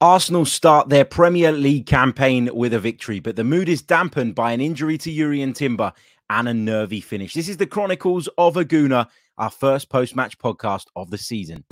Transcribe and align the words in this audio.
Arsenal 0.00 0.44
start 0.44 0.90
their 0.90 1.06
Premier 1.06 1.50
League 1.52 1.86
campaign 1.86 2.50
with 2.52 2.74
a 2.74 2.78
victory, 2.78 3.18
but 3.18 3.34
the 3.34 3.44
mood 3.44 3.66
is 3.66 3.80
dampened 3.80 4.34
by 4.34 4.52
an 4.52 4.60
injury 4.60 4.98
to 4.98 5.10
Jurrien 5.10 5.54
Timber 5.54 5.90
and 6.28 6.46
a 6.46 6.52
nervy 6.52 7.00
finish. 7.00 7.32
This 7.32 7.48
is 7.48 7.56
the 7.56 7.66
Chronicles 7.66 8.28
of 8.36 8.58
a 8.58 8.64
Gooner, 8.64 9.08
our 9.38 9.48
first 9.48 9.88
post 9.88 10.14
match 10.14 10.38
podcast 10.38 10.84
of 10.96 11.10
the 11.10 11.16
season. 11.16 11.64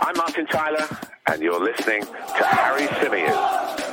I'm 0.00 0.16
Martin 0.16 0.46
Tyler, 0.46 0.88
and 1.28 1.40
you're 1.40 1.62
listening 1.62 2.02
to 2.02 2.44
Harry 2.44 2.88
Symeou. 2.88 3.83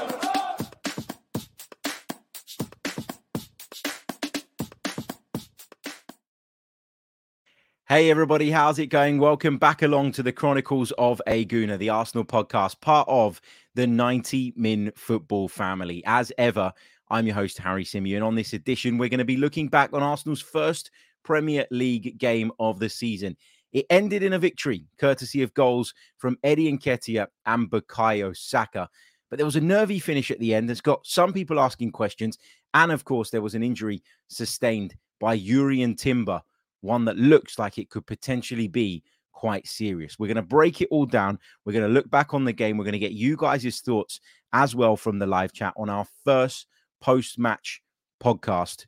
Hey, 7.91 8.09
everybody, 8.09 8.49
how's 8.49 8.79
it 8.79 8.87
going? 8.87 9.19
Welcome 9.19 9.57
back 9.57 9.81
along 9.81 10.13
to 10.13 10.23
the 10.23 10.31
Chronicles 10.31 10.93
of 10.97 11.21
a 11.27 11.43
the 11.43 11.89
Arsenal 11.89 12.23
podcast, 12.23 12.79
part 12.79 13.05
of 13.09 13.41
the 13.75 13.85
90 13.85 14.53
Min 14.55 14.93
football 14.95 15.49
family. 15.49 16.01
As 16.05 16.31
ever, 16.37 16.71
I'm 17.09 17.25
your 17.25 17.35
host, 17.35 17.57
Harry 17.57 17.83
Symeou. 17.83 18.25
on 18.25 18.35
this 18.35 18.53
edition, 18.53 18.97
we're 18.97 19.09
going 19.09 19.17
to 19.17 19.25
be 19.25 19.35
looking 19.35 19.67
back 19.67 19.91
on 19.91 20.01
Arsenal's 20.01 20.39
first 20.39 20.89
Premier 21.25 21.65
League 21.69 22.17
game 22.17 22.53
of 22.61 22.79
the 22.79 22.87
season. 22.87 23.35
It 23.73 23.87
ended 23.89 24.23
in 24.23 24.31
a 24.31 24.39
victory, 24.39 24.85
courtesy 24.97 25.43
of 25.43 25.53
goals 25.53 25.93
from 26.17 26.37
Eddie 26.45 26.71
Nketiah 26.71 27.27
and 27.45 27.69
Bukayo 27.69 28.33
Saka. 28.33 28.87
But 29.29 29.35
there 29.35 29.45
was 29.45 29.57
a 29.57 29.61
nervy 29.61 29.99
finish 29.99 30.31
at 30.31 30.39
the 30.39 30.53
end 30.53 30.69
that's 30.69 30.79
got 30.79 31.05
some 31.05 31.33
people 31.33 31.59
asking 31.59 31.91
questions. 31.91 32.37
And 32.73 32.93
of 32.93 33.03
course, 33.03 33.31
there 33.31 33.41
was 33.41 33.53
an 33.53 33.63
injury 33.63 34.01
sustained 34.29 34.95
by 35.19 35.37
Jurrien 35.37 35.97
Timber 35.97 36.41
one 36.81 37.05
that 37.05 37.17
looks 37.17 37.57
like 37.57 37.77
it 37.77 37.89
could 37.89 38.05
potentially 38.05 38.67
be 38.67 39.03
quite 39.31 39.67
serious. 39.67 40.19
We're 40.19 40.27
going 40.27 40.35
to 40.35 40.41
break 40.41 40.81
it 40.81 40.89
all 40.91 41.05
down. 41.05 41.39
We're 41.65 41.73
going 41.73 41.87
to 41.87 41.93
look 41.93 42.09
back 42.09 42.33
on 42.33 42.45
the 42.45 42.53
game. 42.53 42.77
We're 42.77 42.85
going 42.85 42.93
to 42.93 42.99
get 42.99 43.13
you 43.13 43.35
guys' 43.37 43.81
thoughts 43.81 44.19
as 44.53 44.75
well 44.75 44.95
from 44.95 45.19
the 45.19 45.25
live 45.25 45.53
chat 45.53 45.73
on 45.77 45.89
our 45.89 46.05
first 46.23 46.67
post 47.01 47.39
match 47.39 47.81
podcast 48.21 48.85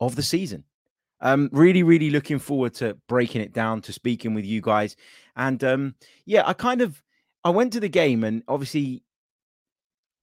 of 0.00 0.16
the 0.16 0.22
season. 0.22 0.64
Um, 1.20 1.48
really, 1.52 1.84
really 1.84 2.10
looking 2.10 2.40
forward 2.40 2.74
to 2.74 2.98
breaking 3.08 3.40
it 3.42 3.52
down, 3.52 3.80
to 3.82 3.92
speaking 3.92 4.34
with 4.34 4.44
you 4.44 4.60
guys. 4.60 4.96
And 5.36 5.62
um, 5.62 5.94
yeah, 6.26 6.42
I 6.44 6.52
kind 6.52 6.82
of 6.82 7.00
I 7.44 7.50
went 7.50 7.72
to 7.72 7.80
the 7.80 7.88
game 7.88 8.24
and 8.24 8.42
obviously 8.48 9.04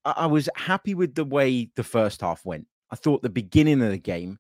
I, 0.06 0.14
I 0.18 0.26
was 0.28 0.50
happy 0.56 0.94
with 0.94 1.16
the 1.16 1.26
way 1.26 1.70
the 1.76 1.84
first 1.84 2.22
half 2.22 2.46
went. 2.46 2.68
I 2.92 2.96
thought 2.96 3.22
the 3.22 3.30
beginning 3.30 3.82
of 3.82 3.90
the 3.90 3.98
game 3.98 4.40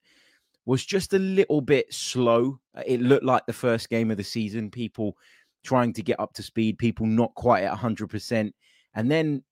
was 0.69 0.85
just 0.85 1.15
a 1.15 1.19
little 1.19 1.61
bit 1.61 1.91
slow. 1.91 2.59
Uh, 2.77 2.83
it 2.85 3.01
looked 3.01 3.25
like 3.25 3.43
the 3.47 3.53
first 3.53 3.89
game 3.89 4.11
of 4.11 4.17
the 4.17 4.23
season, 4.23 4.69
people 4.69 5.17
trying 5.63 5.91
to 5.93 6.03
get 6.03 6.19
up 6.19 6.31
to 6.33 6.43
speed, 6.43 6.77
people 6.77 7.07
not 7.07 7.33
quite 7.33 7.63
at 7.63 7.75
100%. 7.75 8.51
And 8.93 9.11
then 9.11 9.43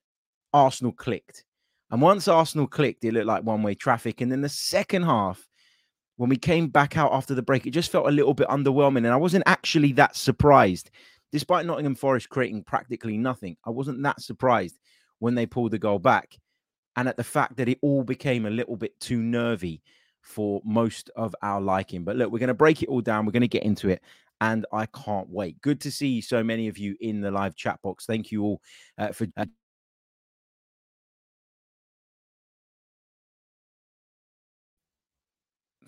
Arsenal 0.52 0.92
clicked. 0.92 1.44
And 1.90 2.00
once 2.00 2.28
Arsenal 2.28 2.68
clicked, 2.68 3.04
it 3.04 3.14
looked 3.14 3.26
like 3.26 3.42
one 3.42 3.64
way 3.64 3.74
traffic. 3.74 4.20
And 4.20 4.30
then 4.30 4.42
the 4.42 4.48
second 4.48 5.02
half, 5.02 5.44
when 6.18 6.28
we 6.30 6.36
came 6.36 6.68
back 6.68 6.96
out 6.96 7.12
after 7.12 7.34
the 7.34 7.42
break, 7.42 7.66
it 7.66 7.70
just 7.72 7.90
felt 7.90 8.06
a 8.06 8.12
little 8.12 8.34
bit 8.34 8.46
underwhelming. 8.46 8.98
And 8.98 9.08
I 9.08 9.16
wasn't 9.16 9.44
actually 9.46 9.92
that 9.94 10.14
surprised, 10.14 10.88
despite 11.32 11.66
Nottingham 11.66 11.96
Forest 11.96 12.28
creating 12.28 12.62
practically 12.62 13.18
nothing. 13.18 13.56
I 13.64 13.70
wasn't 13.70 14.04
that 14.04 14.20
surprised 14.20 14.78
when 15.18 15.34
they 15.34 15.46
pulled 15.46 15.72
the 15.72 15.78
goal 15.78 15.98
back. 15.98 16.38
And 16.94 17.08
at 17.08 17.16
the 17.16 17.24
fact 17.24 17.56
that 17.56 17.68
it 17.68 17.78
all 17.82 18.04
became 18.04 18.46
a 18.46 18.50
little 18.50 18.76
bit 18.76 18.98
too 19.00 19.20
nervy 19.20 19.82
for 20.28 20.60
most 20.62 21.10
of 21.16 21.34
our 21.42 21.58
liking. 21.58 22.04
But 22.04 22.16
look, 22.16 22.30
we're 22.30 22.38
going 22.38 22.48
to 22.48 22.54
break 22.54 22.82
it 22.82 22.90
all 22.90 23.00
down. 23.00 23.24
We're 23.24 23.32
going 23.32 23.40
to 23.40 23.48
get 23.48 23.62
into 23.62 23.88
it. 23.88 24.02
And 24.42 24.66
I 24.72 24.86
can't 24.86 25.28
wait. 25.30 25.60
Good 25.62 25.80
to 25.80 25.90
see 25.90 26.20
so 26.20 26.44
many 26.44 26.68
of 26.68 26.76
you 26.78 26.96
in 27.00 27.22
the 27.22 27.30
live 27.30 27.56
chat 27.56 27.80
box. 27.82 28.04
Thank 28.06 28.30
you 28.30 28.42
all 28.44 28.62
uh, 28.98 29.08
for. 29.08 29.26
Uh, 29.36 29.46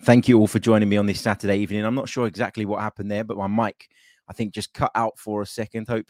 Thank 0.03 0.27
you 0.27 0.39
all 0.39 0.47
for 0.47 0.57
joining 0.57 0.89
me 0.89 0.97
on 0.97 1.05
this 1.05 1.21
Saturday 1.21 1.57
evening. 1.57 1.85
I'm 1.85 1.93
not 1.93 2.09
sure 2.09 2.25
exactly 2.25 2.65
what 2.65 2.81
happened 2.81 3.11
there, 3.11 3.23
but 3.23 3.37
my 3.37 3.45
mic, 3.45 3.87
I 4.27 4.33
think, 4.33 4.51
just 4.51 4.73
cut 4.73 4.89
out 4.95 5.19
for 5.19 5.43
a 5.43 5.45
second. 5.45 5.87
Hope 5.87 6.07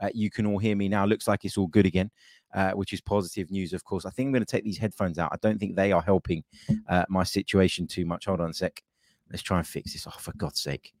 uh, 0.00 0.08
you 0.14 0.30
can 0.30 0.46
all 0.46 0.56
hear 0.56 0.74
me 0.74 0.88
now. 0.88 1.04
Looks 1.04 1.28
like 1.28 1.44
it's 1.44 1.58
all 1.58 1.66
good 1.66 1.84
again 1.84 2.10
uh, 2.54 2.72
which 2.72 2.92
is 2.92 3.00
positive 3.00 3.50
news, 3.50 3.72
of 3.72 3.84
course. 3.84 4.06
I 4.06 4.10
think 4.10 4.28
I'm 4.28 4.32
going 4.32 4.44
to 4.44 4.50
take 4.50 4.64
these 4.64 4.78
headphones 4.78 5.18
out. 5.18 5.30
I 5.32 5.36
don't 5.42 5.58
think 5.58 5.76
they 5.76 5.92
are 5.92 6.02
helping 6.02 6.44
uh, 6.88 7.04
my 7.08 7.24
situation 7.24 7.86
too 7.86 8.06
much. 8.06 8.26
Hold 8.26 8.40
on 8.40 8.50
a 8.50 8.54
sec. 8.54 8.82
Let's 9.30 9.42
try 9.42 9.58
and 9.58 9.66
fix 9.66 9.92
this. 9.92 10.06
Oh, 10.06 10.14
for 10.18 10.32
God's 10.36 10.60
sake. 10.60 10.94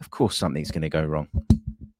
Of 0.00 0.10
course, 0.10 0.36
something's 0.36 0.70
going 0.70 0.82
to 0.82 0.88
go 0.88 1.04
wrong. 1.04 1.28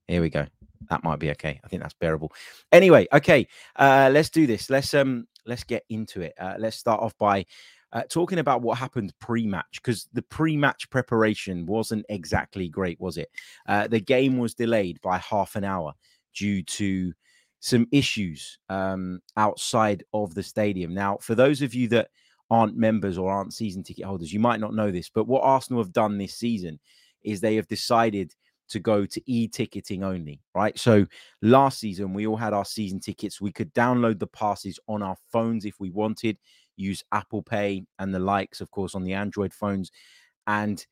Here 0.06 0.20
we 0.20 0.30
go. 0.30 0.46
That 0.88 1.04
might 1.04 1.18
be 1.18 1.30
okay. 1.30 1.60
I 1.64 1.68
think 1.68 1.82
that's 1.82 1.94
bearable. 1.94 2.32
Anyway, 2.72 3.06
okay. 3.12 3.46
Uh, 3.76 4.10
let's 4.12 4.28
do 4.28 4.46
this. 4.46 4.68
Let's 4.68 4.92
um 4.92 5.26
let's 5.46 5.64
get 5.64 5.84
into 5.88 6.20
it. 6.20 6.34
Uh, 6.38 6.54
let's 6.58 6.76
start 6.76 7.00
off 7.00 7.16
by 7.16 7.46
uh, 7.92 8.02
talking 8.08 8.38
about 8.38 8.62
what 8.62 8.78
happened 8.78 9.12
pre-match 9.20 9.80
because 9.82 10.08
the 10.12 10.22
pre-match 10.22 10.90
preparation 10.90 11.66
wasn't 11.66 12.04
exactly 12.08 12.68
great, 12.68 13.00
was 13.00 13.16
it? 13.16 13.28
Uh, 13.68 13.86
the 13.86 14.00
game 14.00 14.38
was 14.38 14.54
delayed 14.54 15.00
by 15.00 15.18
half 15.18 15.56
an 15.56 15.64
hour 15.64 15.92
due 16.34 16.62
to 16.62 17.12
some 17.60 17.86
issues 17.92 18.58
um, 18.68 19.20
outside 19.36 20.02
of 20.12 20.34
the 20.34 20.42
stadium. 20.42 20.94
Now, 20.94 21.18
for 21.20 21.34
those 21.34 21.62
of 21.62 21.74
you 21.74 21.88
that 21.88 22.08
aren't 22.50 22.76
members 22.76 23.18
or 23.18 23.30
aren't 23.30 23.54
season 23.54 23.82
ticket 23.82 24.06
holders, 24.06 24.32
you 24.32 24.40
might 24.40 24.60
not 24.60 24.74
know 24.74 24.90
this, 24.90 25.08
but 25.08 25.28
what 25.28 25.44
Arsenal 25.44 25.82
have 25.82 25.92
done 25.92 26.18
this 26.18 26.34
season 26.34 26.80
is 27.22 27.40
they 27.40 27.56
have 27.56 27.68
decided 27.68 28.34
to 28.70 28.80
go 28.80 29.04
to 29.04 29.20
e-ticketing 29.30 30.02
only, 30.02 30.40
right? 30.54 30.78
So 30.78 31.06
last 31.42 31.78
season 31.78 32.14
we 32.14 32.26
all 32.26 32.36
had 32.36 32.54
our 32.54 32.64
season 32.64 33.00
tickets. 33.00 33.40
We 33.40 33.52
could 33.52 33.74
download 33.74 34.18
the 34.18 34.26
passes 34.26 34.78
on 34.88 35.02
our 35.02 35.16
phones 35.30 35.64
if 35.64 35.74
we 35.80 35.90
wanted, 35.90 36.38
use 36.76 37.04
Apple 37.12 37.42
Pay 37.42 37.84
and 37.98 38.14
the 38.14 38.20
likes, 38.20 38.60
of 38.60 38.70
course, 38.70 38.94
on 38.94 39.04
the 39.04 39.12
Android 39.12 39.52
phones, 39.52 39.90
and 40.46 40.86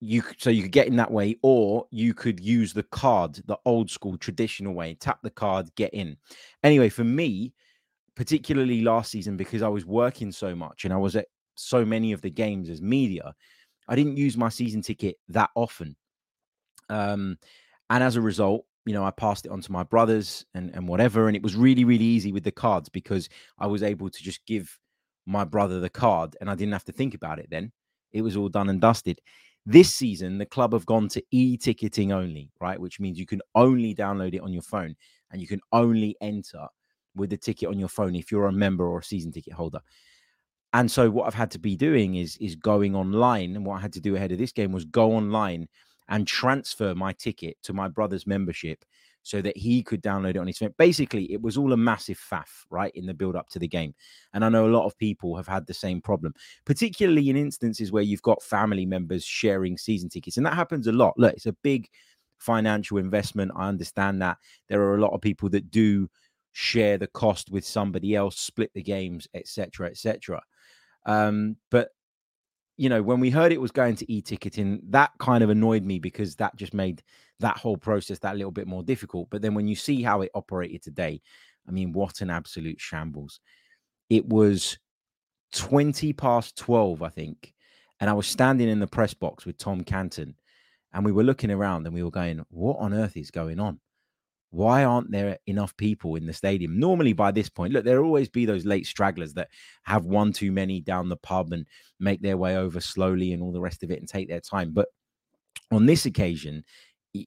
you 0.00 0.22
so 0.38 0.50
you 0.50 0.62
could 0.62 0.72
get 0.72 0.86
in 0.86 0.96
that 0.96 1.10
way 1.10 1.36
or 1.42 1.86
you 1.90 2.14
could 2.14 2.40
use 2.40 2.72
the 2.72 2.82
card 2.82 3.40
the 3.46 3.58
old 3.64 3.90
school 3.90 4.18
traditional 4.18 4.74
way 4.74 4.94
tap 4.94 5.18
the 5.22 5.30
card 5.30 5.74
get 5.76 5.92
in. 5.94 6.16
Anyway 6.62 6.88
for 6.88 7.04
me 7.04 7.52
particularly 8.16 8.82
last 8.82 9.10
season 9.10 9.36
because 9.36 9.62
i 9.62 9.68
was 9.68 9.86
working 9.86 10.30
so 10.30 10.54
much 10.54 10.84
and 10.84 10.92
i 10.92 10.96
was 10.96 11.16
at 11.16 11.26
so 11.56 11.84
many 11.84 12.12
of 12.12 12.20
the 12.20 12.30
games 12.30 12.68
as 12.68 12.82
media 12.82 13.34
i 13.88 13.96
didn't 13.96 14.16
use 14.16 14.36
my 14.36 14.48
season 14.48 14.82
ticket 14.82 15.16
that 15.28 15.50
often. 15.54 15.96
Um 16.88 17.38
and 17.90 18.02
as 18.04 18.16
a 18.16 18.20
result 18.20 18.66
you 18.84 18.92
know 18.92 19.04
i 19.04 19.10
passed 19.10 19.46
it 19.46 19.52
on 19.52 19.60
to 19.62 19.72
my 19.72 19.82
brothers 19.82 20.44
and 20.54 20.70
and 20.74 20.86
whatever 20.86 21.28
and 21.28 21.36
it 21.36 21.42
was 21.42 21.56
really 21.56 21.84
really 21.84 22.04
easy 22.04 22.32
with 22.32 22.44
the 22.44 22.52
cards 22.52 22.88
because 22.88 23.28
i 23.58 23.66
was 23.66 23.82
able 23.82 24.10
to 24.10 24.22
just 24.22 24.44
give 24.46 24.78
my 25.26 25.44
brother 25.44 25.80
the 25.80 25.88
card 25.88 26.36
and 26.40 26.50
i 26.50 26.54
didn't 26.54 26.72
have 26.72 26.84
to 26.84 26.92
think 26.92 27.14
about 27.14 27.38
it 27.38 27.48
then. 27.50 27.72
It 28.12 28.22
was 28.22 28.36
all 28.36 28.48
done 28.48 28.68
and 28.68 28.80
dusted 28.80 29.20
this 29.66 29.94
season, 29.94 30.38
the 30.38 30.46
club 30.46 30.72
have 30.72 30.86
gone 30.86 31.08
to 31.08 31.22
e 31.30 31.56
ticketing 31.56 32.12
only, 32.12 32.50
right? 32.60 32.78
Which 32.78 33.00
means 33.00 33.18
you 33.18 33.26
can 33.26 33.40
only 33.54 33.94
download 33.94 34.34
it 34.34 34.40
on 34.40 34.52
your 34.52 34.62
phone 34.62 34.94
and 35.30 35.40
you 35.40 35.48
can 35.48 35.60
only 35.72 36.16
enter 36.20 36.66
with 37.16 37.30
the 37.30 37.36
ticket 37.36 37.68
on 37.68 37.78
your 37.78 37.88
phone 37.88 38.14
if 38.14 38.30
you're 38.30 38.46
a 38.46 38.52
member 38.52 38.86
or 38.86 38.98
a 38.98 39.04
season 39.04 39.32
ticket 39.32 39.52
holder. 39.54 39.80
And 40.72 40.90
so 40.90 41.08
what 41.08 41.26
I've 41.26 41.34
had 41.34 41.52
to 41.52 41.58
be 41.58 41.76
doing 41.76 42.16
is 42.16 42.36
is 42.38 42.56
going 42.56 42.94
online. 42.94 43.56
And 43.56 43.64
what 43.64 43.76
I 43.76 43.80
had 43.80 43.92
to 43.94 44.00
do 44.00 44.16
ahead 44.16 44.32
of 44.32 44.38
this 44.38 44.52
game 44.52 44.72
was 44.72 44.84
go 44.84 45.12
online 45.12 45.68
and 46.08 46.26
transfer 46.26 46.94
my 46.94 47.12
ticket 47.12 47.56
to 47.62 47.72
my 47.72 47.88
brother's 47.88 48.26
membership 48.26 48.84
so 49.24 49.40
that 49.40 49.56
he 49.56 49.82
could 49.82 50.02
download 50.02 50.30
it 50.30 50.36
on 50.36 50.46
his 50.46 50.58
phone. 50.58 50.74
Basically, 50.78 51.32
it 51.32 51.40
was 51.40 51.56
all 51.56 51.72
a 51.72 51.76
massive 51.76 52.20
faff, 52.20 52.64
right, 52.70 52.92
in 52.94 53.06
the 53.06 53.14
build 53.14 53.34
up 53.34 53.48
to 53.48 53.58
the 53.58 53.66
game. 53.66 53.94
And 54.34 54.44
I 54.44 54.50
know 54.50 54.66
a 54.66 54.68
lot 54.68 54.84
of 54.84 54.96
people 54.98 55.34
have 55.36 55.48
had 55.48 55.66
the 55.66 55.74
same 55.74 56.00
problem, 56.02 56.34
particularly 56.66 57.30
in 57.30 57.36
instances 57.36 57.90
where 57.90 58.02
you've 58.02 58.22
got 58.22 58.42
family 58.42 58.84
members 58.84 59.24
sharing 59.24 59.78
season 59.78 60.10
tickets. 60.10 60.36
And 60.36 60.44
that 60.44 60.54
happens 60.54 60.86
a 60.86 60.92
lot. 60.92 61.14
Look, 61.16 61.32
it's 61.32 61.46
a 61.46 61.56
big 61.64 61.88
financial 62.38 62.98
investment. 62.98 63.50
I 63.56 63.66
understand 63.66 64.20
that. 64.20 64.36
There 64.68 64.82
are 64.82 64.96
a 64.96 65.00
lot 65.00 65.14
of 65.14 65.22
people 65.22 65.48
that 65.50 65.70
do 65.70 66.08
share 66.52 66.98
the 66.98 67.06
cost 67.06 67.50
with 67.50 67.64
somebody 67.64 68.14
else, 68.14 68.38
split 68.38 68.72
the 68.74 68.82
games, 68.82 69.26
etc., 69.32 69.88
etc. 69.88 70.42
Um, 71.06 71.56
but 71.70 71.88
you 72.76 72.88
know, 72.88 73.02
when 73.02 73.20
we 73.20 73.30
heard 73.30 73.52
it 73.52 73.60
was 73.60 73.70
going 73.70 73.96
to 73.96 74.12
e-ticketing, 74.12 74.80
that 74.90 75.12
kind 75.18 75.44
of 75.44 75.50
annoyed 75.50 75.84
me 75.84 75.98
because 75.98 76.34
that 76.36 76.56
just 76.56 76.74
made 76.74 77.02
that 77.40 77.56
whole 77.56 77.76
process 77.76 78.18
that 78.20 78.36
little 78.36 78.50
bit 78.50 78.66
more 78.66 78.82
difficult. 78.82 79.28
But 79.30 79.42
then 79.42 79.54
when 79.54 79.68
you 79.68 79.76
see 79.76 80.02
how 80.02 80.22
it 80.22 80.30
operated 80.34 80.82
today, 80.82 81.20
I 81.68 81.70
mean, 81.70 81.92
what 81.92 82.20
an 82.20 82.30
absolute 82.30 82.80
shambles. 82.80 83.40
It 84.10 84.26
was 84.26 84.78
20 85.52 86.12
past 86.14 86.56
12, 86.58 87.02
I 87.02 87.08
think. 87.08 87.54
And 88.00 88.10
I 88.10 88.12
was 88.12 88.26
standing 88.26 88.68
in 88.68 88.80
the 88.80 88.86
press 88.86 89.14
box 89.14 89.46
with 89.46 89.56
Tom 89.56 89.82
Canton 89.82 90.34
and 90.92 91.04
we 91.04 91.12
were 91.12 91.24
looking 91.24 91.50
around 91.50 91.86
and 91.86 91.94
we 91.94 92.02
were 92.02 92.10
going, 92.10 92.44
what 92.50 92.78
on 92.78 92.92
earth 92.92 93.16
is 93.16 93.30
going 93.30 93.60
on? 93.60 93.80
Why 94.54 94.84
aren't 94.84 95.10
there 95.10 95.36
enough 95.46 95.76
people 95.76 96.14
in 96.14 96.26
the 96.26 96.32
stadium? 96.32 96.78
Normally, 96.78 97.12
by 97.12 97.32
this 97.32 97.48
point, 97.48 97.72
look, 97.72 97.84
there'll 97.84 98.04
always 98.04 98.28
be 98.28 98.46
those 98.46 98.64
late 98.64 98.86
stragglers 98.86 99.34
that 99.34 99.48
have 99.82 100.04
one 100.04 100.32
too 100.32 100.52
many 100.52 100.80
down 100.80 101.08
the 101.08 101.16
pub 101.16 101.52
and 101.52 101.66
make 101.98 102.22
their 102.22 102.36
way 102.36 102.56
over 102.56 102.80
slowly 102.80 103.32
and 103.32 103.42
all 103.42 103.50
the 103.50 103.60
rest 103.60 103.82
of 103.82 103.90
it 103.90 103.98
and 103.98 104.08
take 104.08 104.28
their 104.28 104.40
time. 104.40 104.70
But 104.70 104.86
on 105.72 105.86
this 105.86 106.06
occasion, 106.06 106.62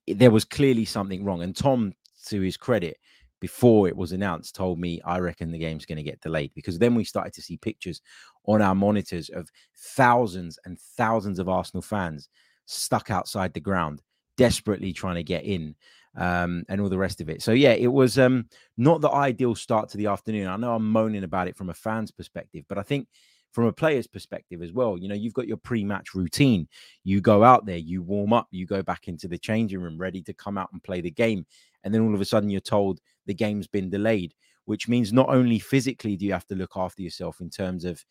there 0.07 0.31
was 0.31 0.45
clearly 0.45 0.85
something 0.85 1.25
wrong. 1.25 1.41
And 1.41 1.53
Tom 1.53 1.93
to 2.27 2.39
his 2.39 2.55
credit, 2.55 2.97
before 3.41 3.89
it 3.89 3.97
was 3.97 4.13
announced, 4.13 4.55
told 4.55 4.79
me, 4.79 5.01
I 5.05 5.19
reckon 5.19 5.51
the 5.51 5.59
game's 5.59 5.85
going 5.85 5.97
to 5.97 6.03
get 6.03 6.21
delayed 6.21 6.51
because 6.55 6.79
then 6.79 6.95
we 6.95 7.03
started 7.03 7.33
to 7.33 7.41
see 7.41 7.57
pictures 7.57 8.01
on 8.45 8.61
our 8.61 8.73
monitors 8.73 9.29
of 9.29 9.49
thousands 9.75 10.57
and 10.63 10.79
thousands 10.79 11.39
of 11.39 11.49
Arsenal 11.49 11.81
fans 11.81 12.29
stuck 12.67 13.11
outside 13.11 13.53
the 13.53 13.59
ground, 13.59 14.01
desperately 14.37 14.93
trying 14.93 15.15
to 15.15 15.23
get 15.23 15.43
in. 15.43 15.75
Um, 16.19 16.63
and 16.67 16.81
all 16.81 16.89
the 16.89 16.97
rest 16.97 17.21
of 17.21 17.29
it. 17.29 17.43
So 17.43 17.51
yeah, 17.51 17.73
it 17.73 17.93
was 17.93 18.17
um, 18.17 18.49
not 18.75 19.01
the 19.01 19.11
ideal 19.11 19.53
start 19.53 19.87
to 19.89 19.97
the 19.97 20.07
afternoon. 20.07 20.47
I 20.47 20.57
know 20.57 20.73
I'm 20.73 20.91
moaning 20.91 21.23
about 21.23 21.47
it 21.47 21.55
from 21.55 21.69
a 21.69 21.75
fan's 21.75 22.09
perspective, 22.09 22.65
but 22.67 22.79
I 22.79 22.81
think 22.81 23.07
from 23.51 23.65
a 23.65 23.73
player's 23.73 24.07
perspective 24.07 24.61
as 24.61 24.71
well. 24.71 24.97
You 24.97 25.07
know, 25.07 25.15
you've 25.15 25.33
got 25.33 25.47
your 25.47 25.57
pre-match 25.57 26.13
routine. 26.13 26.67
You 27.03 27.21
go 27.21 27.43
out 27.43 27.65
there, 27.65 27.77
you 27.77 28.01
warm 28.01 28.33
up, 28.33 28.47
you 28.51 28.65
go 28.65 28.83
back 28.83 29.07
into 29.07 29.27
the 29.27 29.37
changing 29.37 29.79
room, 29.79 29.97
ready 29.97 30.21
to 30.23 30.33
come 30.33 30.57
out 30.57 30.69
and 30.73 30.83
play 30.83 31.01
the 31.01 31.11
game, 31.11 31.45
and 31.83 31.93
then 31.93 32.01
all 32.01 32.13
of 32.13 32.21
a 32.21 32.25
sudden 32.25 32.49
you're 32.49 32.61
told 32.61 32.99
the 33.25 33.33
game's 33.33 33.67
been 33.67 33.89
delayed, 33.89 34.33
which 34.65 34.87
means 34.87 35.13
not 35.13 35.29
only 35.29 35.59
physically 35.59 36.15
do 36.15 36.25
you 36.25 36.33
have 36.33 36.47
to 36.47 36.55
look 36.55 36.73
after 36.75 37.01
yourself 37.01 37.41
in 37.41 37.49
terms 37.49 37.85
of 37.85 38.03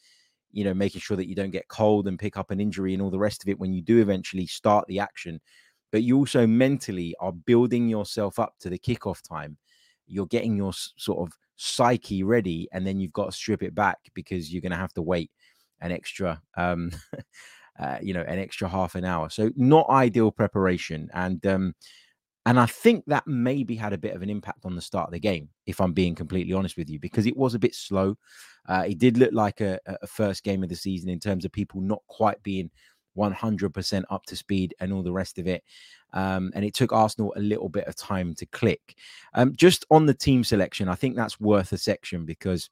you 0.53 0.65
know 0.65 0.75
making 0.75 1.01
sure 1.01 1.17
that 1.17 1.29
you 1.29 1.35
don't 1.35 1.51
get 1.51 1.69
cold 1.69 2.09
and 2.09 2.19
pick 2.19 2.37
up 2.37 2.51
an 2.51 2.61
injury 2.61 2.93
and 2.93 3.03
all 3.03 3.11
the 3.11 3.19
rest 3.19 3.43
of 3.43 3.49
it 3.49 3.59
when 3.59 3.73
you 3.73 3.83
do 3.83 4.01
eventually 4.01 4.47
start 4.47 4.87
the 4.89 4.99
action 4.99 5.41
but 5.93 6.03
you 6.03 6.17
also 6.17 6.47
mentally 6.47 7.15
are 7.21 7.33
building 7.33 7.89
yourself 7.89 8.39
up 8.39 8.55
to 8.61 8.69
the 8.71 8.79
kickoff 8.79 9.27
time 9.27 9.57
you're 10.07 10.27
getting 10.27 10.57
your 10.57 10.73
sort 10.73 11.27
of 11.27 11.33
psyche 11.57 12.23
ready 12.23 12.69
and 12.73 12.87
then 12.87 13.01
you've 13.01 13.13
got 13.13 13.27
to 13.27 13.33
strip 13.33 13.63
it 13.63 13.75
back 13.75 13.99
because 14.15 14.53
you're 14.53 14.63
going 14.63 14.71
to 14.71 14.77
have 14.77 14.93
to 14.93 15.03
wait 15.03 15.31
an 15.81 15.91
extra 15.91 16.41
um 16.57 16.91
uh, 17.79 17.99
you 18.03 18.15
know 18.15 18.23
an 18.23 18.39
extra 18.39 18.69
half 18.69 18.95
an 18.95 19.05
hour 19.05 19.29
so 19.29 19.51
not 19.57 19.89
ideal 19.89 20.31
preparation 20.31 21.09
and 21.15 21.47
um 21.47 21.75
and 22.47 22.61
I 22.61 22.67
think 22.67 23.05
that 23.09 23.27
maybe 23.27 23.75
had 23.75 23.93
a 23.93 23.99
bit 23.99 24.15
of 24.15 24.23
an 24.23 24.31
impact 24.31 24.65
on 24.65 24.77
the 24.77 24.81
start 24.81 25.09
of 25.09 25.13
the 25.13 25.19
game, 25.19 25.49
if 25.67 25.81
I'm 25.81 25.93
being 25.93 26.15
completely 26.15 26.53
honest 26.53 26.77
with 26.77 26.89
you, 26.89 27.01
because 27.01 27.27
it 27.27 27.37
was 27.37 27.55
a 27.55 27.59
bit 27.59 27.75
slow. 27.75 28.17
Uh, 28.69 28.85
it 28.87 28.99
did 28.99 29.19
look 29.19 29.33
like 29.33 29.61
a, 29.61 29.81
a, 29.85 30.07
first 30.07 30.45
game 30.45 30.63
of 30.63 30.69
the 30.69 30.77
season 30.77 31.09
in 31.09 31.19
terms 31.19 31.45
of 31.45 31.51
people 31.51 31.81
not 31.81 32.03
quite 32.07 32.41
being 32.45 32.71
100% 33.17 34.05
up 34.11 34.25
to 34.27 34.37
speed 34.37 34.75
and 34.81 34.93
all 34.93 35.03
the 35.03 35.13
rest 35.13 35.39
of 35.39 35.47
it. 35.47 35.63
Um, 36.13 36.53
and 36.55 36.65
it 36.65 36.75
took 36.75 36.93
Arsenal 36.93 37.33
a 37.37 37.41
little 37.41 37.69
bit 37.69 37.87
of 37.87 37.97
time 37.97 38.35
to 38.37 38.47
click. 38.47 38.97
Um, 39.35 39.55
just 39.57 39.85
on 39.91 40.07
the 40.07 40.15
team 40.15 40.45
selection, 40.45 40.89
I 40.89 40.95
think 40.95 41.17
that's 41.17 41.41
worth 41.41 41.73
a 41.73 41.79
section 41.79 42.25
because 42.25 42.71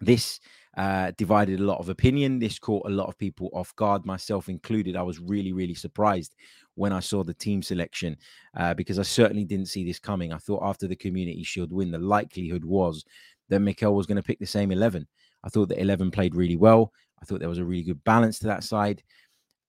this 0.00 0.40
uh, 0.76 1.12
divided 1.16 1.60
a 1.60 1.64
lot 1.64 1.78
of 1.78 1.88
opinion. 1.88 2.38
This 2.38 2.58
caught 2.58 2.86
a 2.86 2.90
lot 2.90 3.08
of 3.08 3.18
people 3.18 3.50
off 3.52 3.74
guard, 3.76 4.04
myself 4.04 4.48
included. 4.48 4.96
I 4.96 5.02
was 5.02 5.18
really, 5.18 5.52
really 5.52 5.74
surprised 5.74 6.34
when 6.74 6.92
I 6.92 7.00
saw 7.00 7.24
the 7.24 7.34
team 7.34 7.62
selection 7.62 8.16
uh, 8.56 8.74
because 8.74 8.98
I 8.98 9.02
certainly 9.02 9.44
didn't 9.44 9.66
see 9.66 9.84
this 9.84 9.98
coming. 9.98 10.32
I 10.32 10.38
thought 10.38 10.62
after 10.62 10.86
the 10.86 10.96
Community 10.96 11.42
Shield 11.42 11.72
win, 11.72 11.90
the 11.90 11.98
likelihood 11.98 12.64
was 12.64 13.04
that 13.48 13.60
Mikel 13.60 13.94
was 13.94 14.06
going 14.06 14.16
to 14.16 14.22
pick 14.22 14.38
the 14.38 14.46
same 14.46 14.70
11. 14.70 15.06
I 15.42 15.48
thought 15.48 15.68
that 15.70 15.80
11 15.80 16.10
played 16.10 16.34
really 16.34 16.56
well. 16.56 16.92
I 17.20 17.24
thought 17.24 17.40
there 17.40 17.48
was 17.48 17.58
a 17.58 17.64
really 17.64 17.82
good 17.82 18.02
balance 18.04 18.38
to 18.38 18.46
that 18.46 18.64
side. 18.64 19.02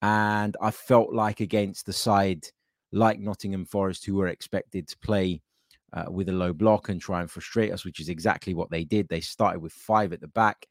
And 0.02 0.58
I 0.62 0.72
felt 0.72 1.14
like 1.14 1.40
against 1.40 1.86
the 1.86 1.94
side 1.94 2.46
like 2.92 3.20
Nottingham 3.20 3.66
Forest, 3.66 4.06
who 4.06 4.16
were 4.16 4.28
expected 4.28 4.88
to 4.88 4.98
play 5.00 5.42
uh, 5.94 6.06
with 6.10 6.30
a 6.30 6.34
low 6.34 6.54
block 6.54 6.90
and 6.90 7.00
try 7.00 7.22
and 7.22 7.30
frustrate 7.30 7.72
us, 7.72 7.86
which 7.86 8.00
is 8.00 8.10
exactly 8.10 8.54
what 8.54 8.70
they 8.72 8.84
did. 8.84 9.08
They 9.08 9.22
started 9.22 9.62
with 9.62 9.74
five 9.74 10.14
at 10.14 10.22
the 10.22 10.28
back. 10.28 10.68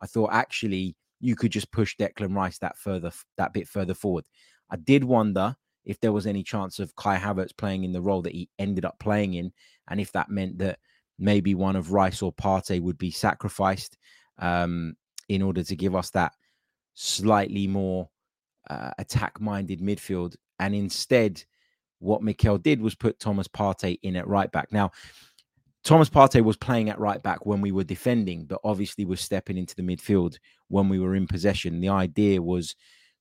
I 0.00 0.06
thought 0.06 0.32
actually 0.32 0.96
you 1.20 1.36
could 1.36 1.52
just 1.52 1.70
push 1.70 1.96
Declan 1.96 2.34
Rice 2.34 2.58
that 2.58 2.76
further, 2.76 3.12
that 3.36 3.52
bit 3.52 3.68
further 3.68 3.94
forward. 3.94 4.24
I 4.70 4.76
did 4.76 5.04
wonder 5.04 5.54
if 5.84 6.00
there 6.00 6.12
was 6.12 6.26
any 6.26 6.42
chance 6.42 6.78
of 6.78 6.94
Kai 6.96 7.18
Havertz 7.18 7.56
playing 7.56 7.84
in 7.84 7.92
the 7.92 8.00
role 8.00 8.22
that 8.22 8.32
he 8.32 8.48
ended 8.58 8.84
up 8.84 8.98
playing 8.98 9.34
in, 9.34 9.52
and 9.88 10.00
if 10.00 10.12
that 10.12 10.30
meant 10.30 10.58
that 10.58 10.78
maybe 11.18 11.54
one 11.54 11.76
of 11.76 11.92
Rice 11.92 12.22
or 12.22 12.32
Partey 12.32 12.80
would 12.80 12.98
be 12.98 13.10
sacrificed 13.10 13.96
um, 14.38 14.94
in 15.28 15.42
order 15.42 15.62
to 15.62 15.76
give 15.76 15.94
us 15.94 16.10
that 16.10 16.32
slightly 16.94 17.66
more 17.66 18.08
uh, 18.70 18.90
attack-minded 18.98 19.80
midfield, 19.80 20.36
and 20.58 20.74
instead 20.74 21.42
what 21.98 22.22
Mikel 22.22 22.58
did 22.58 22.80
was 22.80 22.94
put 22.94 23.20
Thomas 23.20 23.48
Partey 23.48 23.98
in 24.02 24.16
at 24.16 24.26
right 24.26 24.50
back. 24.50 24.72
Now, 24.72 24.90
Thomas 25.84 26.10
Partey 26.10 26.42
was 26.42 26.56
playing 26.56 26.90
at 26.90 26.98
right 26.98 27.22
back 27.22 27.44
when 27.46 27.60
we 27.60 27.72
were 27.72 27.84
defending, 27.84 28.44
but 28.44 28.60
obviously 28.64 29.04
was 29.04 29.20
stepping 29.20 29.56
into 29.56 29.74
the 29.74 29.82
midfield 29.82 30.36
when 30.68 30.88
we 30.88 30.98
were 30.98 31.14
in 31.14 31.26
possession. 31.26 31.80
The 31.80 31.88
idea 31.88 32.40
was 32.40 32.74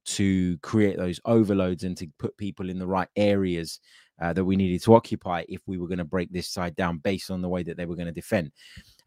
to 0.03 0.57
create 0.59 0.97
those 0.97 1.19
overloads 1.25 1.83
and 1.83 1.95
to 1.97 2.07
put 2.17 2.37
people 2.37 2.69
in 2.69 2.79
the 2.79 2.87
right 2.87 3.07
areas 3.15 3.79
uh, 4.21 4.33
that 4.33 4.45
we 4.45 4.55
needed 4.55 4.81
to 4.83 4.93
occupy 4.93 5.43
if 5.49 5.61
we 5.67 5.77
were 5.77 5.87
going 5.87 5.97
to 5.97 6.03
break 6.03 6.31
this 6.31 6.47
side 6.47 6.75
down 6.75 6.99
based 6.99 7.31
on 7.31 7.41
the 7.41 7.49
way 7.49 7.63
that 7.63 7.77
they 7.77 7.85
were 7.85 7.95
going 7.95 8.07
to 8.07 8.11
defend. 8.11 8.51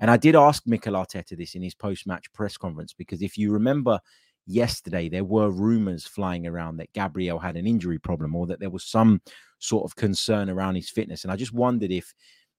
And 0.00 0.10
I 0.10 0.16
did 0.16 0.34
ask 0.34 0.64
Mikel 0.66 0.94
Arteta 0.94 1.36
this 1.36 1.54
in 1.54 1.62
his 1.62 1.74
post-match 1.74 2.32
press 2.32 2.56
conference 2.56 2.92
because 2.92 3.22
if 3.22 3.38
you 3.38 3.52
remember 3.52 4.00
yesterday 4.46 5.08
there 5.08 5.24
were 5.24 5.50
rumors 5.50 6.06
flying 6.06 6.46
around 6.46 6.76
that 6.76 6.92
Gabriel 6.92 7.38
had 7.38 7.56
an 7.56 7.66
injury 7.66 7.98
problem 7.98 8.34
or 8.34 8.46
that 8.46 8.60
there 8.60 8.70
was 8.70 8.84
some 8.84 9.20
sort 9.58 9.84
of 9.84 9.96
concern 9.96 10.50
around 10.50 10.74
his 10.74 10.90
fitness. 10.90 11.24
And 11.24 11.32
I 11.32 11.36
just 11.36 11.54
wondered 11.54 11.90
if 11.90 12.12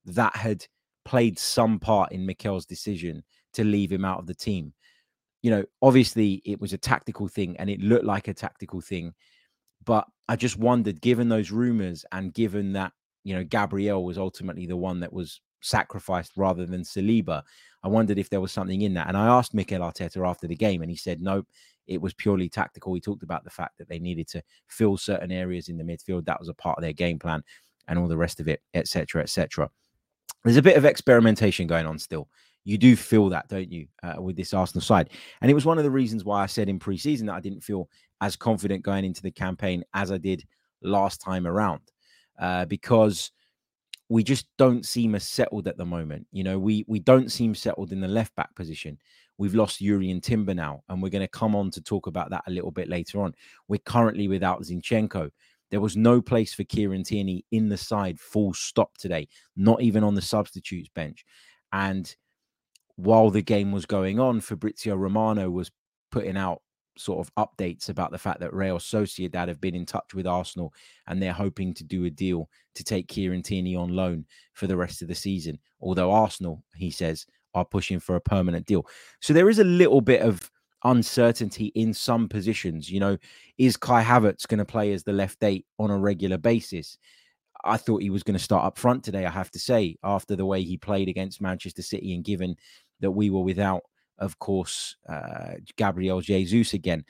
that 0.05 0.35
had 0.35 0.65
played 1.03 1.37
some 1.37 1.79
part 1.79 2.11
in 2.11 2.25
Mikel's 2.25 2.65
decision 2.65 3.23
to 3.53 3.63
leave 3.63 3.91
him 3.91 4.03
out 4.03 4.19
of 4.19 4.27
the 4.27 4.33
team. 4.33 4.73
You 5.43 5.51
know, 5.51 5.65
obviously 5.81 6.41
it 6.45 6.59
was 6.59 6.73
a 6.73 6.77
tactical 6.77 7.27
thing 7.27 7.55
and 7.57 7.69
it 7.69 7.79
looked 7.79 8.05
like 8.05 8.27
a 8.27 8.33
tactical 8.33 8.81
thing. 8.81 9.13
But 9.85 10.07
I 10.27 10.35
just 10.35 10.57
wondered, 10.57 11.01
given 11.01 11.29
those 11.29 11.51
rumors 11.51 12.03
and 12.11 12.33
given 12.33 12.73
that, 12.73 12.91
you 13.23 13.35
know, 13.35 13.43
Gabriel 13.43 14.03
was 14.03 14.17
ultimately 14.17 14.65
the 14.65 14.75
one 14.75 14.99
that 15.01 15.13
was 15.13 15.41
sacrificed 15.61 16.33
rather 16.35 16.65
than 16.65 16.81
Saliba, 16.81 17.43
I 17.83 17.87
wondered 17.87 18.17
if 18.17 18.29
there 18.31 18.41
was 18.41 18.51
something 18.51 18.81
in 18.81 18.95
that. 18.95 19.07
And 19.07 19.15
I 19.15 19.27
asked 19.27 19.53
Mikel 19.53 19.81
Arteta 19.81 20.27
after 20.27 20.47
the 20.47 20.55
game 20.55 20.81
and 20.81 20.89
he 20.89 20.97
said, 20.97 21.21
nope, 21.21 21.47
it 21.87 22.01
was 22.01 22.13
purely 22.13 22.49
tactical. 22.49 22.93
He 22.93 23.01
talked 23.01 23.23
about 23.23 23.43
the 23.43 23.49
fact 23.49 23.77
that 23.77 23.87
they 23.89 23.99
needed 23.99 24.27
to 24.29 24.43
fill 24.67 24.97
certain 24.97 25.31
areas 25.31 25.69
in 25.69 25.77
the 25.77 25.83
midfield. 25.83 26.25
That 26.25 26.39
was 26.39 26.49
a 26.49 26.53
part 26.53 26.77
of 26.77 26.81
their 26.81 26.93
game 26.93 27.19
plan 27.19 27.43
and 27.87 27.99
all 27.99 28.07
the 28.07 28.17
rest 28.17 28.39
of 28.39 28.47
it, 28.47 28.61
etc., 28.73 29.21
etc. 29.21 29.69
There's 30.43 30.57
a 30.57 30.61
bit 30.61 30.77
of 30.77 30.85
experimentation 30.85 31.67
going 31.67 31.85
on 31.85 31.99
still. 31.99 32.27
You 32.63 32.77
do 32.79 32.95
feel 32.95 33.29
that, 33.29 33.47
don't 33.47 33.71
you, 33.71 33.87
uh, 34.01 34.21
with 34.21 34.35
this 34.35 34.53
Arsenal 34.53 34.81
side? 34.81 35.11
And 35.41 35.51
it 35.51 35.53
was 35.53 35.65
one 35.65 35.77
of 35.77 35.83
the 35.83 35.91
reasons 35.91 36.25
why 36.25 36.41
I 36.41 36.47
said 36.47 36.67
in 36.67 36.79
pre-season 36.79 37.27
that 37.27 37.35
I 37.35 37.39
didn't 37.39 37.61
feel 37.61 37.87
as 38.21 38.35
confident 38.35 38.83
going 38.83 39.05
into 39.05 39.21
the 39.21 39.31
campaign 39.31 39.83
as 39.93 40.11
I 40.11 40.17
did 40.17 40.43
last 40.81 41.21
time 41.21 41.45
around, 41.45 41.81
uh, 42.39 42.65
because 42.65 43.31
we 44.09 44.23
just 44.23 44.47
don't 44.57 44.85
seem 44.85 45.15
as 45.15 45.27
settled 45.27 45.67
at 45.67 45.77
the 45.77 45.85
moment. 45.85 46.27
You 46.31 46.43
know, 46.43 46.59
we 46.59 46.85
we 46.87 46.99
don't 46.99 47.31
seem 47.31 47.55
settled 47.55 47.91
in 47.91 48.01
the 48.01 48.07
left 48.07 48.35
back 48.35 48.53
position. 48.55 48.97
We've 49.37 49.55
lost 49.55 49.81
Jurrien 49.81 50.21
Timber 50.21 50.53
now, 50.53 50.83
and 50.87 51.01
we're 51.01 51.09
going 51.09 51.21
to 51.21 51.27
come 51.27 51.55
on 51.55 51.71
to 51.71 51.81
talk 51.81 52.07
about 52.07 52.29
that 52.29 52.43
a 52.47 52.51
little 52.51 52.71
bit 52.71 52.87
later 52.87 53.21
on. 53.21 53.33
We're 53.67 53.79
currently 53.79 54.27
without 54.27 54.61
Zinchenko. 54.61 55.29
There 55.71 55.81
was 55.81 55.97
no 55.97 56.21
place 56.21 56.53
for 56.53 56.63
Kieran 56.63 57.03
Tierney 57.03 57.43
in 57.51 57.67
the 57.67 57.77
side, 57.77 58.19
full 58.19 58.53
stop 58.53 58.97
today, 58.97 59.27
not 59.57 59.81
even 59.81 60.03
on 60.03 60.15
the 60.15 60.21
substitutes 60.21 60.89
bench. 60.93 61.25
And 61.73 62.15
while 62.95 63.29
the 63.29 63.41
game 63.41 63.71
was 63.71 63.85
going 63.85 64.19
on, 64.19 64.39
Fabrizio 64.39 64.95
Romano 64.95 65.49
was 65.49 65.71
putting 66.11 66.37
out 66.37 66.61
sort 66.97 67.25
of 67.25 67.33
updates 67.35 67.89
about 67.89 68.11
the 68.11 68.17
fact 68.17 68.39
that 68.39 68.53
Real 68.53 68.77
Sociedad 68.77 69.47
have 69.47 69.61
been 69.61 69.75
in 69.75 69.85
touch 69.85 70.13
with 70.13 70.27
Arsenal 70.27 70.73
and 71.07 71.21
they're 71.21 71.33
hoping 71.33 71.73
to 71.73 71.83
do 71.83 72.05
a 72.05 72.09
deal 72.09 72.49
to 72.75 72.83
take 72.83 73.07
Kieran 73.07 73.43
Tierney 73.43 73.75
on 73.75 73.89
loan 73.89 74.25
for 74.53 74.67
the 74.67 74.77
rest 74.77 75.01
of 75.01 75.07
the 75.07 75.15
season. 75.15 75.59
Although 75.81 76.11
Arsenal, 76.11 76.63
he 76.75 76.91
says, 76.91 77.25
are 77.53 77.65
pushing 77.65 77.99
for 77.99 78.15
a 78.15 78.21
permanent 78.21 78.65
deal. 78.65 78.85
So 79.21 79.33
there 79.33 79.49
is 79.49 79.59
a 79.59 79.63
little 79.63 80.01
bit 80.01 80.21
of 80.21 80.49
uncertainty 80.83 81.67
in 81.75 81.93
some 81.93 82.29
positions. 82.29 82.89
You 82.89 82.99
know, 82.99 83.17
is 83.57 83.77
Kai 83.77 84.03
Havertz 84.03 84.47
going 84.47 84.59
to 84.59 84.65
play 84.65 84.93
as 84.93 85.03
the 85.03 85.13
left 85.13 85.43
eight 85.43 85.65
on 85.79 85.91
a 85.91 85.97
regular 85.97 86.37
basis? 86.37 86.97
I 87.63 87.77
thought 87.77 88.03
he 88.03 88.11
was 88.11 88.23
going 88.23 88.37
to 88.37 88.43
start 88.43 88.65
up 88.65 88.77
front 88.77 89.03
today, 89.03 89.25
I 89.25 89.31
have 89.31 89.49
to 89.51 89.59
say, 89.59 89.97
after 90.03 90.35
the 90.35 90.45
way 90.45 90.61
he 90.61 90.77
played 90.77 91.09
against 91.09 91.41
Manchester 91.41 91.81
City 91.81 92.13
and 92.13 92.23
given 92.23 92.55
that 92.99 93.11
we 93.11 93.29
were 93.29 93.41
without, 93.41 93.81
of 94.19 94.39
course, 94.39 94.95
uh, 95.07 95.53
Gabriel 95.77 96.21
Jesus 96.21 96.73
again. 96.73 97.05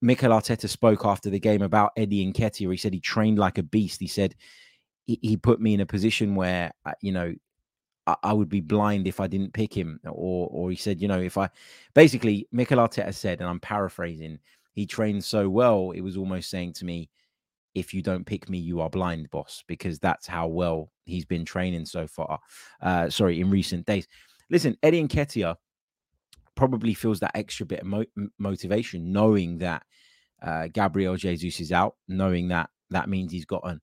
Mikel 0.00 0.32
Arteta 0.32 0.68
spoke 0.68 1.04
after 1.04 1.30
the 1.30 1.38
game 1.38 1.62
about 1.62 1.92
Eddie 1.96 2.30
Nketiah. 2.30 2.70
He 2.70 2.76
said 2.76 2.92
he 2.92 3.00
trained 3.00 3.38
like 3.38 3.58
a 3.58 3.62
beast. 3.62 4.00
He 4.00 4.08
said 4.08 4.34
he, 5.06 5.18
he 5.22 5.36
put 5.36 5.60
me 5.60 5.74
in 5.74 5.80
a 5.80 5.86
position 5.86 6.34
where, 6.34 6.72
uh, 6.84 6.92
you 7.00 7.12
know, 7.12 7.32
I, 8.06 8.16
I 8.22 8.32
would 8.32 8.48
be 8.48 8.60
blind 8.60 9.06
if 9.06 9.20
I 9.20 9.28
didn't 9.28 9.54
pick 9.54 9.72
him. 9.72 10.00
Or, 10.04 10.48
or 10.50 10.70
he 10.70 10.76
said, 10.76 11.00
you 11.00 11.06
know, 11.06 11.20
if 11.20 11.38
I 11.38 11.48
basically 11.94 12.48
Mikel 12.50 12.78
Arteta 12.78 13.14
said, 13.14 13.40
and 13.40 13.48
I'm 13.48 13.60
paraphrasing, 13.60 14.38
he 14.74 14.86
trained 14.86 15.22
so 15.22 15.48
well, 15.48 15.92
it 15.92 16.00
was 16.00 16.16
almost 16.16 16.50
saying 16.50 16.72
to 16.74 16.84
me, 16.84 17.10
if 17.74 17.94
you 17.94 18.02
don't 18.02 18.26
pick 18.26 18.48
me, 18.48 18.58
you 18.58 18.80
are 18.80 18.90
blind, 18.90 19.30
boss, 19.30 19.64
because 19.66 19.98
that's 19.98 20.26
how 20.26 20.46
well 20.46 20.90
he's 21.04 21.24
been 21.24 21.44
training 21.44 21.86
so 21.86 22.06
far. 22.06 22.38
Uh, 22.80 23.08
sorry, 23.08 23.40
in 23.40 23.50
recent 23.50 23.86
days. 23.86 24.06
Listen, 24.50 24.76
Eddie 24.82 25.02
Nketiah 25.06 25.56
probably 26.54 26.94
feels 26.94 27.20
that 27.20 27.36
extra 27.36 27.66
bit 27.66 27.80
of 27.80 27.86
mo- 27.86 28.28
motivation, 28.38 29.12
knowing 29.12 29.58
that 29.58 29.82
uh, 30.42 30.68
Gabriel 30.72 31.16
Jesus 31.16 31.60
is 31.60 31.72
out, 31.72 31.96
knowing 32.08 32.48
that 32.48 32.70
that 32.90 33.08
means 33.08 33.32
he's 33.32 33.46
got 33.46 33.62
an 33.64 33.80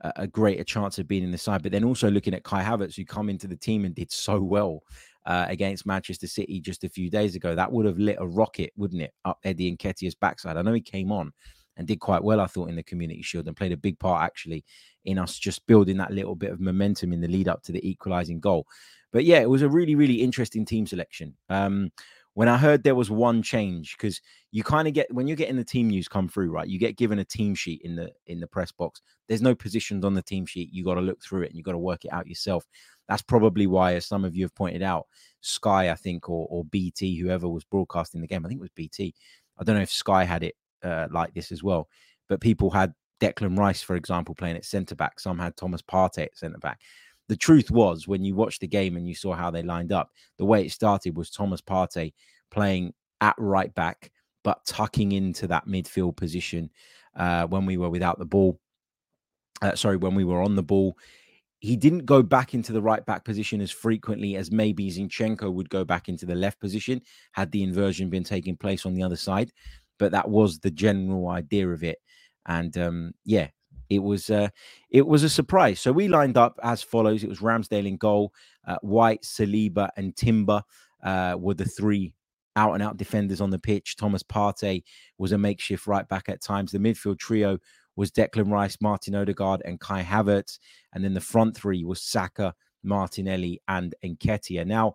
a, 0.00 0.12
a 0.16 0.26
greater 0.26 0.64
chance 0.64 0.98
of 0.98 1.08
being 1.08 1.24
in 1.24 1.30
the 1.30 1.38
side. 1.38 1.62
But 1.62 1.72
then 1.72 1.84
also 1.84 2.10
looking 2.10 2.34
at 2.34 2.44
Kai 2.44 2.62
Havertz, 2.62 2.96
who 2.96 3.04
come 3.04 3.28
into 3.28 3.46
the 3.46 3.56
team 3.56 3.84
and 3.84 3.94
did 3.94 4.12
so 4.12 4.40
well 4.40 4.82
uh, 5.26 5.46
against 5.48 5.86
Manchester 5.86 6.26
City 6.26 6.60
just 6.60 6.84
a 6.84 6.88
few 6.88 7.10
days 7.10 7.34
ago, 7.34 7.54
that 7.54 7.70
would 7.70 7.86
have 7.86 7.98
lit 7.98 8.16
a 8.20 8.26
rocket, 8.26 8.72
wouldn't 8.76 9.02
it, 9.02 9.12
up 9.24 9.38
Eddie 9.44 9.76
Nketiah's 9.76 10.14
backside? 10.14 10.56
I 10.56 10.62
know 10.62 10.72
he 10.72 10.80
came 10.80 11.12
on 11.12 11.32
and 11.76 11.86
did 11.86 12.00
quite 12.00 12.22
well, 12.22 12.40
I 12.40 12.46
thought, 12.46 12.68
in 12.68 12.76
the 12.76 12.82
Community 12.82 13.22
Shield 13.22 13.46
and 13.46 13.56
played 13.56 13.72
a 13.72 13.76
big 13.76 13.98
part 13.98 14.22
actually 14.22 14.64
in 15.04 15.18
us 15.18 15.38
just 15.38 15.66
building 15.66 15.96
that 15.98 16.12
little 16.12 16.34
bit 16.34 16.50
of 16.50 16.60
momentum 16.60 17.12
in 17.12 17.20
the 17.20 17.28
lead 17.28 17.48
up 17.48 17.62
to 17.62 17.72
the 17.72 17.88
equalising 17.88 18.40
goal. 18.40 18.66
But 19.12 19.24
yeah, 19.24 19.40
it 19.40 19.48
was 19.48 19.62
a 19.62 19.68
really, 19.68 19.94
really 19.94 20.22
interesting 20.22 20.64
team 20.64 20.86
selection. 20.86 21.34
Um, 21.48 21.90
when 22.34 22.48
I 22.48 22.56
heard 22.56 22.84
there 22.84 22.94
was 22.94 23.10
one 23.10 23.42
change, 23.42 23.96
because 23.96 24.20
you 24.52 24.62
kind 24.62 24.86
of 24.86 24.94
get 24.94 25.12
when 25.12 25.26
you're 25.26 25.36
getting 25.36 25.56
the 25.56 25.64
team 25.64 25.88
news 25.88 26.06
come 26.06 26.28
through, 26.28 26.52
right? 26.52 26.68
You 26.68 26.78
get 26.78 26.96
given 26.96 27.18
a 27.18 27.24
team 27.24 27.52
sheet 27.52 27.82
in 27.82 27.96
the 27.96 28.12
in 28.26 28.38
the 28.38 28.46
press 28.46 28.70
box. 28.70 29.02
There's 29.26 29.42
no 29.42 29.56
positions 29.56 30.04
on 30.04 30.14
the 30.14 30.22
team 30.22 30.46
sheet. 30.46 30.72
You 30.72 30.84
got 30.84 30.94
to 30.94 31.00
look 31.00 31.20
through 31.20 31.42
it 31.42 31.48
and 31.48 31.56
you 31.56 31.64
got 31.64 31.72
to 31.72 31.78
work 31.78 32.04
it 32.04 32.12
out 32.12 32.28
yourself. 32.28 32.64
That's 33.08 33.22
probably 33.22 33.66
why, 33.66 33.94
as 33.94 34.06
some 34.06 34.24
of 34.24 34.36
you 34.36 34.44
have 34.44 34.54
pointed 34.54 34.82
out, 34.82 35.06
Sky, 35.40 35.90
I 35.90 35.96
think, 35.96 36.28
or 36.28 36.46
or 36.48 36.64
BT, 36.66 37.18
whoever 37.18 37.48
was 37.48 37.64
broadcasting 37.64 38.20
the 38.20 38.28
game, 38.28 38.46
I 38.46 38.48
think 38.48 38.58
it 38.58 38.62
was 38.62 38.70
BT. 38.70 39.14
I 39.58 39.64
don't 39.64 39.74
know 39.74 39.82
if 39.82 39.90
Sky 39.90 40.22
had 40.22 40.44
it 40.44 40.54
uh, 40.84 41.08
like 41.10 41.34
this 41.34 41.50
as 41.50 41.64
well, 41.64 41.88
but 42.28 42.40
people 42.40 42.70
had 42.70 42.94
Declan 43.20 43.58
Rice, 43.58 43.82
for 43.82 43.96
example, 43.96 44.36
playing 44.36 44.54
at 44.54 44.64
centre 44.64 44.94
back. 44.94 45.18
Some 45.18 45.40
had 45.40 45.56
Thomas 45.56 45.82
Partey 45.82 46.26
at 46.26 46.38
centre 46.38 46.58
back 46.58 46.78
the 47.28 47.36
truth 47.36 47.70
was 47.70 48.08
when 48.08 48.24
you 48.24 48.34
watched 48.34 48.60
the 48.60 48.66
game 48.66 48.96
and 48.96 49.06
you 49.06 49.14
saw 49.14 49.34
how 49.34 49.50
they 49.50 49.62
lined 49.62 49.92
up, 49.92 50.10
the 50.38 50.44
way 50.44 50.64
it 50.64 50.72
started 50.72 51.16
was 51.16 51.30
Thomas 51.30 51.60
Partey 51.60 52.14
playing 52.50 52.94
at 53.20 53.34
right 53.38 53.74
back, 53.74 54.10
but 54.44 54.64
tucking 54.66 55.12
into 55.12 55.46
that 55.48 55.66
midfield 55.66 56.16
position 56.16 56.70
uh, 57.16 57.46
when 57.46 57.66
we 57.66 57.76
were 57.76 57.90
without 57.90 58.18
the 58.18 58.24
ball. 58.24 58.58
Uh, 59.60 59.74
sorry, 59.74 59.96
when 59.96 60.14
we 60.14 60.24
were 60.24 60.42
on 60.42 60.54
the 60.54 60.62
ball. 60.62 60.96
He 61.60 61.74
didn't 61.74 62.06
go 62.06 62.22
back 62.22 62.54
into 62.54 62.72
the 62.72 62.80
right 62.80 63.04
back 63.04 63.24
position 63.24 63.60
as 63.60 63.72
frequently 63.72 64.36
as 64.36 64.52
maybe 64.52 64.92
Zinchenko 64.92 65.52
would 65.52 65.68
go 65.68 65.84
back 65.84 66.08
into 66.08 66.24
the 66.24 66.36
left 66.36 66.60
position 66.60 67.02
had 67.32 67.50
the 67.50 67.64
inversion 67.64 68.08
been 68.08 68.22
taking 68.22 68.56
place 68.56 68.86
on 68.86 68.94
the 68.94 69.02
other 69.02 69.16
side. 69.16 69.50
But 69.98 70.12
that 70.12 70.30
was 70.30 70.60
the 70.60 70.70
general 70.70 71.28
idea 71.28 71.68
of 71.68 71.82
it. 71.82 71.98
And 72.46 72.78
um, 72.78 73.12
yeah, 73.24 73.48
it 73.90 74.00
was 74.00 74.30
uh, 74.30 74.48
it 74.90 75.06
was 75.06 75.22
a 75.22 75.28
surprise. 75.28 75.80
So 75.80 75.92
we 75.92 76.08
lined 76.08 76.36
up 76.36 76.58
as 76.62 76.82
follows: 76.82 77.22
it 77.22 77.28
was 77.28 77.40
Ramsdale 77.40 77.86
in 77.86 77.96
goal, 77.96 78.32
uh, 78.66 78.76
White, 78.82 79.22
Saliba, 79.22 79.90
and 79.96 80.14
Timber 80.16 80.62
uh, 81.02 81.36
were 81.38 81.54
the 81.54 81.64
three 81.64 82.12
out 82.56 82.74
and 82.74 82.82
out 82.82 82.96
defenders 82.96 83.40
on 83.40 83.50
the 83.50 83.58
pitch. 83.58 83.96
Thomas 83.96 84.22
Partey 84.22 84.82
was 85.16 85.32
a 85.32 85.38
makeshift 85.38 85.86
right 85.86 86.08
back 86.08 86.28
at 86.28 86.42
times. 86.42 86.72
The 86.72 86.78
midfield 86.78 87.18
trio 87.18 87.58
was 87.96 88.10
Declan 88.10 88.50
Rice, 88.50 88.78
Martin 88.80 89.14
Odegaard, 89.14 89.62
and 89.64 89.80
Kai 89.80 90.02
Havertz, 90.02 90.58
and 90.92 91.04
then 91.04 91.14
the 91.14 91.20
front 91.20 91.56
three 91.56 91.84
was 91.84 92.02
Saka, 92.02 92.54
Martinelli, 92.82 93.60
and 93.68 93.94
Nketiah. 94.04 94.66
Now. 94.66 94.94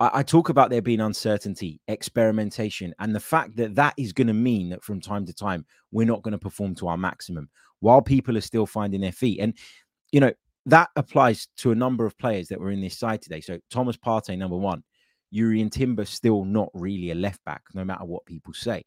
I, 0.00 0.22
talk 0.22 0.48
about 0.48 0.70
there 0.70 0.80
being 0.80 1.00
uncertainty, 1.00 1.78
experimentation, 1.86 2.94
and 2.98 3.14
the 3.14 3.20
fact 3.20 3.56
that 3.56 3.74
that 3.74 3.92
is 3.98 4.14
going 4.14 4.28
to 4.28 4.32
mean 4.32 4.70
that 4.70 4.82
from 4.82 4.98
time 4.98 5.26
to 5.26 5.34
time 5.34 5.66
we're 5.92 6.06
not 6.06 6.22
going 6.22 6.32
to 6.32 6.38
perform 6.38 6.74
to 6.76 6.88
our 6.88 6.96
maximum 6.96 7.50
while 7.80 8.00
people 8.00 8.36
are 8.36 8.42
still 8.42 8.64
finding 8.64 9.02
their 9.02 9.12
feet. 9.12 9.40
And, 9.40 9.54
you 10.10 10.20
know, 10.20 10.32
that 10.66 10.88
applies 10.96 11.48
to 11.58 11.70
a 11.70 11.74
number 11.74 12.06
of 12.06 12.16
players 12.16 12.48
that 12.48 12.58
were 12.58 12.70
in 12.70 12.80
this 12.80 12.98
side 12.98 13.20
today. 13.20 13.42
So 13.42 13.58
Thomas 13.70 13.98
Partey, 13.98 14.38
number 14.38 14.56
one, 14.56 14.82
Jurrien 15.34 15.70
Timber, 15.70 16.06
still 16.06 16.44
not 16.44 16.70
really 16.72 17.10
a 17.10 17.14
left 17.14 17.44
back, 17.44 17.62
no 17.74 17.84
matter 17.84 18.04
what 18.04 18.24
people 18.24 18.54
say. 18.54 18.84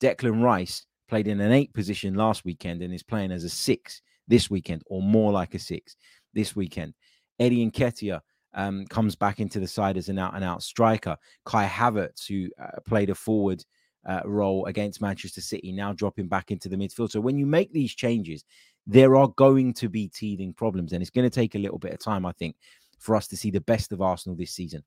Declan 0.00 0.42
Rice 0.42 0.86
played 1.08 1.28
in 1.28 1.40
an 1.40 1.52
eight 1.52 1.72
position 1.74 2.14
last 2.14 2.44
weekend 2.46 2.82
and 2.82 2.94
is 2.94 3.02
playing 3.02 3.30
as 3.30 3.44
a 3.44 3.50
six 3.50 4.00
this 4.26 4.50
weekend, 4.50 4.82
or 4.86 5.02
more 5.02 5.32
like 5.32 5.54
a 5.54 5.58
six 5.58 5.96
this 6.34 6.56
weekend. 6.56 6.94
Eddie 7.38 7.70
Nketiah 7.70 8.20
um, 8.56 8.86
comes 8.86 9.14
back 9.14 9.38
into 9.38 9.60
the 9.60 9.68
side 9.68 9.96
as 9.96 10.08
an 10.08 10.18
out 10.18 10.34
and 10.34 10.42
out 10.42 10.62
striker. 10.62 11.16
Kai 11.44 11.66
Havertz, 11.66 12.26
who 12.26 12.48
uh, 12.60 12.80
played 12.84 13.10
a 13.10 13.14
forward 13.14 13.64
uh, 14.08 14.22
role 14.24 14.66
against 14.66 15.00
Manchester 15.00 15.40
City, 15.40 15.72
now 15.72 15.92
dropping 15.92 16.26
back 16.26 16.50
into 16.50 16.68
the 16.68 16.76
midfield. 16.76 17.10
So 17.10 17.20
when 17.20 17.38
you 17.38 17.46
make 17.46 17.72
these 17.72 17.94
changes, 17.94 18.44
there 18.86 19.16
are 19.16 19.28
going 19.36 19.74
to 19.74 19.88
be 19.88 20.08
teething 20.08 20.52
problems, 20.52 20.92
and 20.92 21.02
it's 21.02 21.10
going 21.10 21.28
to 21.28 21.34
take 21.34 21.54
a 21.54 21.58
little 21.58 21.78
bit 21.78 21.92
of 21.92 21.98
time, 21.98 22.24
I 22.24 22.32
think, 22.32 22.56
for 22.98 23.14
us 23.14 23.28
to 23.28 23.36
see 23.36 23.50
the 23.50 23.60
best 23.60 23.92
of 23.92 24.00
Arsenal 24.00 24.36
this 24.36 24.52
season. 24.52 24.82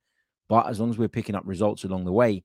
But 0.48 0.68
as 0.68 0.80
long 0.80 0.90
as 0.90 0.98
we're 0.98 1.08
picking 1.08 1.36
up 1.36 1.44
results 1.46 1.84
along 1.84 2.06
the 2.06 2.12
way, 2.12 2.44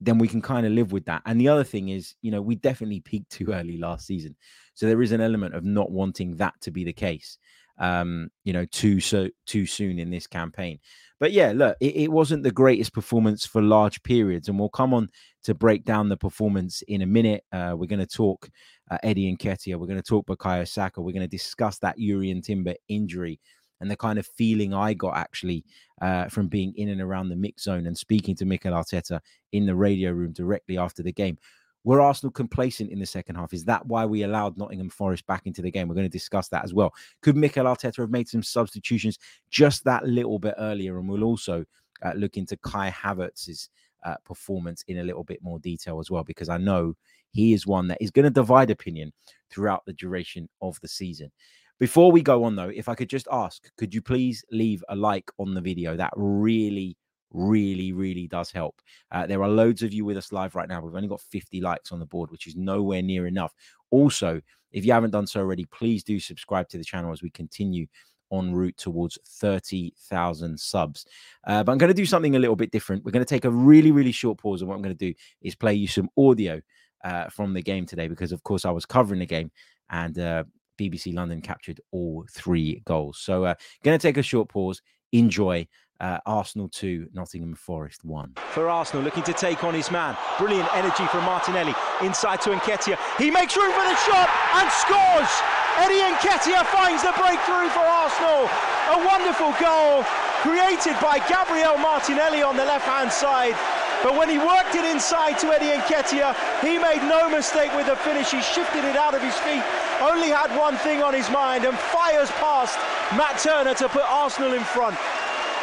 then 0.00 0.18
we 0.18 0.28
can 0.28 0.40
kind 0.40 0.66
of 0.66 0.72
live 0.72 0.92
with 0.92 1.04
that. 1.06 1.22
And 1.26 1.40
the 1.40 1.48
other 1.48 1.64
thing 1.64 1.88
is, 1.88 2.14
you 2.22 2.30
know, 2.30 2.40
we 2.40 2.54
definitely 2.54 3.00
peaked 3.00 3.30
too 3.30 3.52
early 3.52 3.76
last 3.76 4.06
season. 4.06 4.36
So 4.74 4.86
there 4.86 5.02
is 5.02 5.12
an 5.12 5.20
element 5.20 5.54
of 5.54 5.64
not 5.64 5.90
wanting 5.90 6.36
that 6.36 6.54
to 6.62 6.70
be 6.70 6.84
the 6.84 6.92
case, 6.92 7.38
um, 7.80 8.28
you 8.44 8.52
know, 8.52 8.66
too 8.66 9.00
so 9.00 9.28
too 9.46 9.66
soon 9.66 9.98
in 9.98 10.10
this 10.10 10.26
campaign. 10.26 10.78
But 11.18 11.32
yeah, 11.32 11.52
look, 11.54 11.76
it, 11.80 11.96
it, 11.96 12.12
wasn't 12.12 12.44
the 12.44 12.50
greatest 12.50 12.94
performance 12.94 13.44
for 13.44 13.60
large 13.60 14.02
periods, 14.02 14.48
and 14.48 14.58
we'll 14.58 14.70
come 14.70 14.94
on 14.94 15.08
to 15.44 15.54
break 15.54 15.84
down 15.84 16.08
the 16.08 16.16
performance 16.16 16.82
in 16.88 17.02
a 17.02 17.06
minute. 17.06 17.44
Uh, 17.52 17.74
we're 17.76 17.86
going 17.86 18.00
to 18.00 18.06
talk 18.06 18.48
uh, 18.90 18.98
Eddie 19.02 19.34
Nketiah. 19.34 19.76
We're 19.76 19.86
going 19.86 20.00
to 20.00 20.02
talk 20.02 20.26
Bukayo 20.26 20.66
Saka. 20.66 21.00
We're 21.00 21.12
going 21.12 21.20
to 21.22 21.28
discuss 21.28 21.78
that 21.78 21.98
Jurrien 21.98 22.42
Timber 22.42 22.74
injury 22.88 23.40
and 23.80 23.90
the 23.90 23.96
kind 23.96 24.18
of 24.18 24.26
feeling 24.26 24.74
I 24.74 24.94
got 24.94 25.16
actually 25.16 25.64
uh, 26.00 26.28
from 26.28 26.48
being 26.48 26.72
in 26.76 26.88
and 26.90 27.00
around 27.00 27.28
the 27.28 27.36
mix 27.36 27.64
zone 27.64 27.86
and 27.86 27.96
speaking 27.96 28.34
to 28.36 28.44
Mikel 28.44 28.72
Arteta 28.72 29.20
in 29.52 29.66
the 29.66 29.74
radio 29.74 30.12
room 30.12 30.32
directly 30.32 30.78
after 30.78 31.02
the 31.02 31.12
game. 31.12 31.38
Were 31.84 32.00
Arsenal 32.00 32.30
complacent 32.30 32.90
in 32.90 32.98
the 32.98 33.06
second 33.06 33.36
half? 33.36 33.54
Is 33.54 33.64
that 33.64 33.86
why 33.86 34.04
we 34.04 34.22
allowed 34.22 34.58
Nottingham 34.58 34.90
Forest 34.90 35.26
back 35.26 35.46
into 35.46 35.62
the 35.62 35.70
game? 35.70 35.88
We're 35.88 35.94
going 35.94 36.06
to 36.06 36.10
discuss 36.10 36.48
that 36.48 36.64
as 36.64 36.74
well. 36.74 36.92
Could 37.22 37.36
Mikel 37.36 37.64
Arteta 37.64 37.96
have 37.96 38.10
made 38.10 38.28
some 38.28 38.42
substitutions 38.42 39.18
just 39.50 39.84
that 39.84 40.04
little 40.06 40.38
bit 40.38 40.54
earlier? 40.58 40.98
And 40.98 41.08
we'll 41.08 41.24
also 41.24 41.64
uh, 42.02 42.12
look 42.16 42.36
into 42.36 42.56
Kai 42.58 42.90
Havertz's 42.90 43.70
uh, 44.04 44.16
performance 44.24 44.84
in 44.88 44.98
a 44.98 45.04
little 45.04 45.24
bit 45.24 45.42
more 45.42 45.58
detail 45.58 46.00
as 46.00 46.10
well, 46.10 46.24
because 46.24 46.48
I 46.48 46.58
know 46.58 46.94
he 47.32 47.52
is 47.54 47.66
one 47.66 47.88
that 47.88 47.98
is 48.00 48.10
going 48.10 48.24
to 48.24 48.30
divide 48.30 48.70
opinion 48.70 49.12
throughout 49.50 49.84
the 49.86 49.92
duration 49.94 50.48
of 50.60 50.78
the 50.80 50.88
season. 50.88 51.30
Before 51.78 52.12
we 52.12 52.20
go 52.20 52.44
on, 52.44 52.56
though, 52.56 52.68
if 52.68 52.90
I 52.90 52.94
could 52.94 53.08
just 53.08 53.26
ask, 53.32 53.70
could 53.78 53.94
you 53.94 54.02
please 54.02 54.44
leave 54.50 54.84
a 54.90 54.96
like 54.96 55.30
on 55.38 55.54
the 55.54 55.62
video? 55.62 55.96
That 55.96 56.12
really, 56.14 56.96
really, 57.32 57.92
really 57.92 58.26
does 58.26 58.50
help. 58.50 58.80
Uh, 59.10 59.26
there 59.26 59.42
are 59.42 59.48
loads 59.48 59.82
of 59.82 59.92
you 59.92 60.04
with 60.04 60.16
us 60.16 60.32
live 60.32 60.54
right 60.54 60.68
now. 60.68 60.80
We've 60.80 60.94
only 60.94 61.08
got 61.08 61.20
50 61.20 61.60
likes 61.60 61.92
on 61.92 61.98
the 61.98 62.06
board, 62.06 62.30
which 62.30 62.46
is 62.46 62.56
nowhere 62.56 63.02
near 63.02 63.26
enough. 63.26 63.54
Also, 63.90 64.40
if 64.72 64.84
you 64.84 64.92
haven't 64.92 65.10
done 65.10 65.26
so 65.26 65.40
already, 65.40 65.64
please 65.66 66.04
do 66.04 66.20
subscribe 66.20 66.68
to 66.68 66.78
the 66.78 66.84
channel 66.84 67.12
as 67.12 67.22
we 67.22 67.30
continue 67.30 67.86
en 68.32 68.54
route 68.54 68.76
towards 68.76 69.18
30,000 69.26 70.58
subs. 70.58 71.06
Uh, 71.46 71.64
but 71.64 71.72
I'm 71.72 71.78
going 71.78 71.88
to 71.88 71.94
do 71.94 72.06
something 72.06 72.36
a 72.36 72.38
little 72.38 72.56
bit 72.56 72.70
different. 72.70 73.04
We're 73.04 73.10
going 73.10 73.24
to 73.24 73.28
take 73.28 73.44
a 73.44 73.50
really, 73.50 73.90
really 73.90 74.12
short 74.12 74.38
pause. 74.38 74.62
And 74.62 74.68
what 74.68 74.76
I'm 74.76 74.82
going 74.82 74.96
to 74.96 75.12
do 75.12 75.14
is 75.42 75.54
play 75.54 75.74
you 75.74 75.88
some 75.88 76.08
audio 76.16 76.60
uh, 77.04 77.28
from 77.28 77.54
the 77.54 77.62
game 77.62 77.86
today 77.86 78.08
because, 78.08 78.32
of 78.32 78.42
course, 78.42 78.64
I 78.64 78.70
was 78.70 78.86
covering 78.86 79.20
the 79.20 79.26
game 79.26 79.50
and 79.90 80.18
uh, 80.18 80.44
BBC 80.78 81.14
London 81.14 81.40
captured 81.40 81.80
all 81.90 82.24
three 82.30 82.82
goals. 82.84 83.18
So, 83.18 83.44
uh, 83.44 83.54
going 83.82 83.98
to 83.98 84.02
take 84.02 84.16
a 84.16 84.22
short 84.22 84.48
pause. 84.48 84.80
Enjoy. 85.12 85.66
Uh, 86.00 86.18
Arsenal 86.24 86.68
2, 86.68 87.08
Nottingham 87.12 87.54
Forest 87.54 88.04
1. 88.04 88.32
For 88.52 88.70
Arsenal, 88.70 89.04
looking 89.04 89.22
to 89.24 89.34
take 89.34 89.62
on 89.64 89.74
his 89.74 89.90
man. 89.90 90.16
Brilliant 90.38 90.68
energy 90.74 91.04
from 91.08 91.24
Martinelli. 91.24 91.74
Inside 92.00 92.40
to 92.42 92.50
Nketiah. 92.50 92.96
He 93.18 93.30
makes 93.30 93.54
room 93.54 93.70
for 93.72 93.84
the 93.84 93.96
shot 94.08 94.28
and 94.56 94.70
scores! 94.72 95.28
Eddie 95.76 96.00
Nketiah 96.00 96.64
finds 96.72 97.02
the 97.02 97.12
breakthrough 97.20 97.68
for 97.68 97.84
Arsenal. 97.84 98.48
A 98.96 99.06
wonderful 99.06 99.52
goal 99.60 100.02
created 100.40 100.96
by 101.00 101.20
Gabriel 101.28 101.76
Martinelli 101.76 102.42
on 102.42 102.56
the 102.56 102.64
left-hand 102.64 103.12
side. 103.12 103.54
But 104.02 104.16
when 104.16 104.30
he 104.30 104.38
worked 104.38 104.74
it 104.74 104.84
inside 104.86 105.38
to 105.40 105.52
Eddie 105.52 105.76
Nketiah, 105.76 106.34
he 106.62 106.78
made 106.78 107.02
no 107.04 107.28
mistake 107.28 107.74
with 107.76 107.86
the 107.86 107.96
finish. 107.96 108.30
He 108.30 108.40
shifted 108.40 108.84
it 108.84 108.96
out 108.96 109.14
of 109.14 109.20
his 109.20 109.36
feet, 109.44 109.62
only 110.00 110.30
had 110.30 110.48
one 110.56 110.76
thing 110.78 111.02
on 111.02 111.12
his 111.12 111.28
mind, 111.28 111.66
and 111.66 111.76
fires 111.76 112.30
past 112.40 112.78
Matt 113.12 113.38
Turner 113.38 113.74
to 113.74 113.88
put 113.90 114.04
Arsenal 114.08 114.54
in 114.54 114.64
front. 114.64 114.96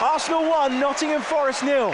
Arsenal 0.01 0.47
1, 0.47 0.79
Nottingham 0.79 1.23
Forest 1.23 1.63
nil. 1.63 1.89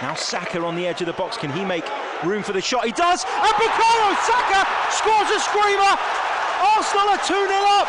Now 0.00 0.14
Saka 0.14 0.62
on 0.62 0.76
the 0.76 0.86
edge 0.86 1.00
of 1.00 1.08
the 1.08 1.12
box. 1.12 1.36
Can 1.36 1.50
he 1.50 1.64
make 1.64 1.82
room 2.22 2.44
for 2.44 2.52
the 2.52 2.60
shot? 2.60 2.86
He 2.86 2.92
does. 2.92 3.24
And 3.24 3.54
Bukayo 3.58 4.14
Saka 4.22 4.62
scores 4.94 5.26
a 5.34 5.40
screamer. 5.42 5.98
Arsenal 6.62 7.10
are 7.10 7.18
2 7.18 7.34
0 7.34 7.50
up. 7.82 7.88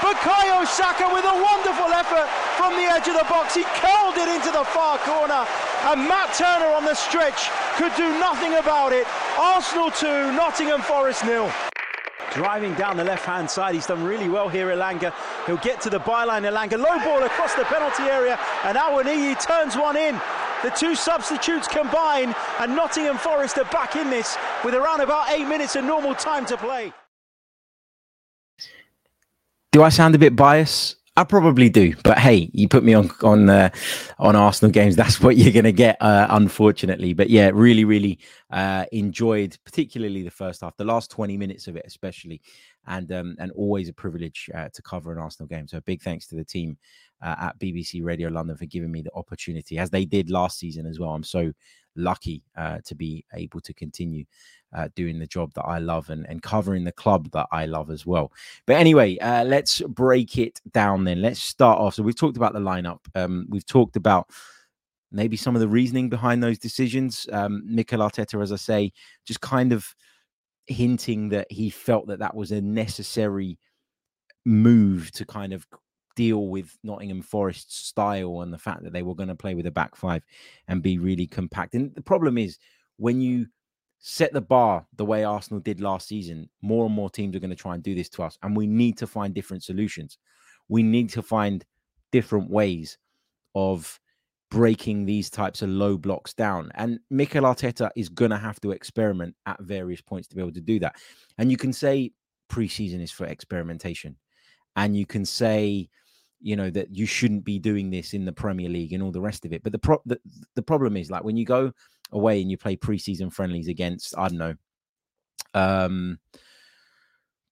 Bukayo 0.00 0.66
Saka 0.66 1.04
with 1.12 1.24
a 1.24 1.36
wonderful 1.36 1.92
effort 1.92 2.26
from 2.56 2.72
the 2.72 2.88
edge 2.88 3.08
of 3.08 3.14
the 3.14 3.28
box. 3.28 3.54
He 3.54 3.62
curled 3.76 4.16
it 4.16 4.28
into 4.28 4.50
the 4.50 4.64
far 4.64 4.96
corner. 5.04 5.44
And 5.92 6.08
Matt 6.08 6.32
Turner 6.32 6.72
on 6.72 6.86
the 6.86 6.94
stretch 6.94 7.50
could 7.76 7.94
do 7.94 8.08
nothing 8.18 8.54
about 8.54 8.94
it. 8.94 9.06
Arsenal 9.38 9.90
2, 9.90 10.32
Nottingham 10.32 10.80
Forest 10.80 11.26
nil. 11.26 11.52
Driving 12.34 12.74
down 12.74 12.96
the 12.96 13.04
left-hand 13.04 13.50
side, 13.50 13.74
he's 13.74 13.86
done 13.86 14.02
really 14.02 14.28
well 14.28 14.48
here, 14.48 14.68
Elanga. 14.68 15.12
He'll 15.46 15.58
get 15.58 15.82
to 15.82 15.90
the 15.90 16.00
byline, 16.00 16.50
Elanga. 16.50 16.78
Low 16.78 16.98
ball 17.04 17.22
across 17.24 17.54
the 17.54 17.64
penalty 17.64 18.04
area, 18.04 18.38
and 18.64 18.78
Awoniyi 18.78 19.38
turns 19.44 19.76
one 19.76 19.96
in. 19.96 20.18
The 20.62 20.70
two 20.70 20.94
substitutes 20.94 21.68
combine, 21.68 22.34
and 22.60 22.74
Nottingham 22.74 23.18
Forest 23.18 23.58
are 23.58 23.64
back 23.64 23.96
in 23.96 24.08
this 24.08 24.38
with 24.64 24.74
around 24.74 25.00
about 25.00 25.30
eight 25.30 25.46
minutes 25.46 25.76
of 25.76 25.84
normal 25.84 26.14
time 26.14 26.46
to 26.46 26.56
play. 26.56 26.92
Do 29.72 29.82
I 29.82 29.88
sound 29.90 30.14
a 30.14 30.18
bit 30.18 30.34
biased? 30.36 31.01
I 31.14 31.24
probably 31.24 31.68
do, 31.68 31.94
but 32.04 32.18
hey, 32.18 32.48
you 32.54 32.68
put 32.68 32.84
me 32.84 32.94
on 32.94 33.10
on 33.22 33.50
uh, 33.50 33.68
on 34.18 34.34
Arsenal 34.34 34.72
games. 34.72 34.96
That's 34.96 35.20
what 35.20 35.36
you're 35.36 35.52
going 35.52 35.64
to 35.64 35.72
get, 35.72 36.00
uh, 36.00 36.26
unfortunately. 36.30 37.12
But 37.12 37.28
yeah, 37.28 37.50
really, 37.52 37.84
really 37.84 38.18
uh, 38.50 38.86
enjoyed, 38.92 39.58
particularly 39.66 40.22
the 40.22 40.30
first 40.30 40.62
half, 40.62 40.74
the 40.78 40.86
last 40.86 41.10
20 41.10 41.36
minutes 41.36 41.66
of 41.66 41.76
it, 41.76 41.84
especially, 41.86 42.40
and 42.86 43.12
um, 43.12 43.36
and 43.38 43.52
always 43.52 43.90
a 43.90 43.92
privilege 43.92 44.48
uh, 44.54 44.70
to 44.72 44.80
cover 44.80 45.12
an 45.12 45.18
Arsenal 45.18 45.48
game. 45.48 45.68
So 45.68 45.76
a 45.76 45.82
big 45.82 46.00
thanks 46.00 46.26
to 46.28 46.34
the 46.34 46.44
team 46.44 46.78
uh, 47.20 47.36
at 47.38 47.58
BBC 47.58 48.02
Radio 48.02 48.30
London 48.30 48.56
for 48.56 48.64
giving 48.64 48.90
me 48.90 49.02
the 49.02 49.12
opportunity, 49.14 49.76
as 49.76 49.90
they 49.90 50.06
did 50.06 50.30
last 50.30 50.58
season 50.58 50.86
as 50.86 50.98
well. 50.98 51.10
I'm 51.10 51.24
so 51.24 51.52
lucky 51.96 52.42
uh, 52.56 52.78
to 52.84 52.94
be 52.94 53.24
able 53.34 53.60
to 53.60 53.74
continue 53.74 54.24
uh, 54.74 54.88
doing 54.94 55.18
the 55.18 55.26
job 55.26 55.52
that 55.54 55.64
I 55.64 55.78
love 55.78 56.10
and, 56.10 56.26
and 56.28 56.42
covering 56.42 56.84
the 56.84 56.92
club 56.92 57.30
that 57.32 57.46
I 57.52 57.66
love 57.66 57.90
as 57.90 58.06
well. 58.06 58.32
But 58.66 58.76
anyway, 58.76 59.18
uh, 59.18 59.44
let's 59.44 59.80
break 59.82 60.38
it 60.38 60.60
down 60.72 61.04
then. 61.04 61.20
Let's 61.20 61.40
start 61.40 61.78
off. 61.78 61.94
So 61.94 62.02
we've 62.02 62.16
talked 62.16 62.36
about 62.36 62.54
the 62.54 62.60
lineup. 62.60 63.00
Um, 63.14 63.46
we've 63.50 63.66
talked 63.66 63.96
about 63.96 64.30
maybe 65.10 65.36
some 65.36 65.54
of 65.54 65.60
the 65.60 65.68
reasoning 65.68 66.08
behind 66.08 66.42
those 66.42 66.58
decisions. 66.58 67.26
Um, 67.32 67.62
Mikel 67.66 68.00
Arteta, 68.00 68.42
as 68.42 68.52
I 68.52 68.56
say, 68.56 68.92
just 69.26 69.40
kind 69.40 69.72
of 69.72 69.94
hinting 70.66 71.28
that 71.30 71.50
he 71.50 71.68
felt 71.68 72.06
that 72.06 72.20
that 72.20 72.34
was 72.34 72.52
a 72.52 72.60
necessary 72.60 73.58
move 74.44 75.10
to 75.12 75.24
kind 75.24 75.52
of 75.52 75.66
deal 76.14 76.48
with 76.48 76.76
Nottingham 76.82 77.22
Forest's 77.22 77.76
style 77.76 78.40
and 78.40 78.52
the 78.52 78.58
fact 78.58 78.82
that 78.84 78.92
they 78.92 79.02
were 79.02 79.14
going 79.14 79.28
to 79.28 79.34
play 79.34 79.54
with 79.54 79.66
a 79.66 79.70
back 79.70 79.96
five 79.96 80.22
and 80.68 80.82
be 80.82 80.98
really 80.98 81.26
compact. 81.26 81.74
And 81.74 81.94
the 81.94 82.02
problem 82.02 82.38
is 82.38 82.58
when 82.96 83.20
you 83.20 83.46
set 83.98 84.32
the 84.32 84.40
bar 84.40 84.84
the 84.96 85.04
way 85.04 85.24
Arsenal 85.24 85.60
did 85.60 85.80
last 85.80 86.08
season, 86.08 86.48
more 86.60 86.86
and 86.86 86.94
more 86.94 87.08
teams 87.08 87.36
are 87.36 87.40
going 87.40 87.50
to 87.50 87.56
try 87.56 87.74
and 87.74 87.82
do 87.82 87.94
this 87.94 88.08
to 88.10 88.22
us. 88.22 88.36
And 88.42 88.56
we 88.56 88.66
need 88.66 88.98
to 88.98 89.06
find 89.06 89.32
different 89.32 89.62
solutions. 89.62 90.18
We 90.68 90.82
need 90.82 91.10
to 91.10 91.22
find 91.22 91.64
different 92.10 92.50
ways 92.50 92.98
of 93.54 93.98
breaking 94.50 95.06
these 95.06 95.30
types 95.30 95.62
of 95.62 95.70
low 95.70 95.96
blocks 95.96 96.34
down. 96.34 96.70
And 96.74 97.00
Mikel 97.10 97.44
Arteta 97.44 97.90
is 97.96 98.08
going 98.08 98.32
to 98.32 98.36
have 98.36 98.60
to 98.60 98.72
experiment 98.72 99.34
at 99.46 99.60
various 99.60 100.00
points 100.00 100.28
to 100.28 100.36
be 100.36 100.42
able 100.42 100.52
to 100.52 100.60
do 100.60 100.78
that. 100.80 100.96
And 101.38 101.50
you 101.50 101.56
can 101.56 101.72
say 101.72 102.12
preseason 102.50 103.00
is 103.00 103.10
for 103.10 103.24
experimentation. 103.26 104.16
And 104.76 104.96
you 104.96 105.06
can 105.06 105.24
say, 105.24 105.88
you 106.42 106.56
know, 106.56 106.70
that 106.70 106.94
you 106.94 107.06
shouldn't 107.06 107.44
be 107.44 107.58
doing 107.58 107.90
this 107.90 108.14
in 108.14 108.24
the 108.24 108.32
Premier 108.32 108.68
League 108.68 108.92
and 108.92 109.02
all 109.02 109.12
the 109.12 109.20
rest 109.20 109.44
of 109.44 109.52
it. 109.52 109.62
But 109.62 109.72
the, 109.72 109.78
pro- 109.78 110.02
the, 110.04 110.18
the 110.54 110.62
problem 110.62 110.96
is 110.96 111.10
like 111.10 111.24
when 111.24 111.36
you 111.36 111.44
go 111.44 111.72
away 112.10 112.42
and 112.42 112.50
you 112.50 112.58
play 112.58 112.76
preseason 112.76 113.32
friendlies 113.32 113.68
against, 113.68 114.16
I 114.18 114.28
don't 114.28 114.38
know, 114.38 114.54
um, 115.54 116.18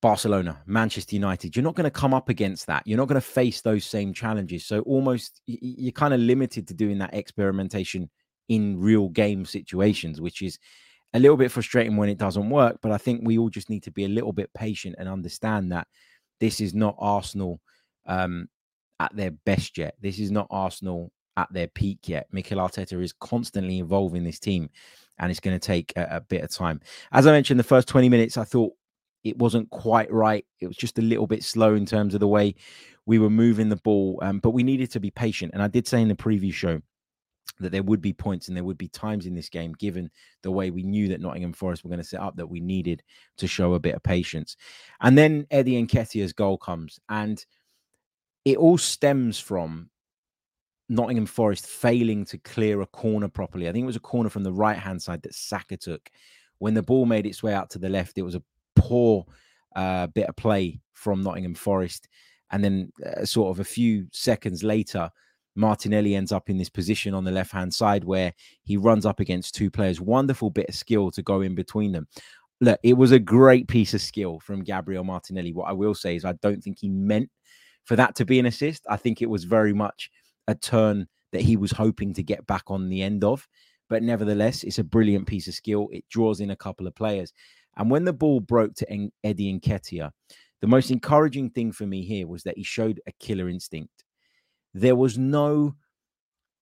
Barcelona, 0.03 0.63
Manchester 0.67 1.15
United, 1.15 1.55
you're 1.55 1.63
not 1.63 1.75
going 1.75 1.85
to 1.85 1.91
come 1.91 2.15
up 2.15 2.29
against 2.29 2.67
that. 2.67 2.87
You're 2.87 2.99
not 2.99 3.09
going 3.09 3.21
to 3.21 3.27
face 3.27 3.61
those 3.61 3.85
same 3.85 4.15
challenges. 4.15 4.65
So 4.67 4.81
almost 4.81 5.43
you're 5.47 5.93
kind 5.93 6.15
of 6.15 6.21
limited 6.21 6.67
to 6.69 6.75
doing 6.75 6.99
that 6.99 7.15
experimentation 7.15 8.09
in 8.49 8.81
real 8.81 9.09
game 9.09 9.45
situations, 9.45 10.21
which 10.21 10.43
is 10.43 10.59
a 11.13 11.19
little 11.19 11.37
bit 11.37 11.53
frustrating 11.53 11.97
when 11.97 12.09
it 12.09 12.19
doesn't 12.19 12.49
work. 12.49 12.79
But 12.81 12.93
I 12.93 12.99
think 12.99 13.21
we 13.23 13.37
all 13.37 13.51
just 13.51 13.69
need 13.69 13.83
to 13.85 13.91
be 13.91 14.05
a 14.05 14.09
little 14.09 14.33
bit 14.33 14.53
patient 14.55 14.97
and 14.99 15.09
understand 15.09 15.73
that 15.73 15.87
this 16.41 16.61
is 16.61 16.75
not 16.75 16.97
Arsenal 16.99 17.61
um, 18.07 18.49
at 19.01 19.17
their 19.17 19.33
best 19.33 19.79
yet. 19.79 19.97
This 20.01 20.21
is 20.21 20.31
not 20.31 20.47
Arsenal 20.51 21.11
at 21.37 21.53
their 21.53 21.67
peak 21.67 22.09
yet. 22.09 22.29
Mikel 22.31 22.59
Arteta 22.59 23.03
is 23.03 23.15
constantly 23.15 23.79
involving 23.79 24.23
this 24.23 24.39
team, 24.39 24.69
and 25.19 25.31
it's 25.31 25.41
going 25.41 25.59
to 25.59 25.67
take 25.67 25.93
a, 25.97 26.07
a, 26.17 26.21
bit 26.21 26.45
of 26.45 26.51
time. 26.51 26.81
As 27.11 27.27
I 27.27 27.33
mentioned, 27.33 27.59
the 27.59 27.65
first 27.65 27.89
20 27.89 28.09
minutes, 28.09 28.37
I 28.37 28.45
thought 28.45 28.75
it 29.25 29.39
wasn't 29.39 29.71
quite 29.71 30.13
right. 30.13 30.45
It 30.61 30.67
was 30.67 30.77
just 30.77 30.99
a 30.99 31.03
little 31.03 31.27
bit 31.27 31.43
slow 31.43 31.75
in 31.75 31.87
terms 31.87 32.15
of 32.15 32.21
the 32.21 32.29
way 32.29 32.55
we 33.07 33.19
were 33.19 33.31
moving 33.31 33.71
the 33.71 33.77
ball, 33.77 34.19
um, 34.23 34.39
but 34.39 34.51
we 34.51 34.63
needed 34.63 34.91
to 34.93 35.01
be 35.01 35.11
patient. 35.11 35.53
And 35.55 35.63
I 35.63 35.69
did 35.69 35.89
say 35.89 36.03
in 36.03 36.09
the 36.09 36.15
preview 36.15 36.53
show 36.53 36.81
that 37.59 37.73
there 37.73 37.83
would 37.83 38.01
be 38.01 38.13
points 38.13 38.49
and 38.49 38.57
there 38.57 38.65
would 38.65 38.79
be 38.79 38.89
times 38.89 39.27
in 39.27 39.35
this 39.35 39.49
game, 39.49 39.73
given 39.73 40.11
the 40.43 40.51
way 40.51 40.71
we 40.71 40.83
knew 40.83 41.09
that 41.09 41.21
Nottingham 41.21 41.53
Forest 41.53 41.85
were 41.85 41.91
going 41.91 42.03
to 42.03 42.05
set 42.07 42.21
up, 42.21 42.37
that 42.37 42.47
we 42.47 42.61
needed 42.61 43.03
to 43.39 43.47
show 43.47 43.75
a 43.75 43.81
bit 43.81 43.95
of 43.95 44.03
patience. 44.03 44.57
And 45.01 45.17
then 45.17 45.47
Eddie 45.51 45.83
Nketiah's 45.85 46.33
goal 46.33 46.59
comes, 46.59 47.01
and 47.09 47.45
it 48.45 48.57
all 48.57 48.79
stems 48.79 49.39
from 49.39 49.91
Nottingham 50.89 51.27
Forest 51.27 51.67
failing 51.67 52.25
to 52.27 52.39
clear 52.39 52.81
a 52.81 52.87
corner 52.87 53.29
properly. 53.29 53.69
I 53.69 53.73
think 53.73 53.85
it 53.85 53.87
was 53.87 53.97
a 53.97 54.01
corner 54.01 54.29
from 54.29 54.43
the 54.43 54.53
right 54.53 54.79
hand 54.79 55.01
side 55.01 55.23
that 55.23 55.35
Saka 55.35 55.77
took. 55.77 56.11
When 56.59 56.75
the 56.75 56.83
ball 56.83 57.07
made 57.07 57.27
its 57.27 57.43
way 57.43 57.55
out 57.55 57.71
to 57.71 57.79
the 57.79 57.89
left, 57.89 58.19
it 58.19 58.23
was 58.23 58.35
a 58.35 58.43
poor 58.77 59.25
uh, 59.77 60.09
bit 60.09 60.27
of 60.27 60.37
play 60.37 60.81
from 60.93 61.23
Nottingham 61.23 61.55
Forest. 61.55 62.09
And 62.51 62.65
then, 62.65 62.93
uh, 63.07 63.25
sort 63.25 63.51
of 63.51 63.61
a 63.61 63.65
few 63.65 64.07
seconds 64.13 64.65
later, 64.65 65.09
Martinelli 65.55 66.15
ends 66.15 66.33
up 66.33 66.51
in 66.51 66.59
this 66.59 66.69
position 66.69 67.15
on 67.15 67.25
the 67.25 67.31
left 67.31 67.53
hand 67.53 67.73
side 67.73 68.05
where 68.05 68.33
he 68.63 68.77
runs 68.77 69.07
up 69.07 69.21
against 69.21 69.55
two 69.55 69.71
players. 69.71 70.01
Wonderful 70.01 70.51
bit 70.51 70.69
of 70.69 70.75
skill 70.75 71.11
to 71.13 71.23
go 71.23 71.41
in 71.41 71.55
between 71.55 71.93
them. 71.93 72.09
Look, 72.61 72.79
it 72.83 72.95
was 72.95 73.13
a 73.13 73.19
great 73.19 73.69
piece 73.69 73.95
of 73.95 74.03
skill 74.03 74.41
from 74.41 74.65
Gabriel 74.65 75.05
Martinelli. 75.05 75.53
What 75.53 75.69
I 75.69 75.73
will 75.73 75.95
say 75.95 76.17
is, 76.17 76.25
I 76.25 76.33
don't 76.43 76.63
think 76.63 76.79
he 76.81 76.89
meant 76.89 77.31
for 77.85 77.97
that 77.97 78.15
to 78.17 78.25
be 78.25 78.39
an 78.39 78.47
assist. 78.47 78.87
I 78.89 78.97
think 78.97 79.21
it 79.21 79.31
was 79.31 79.45
very 79.45 79.73
much 79.73 80.11
a 80.47 80.55
turn 80.55 81.07
that 81.33 81.43
he 81.43 81.57
was 81.57 81.73
hoping 81.73 82.13
to 82.15 82.23
get 82.23 82.47
back 82.47 82.65
on 82.69 82.89
the 82.89 83.03
end 83.03 83.25
of. 83.25 83.47
But 83.89 84.03
nevertheless, 84.03 84.63
it's 84.63 84.79
a 84.79 84.85
brilliant 84.85 85.27
piece 85.27 85.49
of 85.49 85.55
skill. 85.55 85.89
It 85.91 86.05
draws 86.09 86.41
in 86.41 86.51
a 86.51 86.57
couple 86.57 86.87
of 86.87 86.95
players. 86.95 87.33
And 87.77 87.91
when 87.91 88.05
the 88.05 88.13
ball 88.13 88.41
broke 88.41 88.75
to 88.77 89.11
Eddie 89.25 89.59
Nketiah, 89.59 90.11
the 90.61 90.67
most 90.67 90.91
encouraging 90.91 91.51
thing 91.51 91.73
for 91.73 91.87
me 91.87 92.03
here 92.03 92.27
was 92.27 92.43
that 92.45 92.57
he 92.57 92.63
showed 92.63 93.01
a 93.07 93.13
killer 93.13 93.49
instinct. 93.49 94.05
There 94.75 94.97
was 94.97 95.19
no, 95.19 95.75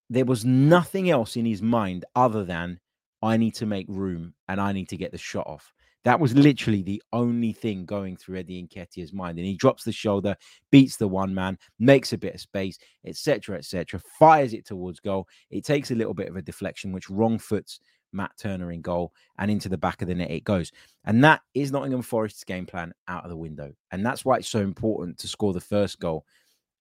there 0.09 0.25
was 0.25 0.45
nothing 0.45 1.11
else 1.11 1.37
in 1.37 1.45
his 1.45 1.61
mind 1.61 2.05
other 2.15 2.45
than 2.45 2.81
I 3.21 3.37
need 3.37 3.55
to 3.57 3.67
make 3.67 3.87
room 3.89 4.35
and 4.49 4.61
I 4.61 4.73
need 4.73 4.89
to 4.91 4.97
get 4.97 5.13
the 5.13 5.19
shot 5.19 5.47
off. 5.47 5.73
That 6.05 6.21
was 6.21 6.35
literally 6.35 6.83
the 6.83 7.03
only 7.13 7.53
thing 7.53 7.85
going 7.85 8.17
through 8.17 8.39
Eddie 8.39 8.67
Nketiah's 8.67 9.13
mind. 9.13 9.39
And 9.39 9.47
he 9.47 9.55
drops 9.55 9.85
the 9.85 9.93
shoulder, 9.93 10.37
beats 10.71 10.97
the 10.97 11.09
one 11.09 11.35
man, 11.35 11.59
makes 11.79 12.13
a 12.13 12.19
bit 12.19 12.35
of 12.35 12.41
space, 12.41 12.79
etc., 13.07 13.59
etc., 13.59 14.01
fires 14.19 14.55
it 14.55 14.67
towards 14.67 15.01
goal. 15.01 15.27
It 15.51 15.65
takes 15.65 15.91
a 15.91 15.95
little 15.95 16.15
bit 16.15 16.29
of 16.29 16.37
a 16.37 16.43
deflection, 16.43 16.93
which 16.93 17.11
wrong 17.11 17.39
foots 17.39 17.81
Matt 18.13 18.33
Turner 18.39 18.73
in 18.73 18.81
goal, 18.81 19.13
and 19.39 19.51
into 19.51 19.69
the 19.69 19.77
back 19.77 20.01
of 20.01 20.09
the 20.09 20.15
net 20.15 20.31
it 20.31 20.45
goes. 20.45 20.73
And 21.05 21.23
that 21.25 21.43
is 21.55 21.73
Nottingham 21.73 22.03
Forest's 22.03 22.45
game 22.45 22.67
plan 22.67 22.93
out 23.07 23.25
of 23.25 23.31
the 23.31 23.37
window. 23.37 23.73
And 23.91 24.05
that's 24.05 24.25
why 24.25 24.39
it's 24.39 24.49
so 24.49 24.61
important 24.61 25.19
to 25.19 25.29
score 25.29 25.53
the 25.53 25.61
first 25.61 25.99
goal 25.99 26.25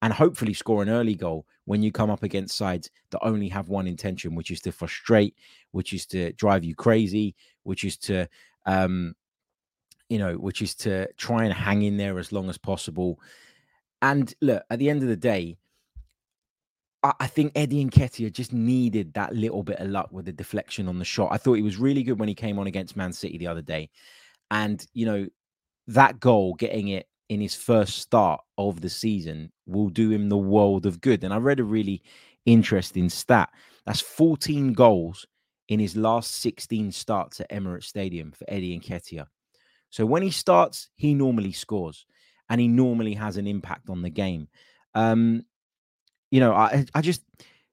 and 0.01 0.13
hopefully 0.13 0.53
score 0.53 0.83
an 0.83 0.89
early 0.89 1.15
goal 1.15 1.45
when 1.65 1.81
you 1.81 1.91
come 1.91 2.09
up 2.09 2.23
against 2.23 2.55
sides 2.55 2.89
that 3.11 3.23
only 3.23 3.49
have 3.49 3.69
one 3.69 3.87
intention, 3.87 4.35
which 4.35 4.51
is 4.51 4.61
to 4.61 4.71
frustrate, 4.71 5.35
which 5.71 5.91
is 5.91 6.05
to 6.05 6.31
drive 6.33 6.63
you 6.63 6.75
crazy, 6.75 7.35
which 7.63 7.83
is 7.83 7.97
to 7.97 8.27
um, 8.67 9.15
you 10.09 10.19
know, 10.19 10.35
which 10.35 10.61
is 10.61 10.75
to 10.75 11.11
try 11.13 11.43
and 11.45 11.53
hang 11.53 11.81
in 11.81 11.97
there 11.97 12.19
as 12.19 12.31
long 12.31 12.49
as 12.49 12.57
possible. 12.57 13.19
And 14.01 14.31
look, 14.41 14.63
at 14.69 14.77
the 14.77 14.89
end 14.89 15.01
of 15.01 15.09
the 15.09 15.17
day, 15.17 15.57
I, 17.03 17.27
think 17.27 17.53
Eddie 17.55 17.85
Nketiah 17.85 18.31
just 18.31 18.51
needed 18.51 19.13
that 19.13 19.33
little 19.33 19.63
bit 19.63 19.79
of 19.79 19.89
luck 19.89 20.09
with 20.11 20.25
the 20.25 20.31
deflection 20.31 20.87
on 20.87 20.99
the 20.99 21.05
shot. 21.05 21.29
I 21.31 21.37
thought 21.37 21.53
he 21.53 21.61
was 21.61 21.77
really 21.77 22.03
good 22.03 22.19
when 22.19 22.27
he 22.27 22.35
came 22.35 22.59
on 22.59 22.67
against 22.67 22.97
Man 22.97 23.13
City 23.13 23.37
the 23.37 23.47
other 23.47 23.61
day. 23.61 23.89
And, 24.51 24.85
you 24.93 25.05
know, 25.05 25.27
that 25.87 26.19
goal, 26.19 26.55
getting 26.55 26.89
it 26.89 27.07
in 27.29 27.39
his 27.39 27.55
first 27.55 27.99
start 27.99 28.41
of 28.57 28.81
the 28.81 28.89
season, 28.89 29.51
will 29.65 29.89
do 29.89 30.11
him 30.11 30.27
the 30.27 30.37
world 30.37 30.85
of 30.85 30.99
good. 30.99 31.23
And 31.23 31.33
I 31.33 31.37
read 31.37 31.59
a 31.59 31.63
really 31.63 32.01
interesting 32.45 33.09
stat. 33.09 33.49
That's 33.85 34.01
14 34.01 34.73
goals 34.73 35.25
in 35.69 35.79
his 35.79 35.95
last 35.95 36.35
16 36.35 36.91
starts 36.91 37.41
at 37.41 37.49
Emirates 37.49 37.85
Stadium 37.85 38.31
for 38.31 38.45
Eddie 38.47 38.79
Nketiah. 38.79 39.27
So 39.89 40.05
when 40.05 40.23
he 40.23 40.31
starts, 40.31 40.89
he 40.95 41.13
normally 41.13 41.51
scores 41.51 42.05
and 42.49 42.61
he 42.61 42.67
normally 42.67 43.13
has 43.13 43.37
an 43.37 43.47
impact 43.47 43.89
on 43.89 44.01
the 44.01 44.09
game. 44.09 44.47
Um, 44.95 45.43
you 46.31 46.39
know, 46.39 46.53
I, 46.53 46.85
I 46.93 47.01
just, 47.01 47.21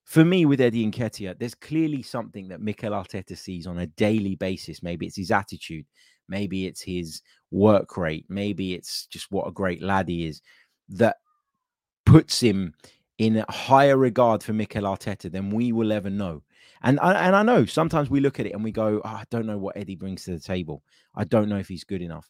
for 0.04 0.24
me 0.24 0.46
with 0.46 0.60
Eddie 0.60 0.86
Nketiah, 0.90 1.38
there's 1.38 1.54
clearly 1.54 2.02
something 2.02 2.48
that 2.48 2.60
Mikel 2.60 2.92
Arteta 2.92 3.36
sees 3.36 3.66
on 3.66 3.78
a 3.78 3.86
daily 3.86 4.36
basis. 4.36 4.82
Maybe 4.82 5.06
it's 5.06 5.16
his 5.16 5.30
attitude, 5.30 5.86
maybe 6.28 6.66
it's 6.66 6.80
his 6.80 7.22
work 7.50 7.96
rate, 7.96 8.26
maybe 8.28 8.74
it's 8.74 9.06
just 9.06 9.30
what 9.30 9.48
a 9.48 9.52
great 9.52 9.82
lad 9.82 10.08
he 10.08 10.26
is 10.26 10.42
that 10.90 11.16
puts 12.04 12.40
him 12.40 12.74
in 13.18 13.36
a 13.36 13.52
higher 13.52 13.96
regard 13.96 14.42
for 14.42 14.52
Mikel 14.52 14.84
Arteta 14.84 15.30
than 15.30 15.50
we 15.50 15.72
will 15.72 15.92
ever 15.92 16.10
know. 16.10 16.42
And 16.84 17.00
I, 17.00 17.26
and 17.26 17.34
I 17.34 17.42
know 17.42 17.64
sometimes 17.64 18.10
we 18.10 18.20
look 18.20 18.38
at 18.38 18.46
it 18.46 18.52
and 18.52 18.62
we 18.62 18.70
go, 18.70 19.00
oh, 19.04 19.08
I 19.08 19.24
don't 19.30 19.46
know 19.46 19.58
what 19.58 19.76
Eddie 19.76 19.96
brings 19.96 20.24
to 20.24 20.32
the 20.32 20.40
table. 20.40 20.82
I 21.14 21.24
don't 21.24 21.48
know 21.48 21.58
if 21.58 21.66
he's 21.66 21.82
good 21.82 22.02
enough. 22.02 22.28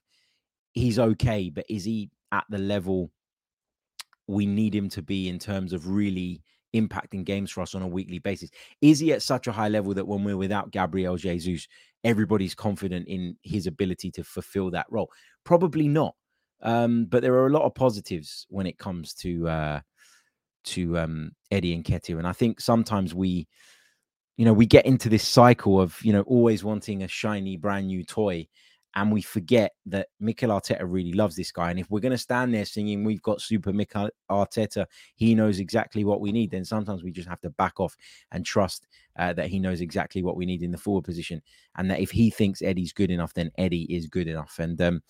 He's 0.72 0.98
okay, 0.98 1.50
but 1.50 1.66
is 1.68 1.84
he 1.84 2.10
at 2.32 2.44
the 2.48 2.58
level 2.58 3.10
we 4.26 4.46
need 4.46 4.74
him 4.74 4.88
to 4.90 5.02
be 5.02 5.28
in 5.28 5.38
terms 5.38 5.72
of 5.72 5.88
really 5.88 6.42
impacting 6.74 7.24
games 7.24 7.50
for 7.50 7.60
us 7.62 7.74
on 7.74 7.82
a 7.82 7.88
weekly 7.88 8.18
basis? 8.20 8.50
Is 8.80 9.00
he 9.00 9.12
at 9.12 9.22
such 9.22 9.46
a 9.46 9.52
high 9.52 9.68
level 9.68 9.92
that 9.94 10.06
when 10.06 10.24
we're 10.24 10.36
without 10.36 10.70
Gabriel 10.70 11.16
Jesus, 11.16 11.66
everybody's 12.04 12.54
confident 12.54 13.08
in 13.08 13.36
his 13.42 13.66
ability 13.66 14.10
to 14.12 14.24
fulfill 14.24 14.70
that 14.70 14.86
role? 14.90 15.10
Probably 15.44 15.88
not. 15.88 16.14
Um, 16.62 17.06
but 17.06 17.22
there 17.22 17.34
are 17.34 17.46
a 17.46 17.52
lot 17.52 17.62
of 17.64 17.74
positives 17.74 18.46
when 18.48 18.66
it 18.66 18.78
comes 18.78 19.14
to 19.14 19.48
uh, 19.48 19.80
to 20.64 20.98
um, 20.98 21.32
Eddie 21.50 21.76
Nketiah, 21.80 22.18
and 22.18 22.26
I 22.26 22.32
think 22.32 22.60
sometimes 22.60 23.14
we, 23.14 23.46
you 24.36 24.44
know, 24.44 24.52
we 24.52 24.66
get 24.66 24.86
into 24.86 25.08
this 25.08 25.26
cycle 25.26 25.80
of 25.80 25.96
you 26.02 26.12
know 26.12 26.22
always 26.22 26.64
wanting 26.64 27.02
a 27.02 27.08
shiny 27.08 27.56
brand 27.56 27.86
new 27.86 28.04
toy, 28.04 28.46
and 28.96 29.12
we 29.12 29.22
forget 29.22 29.72
that 29.86 30.08
Mikel 30.20 30.50
Arteta 30.50 30.82
really 30.82 31.12
loves 31.12 31.36
this 31.36 31.52
guy. 31.52 31.70
And 31.70 31.78
if 31.78 31.90
we're 31.90 32.00
going 32.00 32.12
to 32.12 32.18
stand 32.18 32.52
there 32.52 32.64
singing, 32.64 33.04
"We've 33.04 33.22
got 33.22 33.40
Super 33.40 33.72
Mikel 33.72 34.10
Arteta," 34.30 34.86
he 35.14 35.34
knows 35.34 35.60
exactly 35.60 36.04
what 36.04 36.20
we 36.20 36.32
need. 36.32 36.50
Then 36.50 36.64
sometimes 36.64 37.04
we 37.04 37.12
just 37.12 37.28
have 37.28 37.40
to 37.42 37.50
back 37.50 37.78
off 37.78 37.96
and 38.32 38.44
trust 38.44 38.88
uh, 39.16 39.32
that 39.34 39.48
he 39.48 39.58
knows 39.60 39.80
exactly 39.80 40.22
what 40.22 40.36
we 40.36 40.46
need 40.46 40.62
in 40.62 40.72
the 40.72 40.78
forward 40.78 41.04
position, 41.04 41.40
and 41.76 41.90
that 41.90 42.00
if 42.00 42.10
he 42.10 42.30
thinks 42.30 42.62
Eddie's 42.62 42.92
good 42.92 43.10
enough, 43.10 43.34
then 43.34 43.52
Eddie 43.56 43.94
is 43.94 44.06
good 44.08 44.26
enough. 44.26 44.58
And 44.58 44.80
um, 44.80 45.02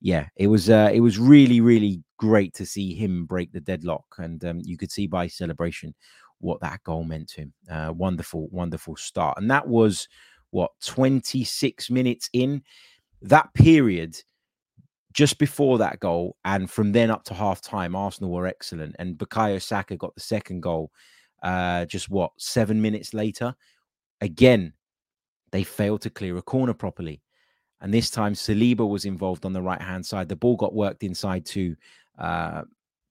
yeah, 0.00 0.26
it 0.36 0.46
was 0.48 0.68
uh, 0.68 0.90
it 0.92 1.00
was 1.00 1.18
really 1.18 1.60
really 1.62 2.02
great 2.18 2.52
to 2.52 2.66
see 2.66 2.94
him 2.94 3.24
break 3.24 3.52
the 3.52 3.60
deadlock, 3.60 4.04
and 4.18 4.44
um, 4.44 4.60
you 4.62 4.76
could 4.76 4.92
see 4.92 5.06
by 5.06 5.26
celebration 5.26 5.94
what 6.40 6.60
that 6.60 6.82
goal 6.84 7.04
meant 7.04 7.28
to 7.30 7.42
him. 7.42 7.52
Uh, 7.70 7.92
wonderful, 7.92 8.48
wonderful 8.50 8.96
start, 8.96 9.38
and 9.38 9.50
that 9.50 9.66
was 9.66 10.08
what 10.50 10.70
26 10.84 11.90
minutes 11.90 12.30
in? 12.32 12.62
That 13.22 13.52
period 13.54 14.16
just 15.12 15.38
before 15.38 15.78
that 15.78 16.00
goal 16.00 16.36
and 16.44 16.70
from 16.70 16.92
then 16.92 17.10
up 17.10 17.24
to 17.24 17.34
half 17.34 17.60
time 17.60 17.96
arsenal 17.96 18.30
were 18.30 18.46
excellent. 18.46 18.94
And 18.98 19.16
Bukayo 19.16 19.60
Saka 19.60 19.96
got 19.96 20.14
the 20.14 20.20
second 20.20 20.60
goal 20.60 20.92
uh 21.42 21.84
just 21.86 22.08
what 22.08 22.32
7 22.38 22.80
minutes 22.80 23.14
later. 23.14 23.54
Again 24.20 24.72
they 25.50 25.64
failed 25.64 26.02
to 26.02 26.10
clear 26.10 26.36
a 26.36 26.42
corner 26.42 26.74
properly. 26.74 27.22
And 27.80 27.92
this 27.92 28.10
time 28.10 28.34
Saliba 28.34 28.88
was 28.88 29.04
involved 29.04 29.44
on 29.46 29.52
the 29.52 29.62
right 29.62 29.80
hand 29.80 30.04
side. 30.04 30.28
The 30.28 30.36
ball 30.36 30.56
got 30.56 30.74
worked 30.74 31.02
inside 31.02 31.44
to 31.46 31.74
uh 32.18 32.62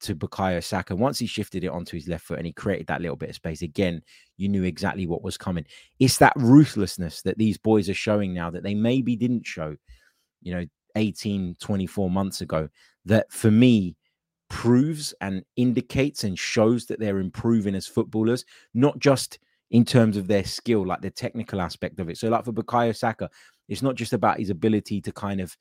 to 0.01 0.15
Bukayo 0.15 0.63
Saka. 0.63 0.95
Once 0.95 1.19
he 1.19 1.25
shifted 1.25 1.63
it 1.63 1.69
onto 1.69 1.97
his 1.97 2.07
left 2.07 2.25
foot 2.25 2.37
and 2.37 2.45
he 2.45 2.53
created 2.53 2.87
that 2.87 3.01
little 3.01 3.15
bit 3.15 3.29
of 3.29 3.35
space, 3.35 3.61
again, 3.61 4.01
you 4.37 4.49
knew 4.49 4.63
exactly 4.63 5.07
what 5.07 5.23
was 5.23 5.37
coming. 5.37 5.65
It's 5.99 6.17
that 6.19 6.33
ruthlessness 6.35 7.21
that 7.23 7.37
these 7.37 7.57
boys 7.57 7.89
are 7.89 7.93
showing 7.95 8.33
now 8.33 8.49
that 8.51 8.63
they 8.63 8.75
maybe 8.75 9.15
didn't 9.15 9.45
show, 9.45 9.75
you 10.41 10.53
know, 10.53 10.65
18, 10.95 11.55
24 11.59 12.09
months 12.09 12.41
ago, 12.41 12.69
that 13.05 13.31
for 13.31 13.51
me 13.51 13.95
proves 14.49 15.13
and 15.21 15.43
indicates 15.55 16.23
and 16.23 16.37
shows 16.37 16.85
that 16.85 16.99
they're 16.99 17.19
improving 17.19 17.75
as 17.75 17.87
footballers, 17.87 18.45
not 18.73 18.97
just 18.99 19.39
in 19.71 19.83
terms 19.83 20.17
of 20.17 20.27
their 20.27 20.45
skill, 20.45 20.85
like 20.85 21.01
the 21.01 21.11
technical 21.11 21.61
aspect 21.61 21.99
of 21.99 22.09
it. 22.09 22.17
So, 22.17 22.29
like 22.29 22.45
for 22.45 22.53
Bukayo 22.53 22.95
Saka, 22.95 23.29
it's 23.67 23.81
not 23.81 23.95
just 23.95 24.13
about 24.13 24.39
his 24.39 24.49
ability 24.49 25.01
to 25.01 25.11
kind 25.11 25.41
of 25.41 25.55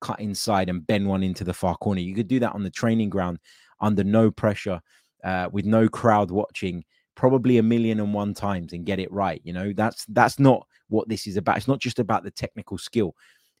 cut 0.00 0.20
inside 0.20 0.68
and 0.68 0.86
bend 0.86 1.06
one 1.06 1.22
into 1.22 1.44
the 1.44 1.54
far 1.54 1.76
corner. 1.76 2.00
You 2.00 2.14
could 2.14 2.28
do 2.28 2.40
that 2.40 2.54
on 2.54 2.64
the 2.64 2.70
training 2.70 3.08
ground 3.08 3.38
under 3.82 4.04
no 4.04 4.30
pressure, 4.30 4.80
uh, 5.24 5.48
with 5.52 5.66
no 5.66 5.88
crowd 5.88 6.30
watching, 6.30 6.84
probably 7.14 7.58
a 7.58 7.62
million 7.62 8.00
and 8.00 8.14
one 8.14 8.32
times 8.32 8.72
and 8.72 8.86
get 8.86 8.98
it 8.98 9.12
right. 9.12 9.40
You 9.44 9.52
know, 9.52 9.72
that's 9.74 10.04
that's 10.06 10.38
not 10.38 10.66
what 10.88 11.08
this 11.08 11.26
is 11.26 11.36
about. 11.36 11.58
It's 11.58 11.68
not 11.68 11.80
just 11.80 11.98
about 11.98 12.24
the 12.24 12.30
technical 12.30 12.78
skill. 12.78 13.14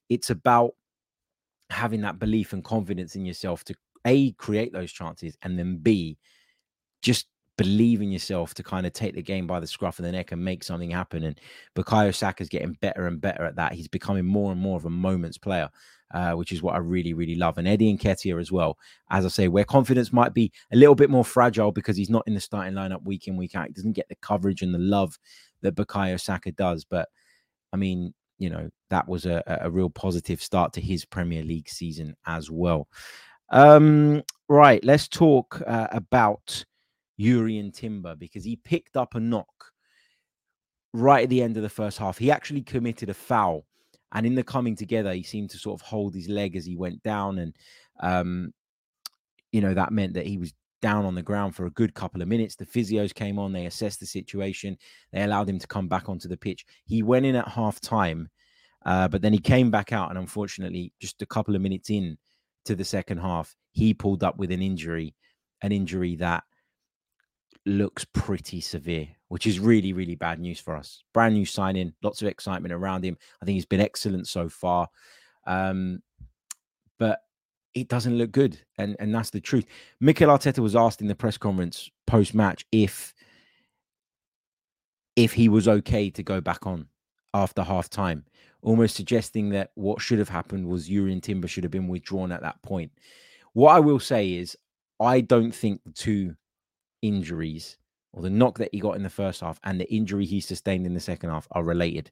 It's 0.08 0.30
about 0.30 0.72
having 1.70 2.02
that 2.02 2.18
belief 2.18 2.52
and 2.52 2.62
confidence 2.64 3.16
in 3.16 3.24
yourself 3.24 3.64
to 3.64 3.74
a 4.06 4.32
create 4.32 4.72
those 4.72 4.92
chances 4.92 5.36
and 5.42 5.58
then 5.58 5.76
b 5.76 6.18
just 7.02 7.26
believe 7.58 8.00
in 8.00 8.10
yourself 8.10 8.54
to 8.54 8.62
kind 8.62 8.86
of 8.86 8.92
take 8.92 9.14
the 9.14 9.22
game 9.22 9.46
by 9.46 9.60
the 9.60 9.66
scruff 9.66 9.98
of 9.98 10.04
the 10.04 10.12
neck 10.12 10.32
and 10.32 10.44
make 10.44 10.64
something 10.64 10.90
happen. 10.90 11.24
And 11.24 11.40
Bukayo 11.74 12.14
Saka's 12.14 12.48
getting 12.48 12.76
better 12.80 13.06
and 13.06 13.20
better 13.20 13.44
at 13.44 13.56
that. 13.56 13.72
He's 13.72 13.88
becoming 13.88 14.24
more 14.24 14.52
and 14.52 14.60
more 14.60 14.76
of 14.76 14.84
a 14.84 14.90
moments 14.90 15.38
player 15.38 15.68
uh, 16.12 16.32
which 16.32 16.52
is 16.52 16.62
what 16.62 16.74
I 16.74 16.78
really, 16.78 17.14
really 17.14 17.34
love. 17.34 17.58
And 17.58 17.66
Eddie 17.66 17.90
and 17.90 17.98
Nketiah 17.98 18.40
as 18.40 18.52
well. 18.52 18.78
As 19.10 19.24
I 19.24 19.28
say, 19.28 19.48
where 19.48 19.64
confidence 19.64 20.12
might 20.12 20.34
be 20.34 20.52
a 20.72 20.76
little 20.76 20.94
bit 20.94 21.10
more 21.10 21.24
fragile 21.24 21.72
because 21.72 21.96
he's 21.96 22.10
not 22.10 22.24
in 22.26 22.34
the 22.34 22.40
starting 22.40 22.74
lineup 22.74 23.02
week 23.04 23.28
in, 23.28 23.36
week 23.36 23.54
out. 23.54 23.68
He 23.68 23.72
doesn't 23.72 23.92
get 23.92 24.08
the 24.08 24.16
coverage 24.16 24.62
and 24.62 24.74
the 24.74 24.78
love 24.78 25.18
that 25.62 25.74
Bukayo 25.74 26.20
Saka 26.20 26.52
does. 26.52 26.84
But 26.84 27.08
I 27.72 27.76
mean, 27.76 28.12
you 28.38 28.50
know, 28.50 28.68
that 28.90 29.08
was 29.08 29.26
a, 29.26 29.42
a 29.46 29.70
real 29.70 29.90
positive 29.90 30.42
start 30.42 30.72
to 30.74 30.80
his 30.80 31.04
Premier 31.04 31.42
League 31.42 31.68
season 31.68 32.14
as 32.26 32.50
well. 32.50 32.88
Um, 33.50 34.22
right, 34.48 34.82
let's 34.84 35.08
talk 35.08 35.62
uh, 35.66 35.88
about 35.92 36.64
Jurrien 37.18 37.72
Timber 37.72 38.16
because 38.16 38.44
he 38.44 38.56
picked 38.56 38.96
up 38.96 39.14
a 39.14 39.20
knock 39.20 39.72
right 40.92 41.24
at 41.24 41.30
the 41.30 41.42
end 41.42 41.56
of 41.56 41.62
the 41.62 41.68
first 41.68 41.98
half. 41.98 42.18
He 42.18 42.30
actually 42.30 42.62
committed 42.62 43.08
a 43.08 43.14
foul 43.14 43.64
and 44.12 44.26
in 44.26 44.34
the 44.34 44.44
coming 44.44 44.76
together, 44.76 45.12
he 45.12 45.22
seemed 45.22 45.50
to 45.50 45.58
sort 45.58 45.80
of 45.80 45.86
hold 45.86 46.14
his 46.14 46.28
leg 46.28 46.54
as 46.54 46.66
he 46.66 46.76
went 46.76 47.02
down, 47.02 47.38
and 47.38 47.56
um, 48.00 48.52
you 49.50 49.60
know 49.60 49.74
that 49.74 49.92
meant 49.92 50.14
that 50.14 50.26
he 50.26 50.38
was 50.38 50.52
down 50.82 51.04
on 51.04 51.14
the 51.14 51.22
ground 51.22 51.54
for 51.54 51.66
a 51.66 51.70
good 51.70 51.94
couple 51.94 52.20
of 52.20 52.28
minutes. 52.28 52.56
The 52.56 52.66
physios 52.66 53.14
came 53.14 53.38
on, 53.38 53.52
they 53.52 53.66
assessed 53.66 54.00
the 54.00 54.06
situation, 54.06 54.76
they 55.12 55.22
allowed 55.22 55.48
him 55.48 55.58
to 55.58 55.66
come 55.66 55.88
back 55.88 56.08
onto 56.08 56.28
the 56.28 56.36
pitch. 56.36 56.66
He 56.84 57.02
went 57.02 57.24
in 57.24 57.36
at 57.36 57.48
half 57.48 57.80
time, 57.80 58.28
uh, 58.84 59.08
but 59.08 59.22
then 59.22 59.32
he 59.32 59.38
came 59.38 59.70
back 59.70 59.92
out, 59.92 60.10
and 60.10 60.18
unfortunately, 60.18 60.92
just 61.00 61.22
a 61.22 61.26
couple 61.26 61.56
of 61.56 61.62
minutes 61.62 61.88
in 61.88 62.18
to 62.66 62.74
the 62.74 62.84
second 62.84 63.18
half, 63.18 63.54
he 63.72 63.94
pulled 63.94 64.22
up 64.22 64.36
with 64.36 64.52
an 64.52 64.60
injury, 64.60 65.14
an 65.62 65.72
injury 65.72 66.16
that 66.16 66.44
looks 67.64 68.04
pretty 68.04 68.60
severe, 68.60 69.08
which 69.28 69.46
is 69.46 69.60
really, 69.60 69.92
really 69.92 70.14
bad 70.14 70.40
news 70.40 70.58
for 70.58 70.76
us. 70.76 71.02
Brand 71.14 71.34
new 71.34 71.44
signing, 71.44 71.92
lots 72.02 72.22
of 72.22 72.28
excitement 72.28 72.72
around 72.72 73.04
him. 73.04 73.16
I 73.40 73.44
think 73.44 73.54
he's 73.54 73.66
been 73.66 73.80
excellent 73.80 74.28
so 74.28 74.48
far. 74.48 74.88
Um, 75.46 76.02
but 76.98 77.20
it 77.74 77.88
doesn't 77.88 78.18
look 78.18 78.32
good. 78.32 78.58
And, 78.78 78.96
and 79.00 79.14
that's 79.14 79.30
the 79.30 79.40
truth. 79.40 79.66
Mikel 80.00 80.28
Arteta 80.28 80.58
was 80.58 80.76
asked 80.76 81.00
in 81.00 81.08
the 81.08 81.14
press 81.14 81.38
conference 81.38 81.90
post 82.06 82.34
match 82.34 82.66
if 82.72 83.14
if 85.14 85.32
he 85.32 85.48
was 85.48 85.68
okay 85.68 86.08
to 86.08 86.22
go 86.22 86.40
back 86.40 86.66
on 86.66 86.86
after 87.34 87.62
half 87.62 87.90
time, 87.90 88.24
almost 88.62 88.96
suggesting 88.96 89.50
that 89.50 89.70
what 89.74 90.00
should 90.00 90.18
have 90.18 90.28
happened 90.28 90.66
was 90.66 90.88
Jurrien 90.88 91.22
Timber 91.22 91.48
should 91.48 91.64
have 91.64 91.70
been 91.70 91.88
withdrawn 91.88 92.32
at 92.32 92.40
that 92.42 92.62
point. 92.62 92.90
What 93.52 93.74
I 93.74 93.80
will 93.80 94.00
say 94.00 94.32
is, 94.32 94.56
I 95.00 95.20
don't 95.20 95.54
think 95.54 95.82
the 95.84 95.92
two 95.92 96.34
injuries 97.02 97.76
or 98.12 98.22
the 98.22 98.30
knock 98.30 98.58
that 98.58 98.70
he 98.72 98.80
got 98.80 98.96
in 98.96 99.02
the 99.02 99.10
first 99.10 99.40
half 99.40 99.58
and 99.64 99.80
the 99.80 99.92
injury 99.92 100.24
he 100.24 100.40
sustained 100.40 100.86
in 100.86 100.94
the 100.94 101.00
second 101.00 101.30
half 101.30 101.48
are 101.52 101.64
related. 101.64 102.10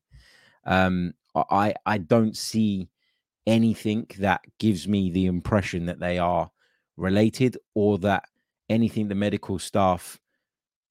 Um, 0.64 1.14
I 1.34 1.74
I 1.86 1.98
don't 1.98 2.36
see 2.36 2.90
anything 3.46 4.06
that 4.18 4.42
gives 4.58 4.86
me 4.86 5.10
the 5.10 5.26
impression 5.26 5.86
that 5.86 6.00
they 6.00 6.18
are 6.18 6.50
related 6.96 7.56
or 7.74 7.98
that 7.98 8.24
anything 8.68 9.08
the 9.08 9.14
medical 9.14 9.58
staff 9.58 10.18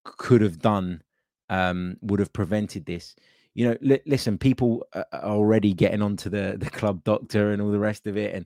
could 0.04 0.42
have 0.42 0.60
done 0.60 1.02
um, 1.50 1.98
would 2.02 2.20
have 2.20 2.34
prevented 2.34 2.86
this. 2.86 3.16
You 3.54 3.70
know, 3.70 3.78
li- 3.82 4.02
listen, 4.06 4.38
people 4.38 4.88
are 4.94 5.06
already 5.14 5.74
getting 5.74 6.02
onto 6.02 6.30
the 6.30 6.56
the 6.60 6.70
club 6.70 7.04
doctor 7.04 7.52
and 7.52 7.62
all 7.62 7.72
the 7.72 7.80
rest 7.80 8.08
of 8.08 8.18
it, 8.18 8.34
and 8.36 8.46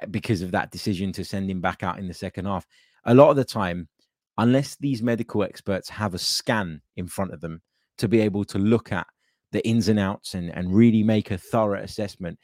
uh, 0.00 0.06
because 0.06 0.42
of 0.42 0.50
that 0.52 0.70
decision 0.70 1.12
to 1.12 1.24
send 1.24 1.50
him 1.50 1.60
back 1.60 1.82
out 1.82 1.98
in 1.98 2.08
the 2.08 2.14
second 2.14 2.44
half, 2.44 2.66
a 3.04 3.14
lot 3.14 3.30
of 3.30 3.36
the 3.36 3.44
time 3.44 3.88
unless 4.38 4.76
these 4.76 5.02
medical 5.02 5.42
experts 5.42 5.88
have 5.88 6.14
a 6.14 6.18
scan 6.18 6.80
in 6.96 7.06
front 7.06 7.32
of 7.32 7.40
them 7.40 7.62
to 7.98 8.08
be 8.08 8.20
able 8.20 8.44
to 8.44 8.58
look 8.58 8.92
at 8.92 9.06
the 9.52 9.66
ins 9.66 9.88
and 9.88 9.98
outs 9.98 10.34
and, 10.34 10.50
and 10.50 10.74
really 10.74 11.02
make 11.02 11.30
a 11.30 11.38
thorough 11.38 11.80
assessment, 11.80 12.38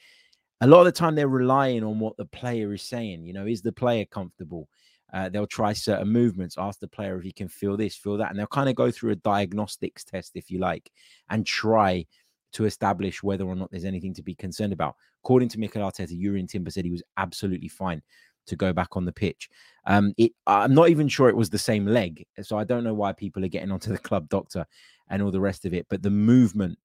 a 0.60 0.66
lot 0.66 0.80
of 0.80 0.86
the 0.86 0.92
time 0.92 1.14
they're 1.14 1.28
relying 1.28 1.82
on 1.82 1.98
what 1.98 2.16
the 2.16 2.26
player 2.26 2.72
is 2.72 2.82
saying. 2.82 3.24
You 3.24 3.32
know, 3.32 3.46
is 3.46 3.62
the 3.62 3.72
player 3.72 4.04
comfortable? 4.04 4.68
Uh, 5.12 5.28
they'll 5.28 5.46
try 5.46 5.72
certain 5.72 6.08
movements, 6.08 6.56
ask 6.56 6.78
the 6.78 6.86
player 6.86 7.18
if 7.18 7.24
he 7.24 7.32
can 7.32 7.48
feel 7.48 7.76
this, 7.76 7.96
feel 7.96 8.16
that, 8.16 8.30
and 8.30 8.38
they'll 8.38 8.46
kind 8.46 8.68
of 8.68 8.76
go 8.76 8.92
through 8.92 9.10
a 9.10 9.16
diagnostics 9.16 10.04
test, 10.04 10.32
if 10.36 10.50
you 10.50 10.60
like, 10.60 10.88
and 11.30 11.44
try 11.44 12.06
to 12.52 12.64
establish 12.64 13.22
whether 13.22 13.44
or 13.44 13.56
not 13.56 13.70
there's 13.70 13.84
anything 13.84 14.14
to 14.14 14.22
be 14.22 14.34
concerned 14.34 14.72
about. 14.72 14.94
According 15.24 15.48
to 15.50 15.58
Mikel 15.58 15.82
Arteta, 15.82 16.12
Jurrien 16.12 16.48
Timber 16.48 16.70
said 16.70 16.84
he 16.84 16.92
was 16.92 17.02
absolutely 17.16 17.68
fine 17.68 18.02
to 18.50 18.56
go 18.56 18.72
back 18.72 18.96
on 18.96 19.04
the 19.04 19.12
pitch. 19.12 19.48
Um, 19.86 20.12
it, 20.18 20.32
I'm 20.46 20.74
not 20.74 20.90
even 20.90 21.08
sure 21.08 21.28
it 21.28 21.36
was 21.36 21.50
the 21.50 21.58
same 21.58 21.86
leg, 21.86 22.26
so 22.42 22.58
I 22.58 22.64
don't 22.64 22.84
know 22.84 22.94
why 22.94 23.12
people 23.12 23.44
are 23.44 23.48
getting 23.48 23.70
onto 23.70 23.90
the 23.90 23.98
club 23.98 24.28
doctor 24.28 24.66
and 25.08 25.22
all 25.22 25.30
the 25.30 25.40
rest 25.40 25.64
of 25.64 25.72
it. 25.72 25.86
But 25.88 26.02
the 26.02 26.10
movement, 26.10 26.78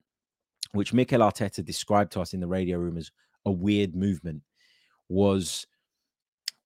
which 0.71 0.93
Mikel 0.93 1.21
Arteta 1.21 1.63
described 1.63 2.13
to 2.13 2.21
us 2.21 2.34
in 2.34 2.39
the 2.39 2.47
radio 2.47 2.78
room 2.78 2.97
as 2.97 3.12
a 3.45 3.51
weird 3.51 3.95
movement, 3.95 4.41
was 5.10 5.67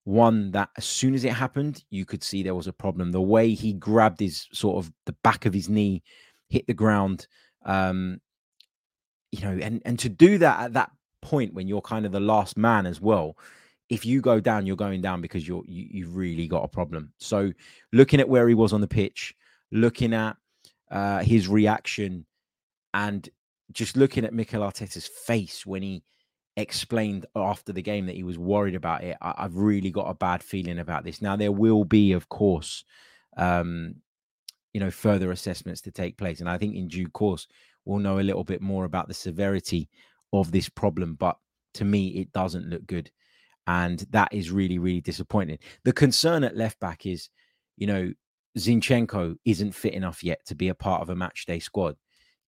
one 0.04 0.50
that 0.52 0.70
as 0.76 0.84
soon 0.84 1.14
as 1.14 1.24
it 1.24 1.32
happened, 1.32 1.84
you 1.90 2.04
could 2.04 2.22
see 2.22 2.42
there 2.42 2.54
was 2.54 2.68
a 2.68 2.72
problem. 2.72 3.10
The 3.10 3.20
way 3.20 3.54
he 3.54 3.72
grabbed 3.72 4.20
his 4.20 4.46
sort 4.52 4.84
of 4.84 4.92
the 5.06 5.16
back 5.22 5.46
of 5.46 5.52
his 5.52 5.68
knee, 5.68 6.02
hit 6.48 6.66
the 6.66 6.74
ground, 6.74 7.26
um, 7.64 8.20
you 9.32 9.42
know, 9.42 9.58
and 9.62 9.82
and 9.84 9.98
to 9.98 10.08
do 10.08 10.38
that 10.38 10.60
at 10.60 10.72
that 10.74 10.90
point 11.22 11.52
when 11.54 11.68
you're 11.68 11.82
kind 11.82 12.06
of 12.06 12.12
the 12.12 12.20
last 12.20 12.56
man 12.56 12.86
as 12.86 13.00
well 13.00 13.36
if 13.90 14.06
you 14.06 14.20
go 14.20 14.40
down, 14.40 14.66
you're 14.66 14.76
going 14.76 15.02
down 15.02 15.20
because 15.20 15.46
you're 15.46 15.64
you, 15.66 15.86
you've 15.90 16.16
really 16.16 16.46
got 16.46 16.64
a 16.64 16.68
problem. 16.68 17.12
So 17.18 17.52
looking 17.92 18.20
at 18.20 18.28
where 18.28 18.48
he 18.48 18.54
was 18.54 18.72
on 18.72 18.80
the 18.80 18.88
pitch, 18.88 19.34
looking 19.72 20.14
at 20.14 20.36
uh, 20.90 21.18
his 21.18 21.48
reaction, 21.48 22.24
and 22.94 23.28
just 23.72 23.96
looking 23.96 24.24
at 24.24 24.32
Mikel 24.32 24.62
Arteta's 24.62 25.06
face 25.06 25.66
when 25.66 25.82
he 25.82 26.02
explained 26.56 27.26
after 27.34 27.72
the 27.72 27.82
game 27.82 28.06
that 28.06 28.16
he 28.16 28.22
was 28.22 28.38
worried 28.38 28.74
about 28.74 29.02
it. 29.02 29.16
I, 29.20 29.42
have 29.42 29.56
really 29.56 29.90
got 29.90 30.08
a 30.08 30.14
bad 30.14 30.42
feeling 30.42 30.78
about 30.78 31.04
this. 31.04 31.20
Now 31.20 31.36
there 31.36 31.52
will 31.52 31.84
be, 31.84 32.12
of 32.12 32.28
course, 32.28 32.84
um, 33.36 33.96
you 34.72 34.80
know, 34.80 34.90
further 34.90 35.32
assessments 35.32 35.80
to 35.82 35.90
take 35.90 36.16
place, 36.16 36.40
and 36.40 36.48
I 36.48 36.58
think 36.58 36.76
in 36.76 36.88
due 36.88 37.08
course 37.08 37.48
we'll 37.84 37.98
know 37.98 38.20
a 38.20 38.22
little 38.22 38.44
bit 38.44 38.60
more 38.60 38.84
about 38.84 39.08
the 39.08 39.14
severity 39.14 39.88
of 40.32 40.52
this 40.52 40.68
problem. 40.68 41.14
But 41.14 41.36
to 41.74 41.84
me, 41.84 42.08
it 42.08 42.32
doesn't 42.32 42.68
look 42.68 42.86
good, 42.86 43.10
and 43.66 44.00
that 44.10 44.32
is 44.32 44.50
really, 44.50 44.78
really 44.78 45.00
disappointing. 45.00 45.58
The 45.84 45.92
concern 45.92 46.44
at 46.44 46.56
left 46.56 46.80
back 46.80 47.06
is, 47.06 47.28
you 47.76 47.86
know, 47.86 48.12
Zinchenko 48.58 49.36
isn't 49.44 49.74
fit 49.74 49.94
enough 49.94 50.24
yet 50.24 50.44
to 50.46 50.54
be 50.54 50.68
a 50.68 50.74
part 50.74 51.02
of 51.02 51.10
a 51.10 51.16
match 51.16 51.46
day 51.46 51.60
squad. 51.60 51.96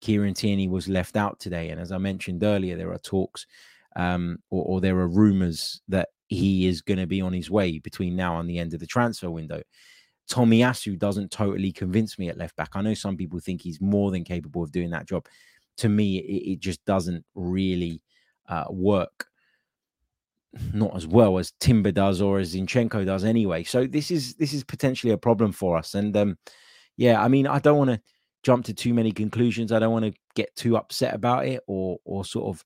Kieran 0.00 0.34
Tierney 0.34 0.66
was 0.66 0.88
left 0.88 1.16
out 1.16 1.38
today, 1.38 1.70
and 1.70 1.80
as 1.80 1.92
I 1.92 1.98
mentioned 1.98 2.42
earlier, 2.42 2.76
there 2.76 2.90
are 2.90 2.98
talks 2.98 3.46
um, 3.96 4.38
or, 4.50 4.64
or 4.64 4.80
there 4.80 4.98
are 4.98 5.08
rumors 5.08 5.80
that 5.88 6.08
he 6.28 6.66
is 6.66 6.82
going 6.82 6.98
to 6.98 7.06
be 7.06 7.20
on 7.20 7.32
his 7.32 7.50
way 7.50 7.78
between 7.78 8.16
now 8.16 8.38
and 8.38 8.48
the 8.48 8.58
end 8.58 8.74
of 8.74 8.80
the 8.80 8.86
transfer 8.86 9.30
window. 9.30 9.62
Tommy 10.28 10.60
Tomiyasu 10.60 10.98
doesn't 10.98 11.30
totally 11.30 11.72
convince 11.72 12.18
me 12.18 12.28
at 12.28 12.38
left 12.38 12.56
back. 12.56 12.70
I 12.74 12.82
know 12.82 12.94
some 12.94 13.16
people 13.16 13.38
think 13.38 13.60
he's 13.60 13.80
more 13.80 14.10
than 14.10 14.24
capable 14.24 14.62
of 14.62 14.72
doing 14.72 14.90
that 14.90 15.06
job. 15.06 15.26
To 15.78 15.88
me, 15.88 16.18
it, 16.18 16.52
it 16.52 16.60
just 16.60 16.84
doesn't 16.84 17.24
really 17.34 18.02
uh, 18.48 18.64
work, 18.70 19.26
not 20.72 20.94
as 20.94 21.06
well 21.06 21.38
as 21.38 21.52
Timber 21.60 21.92
does 21.92 22.20
or 22.20 22.38
as 22.38 22.54
Zinchenko 22.54 23.06
does 23.06 23.24
anyway. 23.24 23.64
So 23.64 23.86
this 23.86 24.10
is 24.10 24.34
this 24.34 24.52
is 24.52 24.64
potentially 24.64 25.12
a 25.12 25.18
problem 25.18 25.52
for 25.52 25.76
us. 25.76 25.94
And 25.94 26.16
um, 26.16 26.38
yeah, 26.96 27.22
I 27.22 27.28
mean, 27.28 27.46
I 27.46 27.58
don't 27.58 27.78
want 27.78 27.90
to 27.90 28.00
jump 28.42 28.66
to 28.66 28.74
too 28.74 28.92
many 28.92 29.12
conclusions. 29.12 29.72
I 29.72 29.78
don't 29.78 29.92
want 29.92 30.04
to 30.04 30.14
get 30.34 30.54
too 30.56 30.76
upset 30.76 31.14
about 31.14 31.46
it 31.46 31.62
or 31.66 31.98
or 32.04 32.24
sort 32.24 32.54
of 32.54 32.64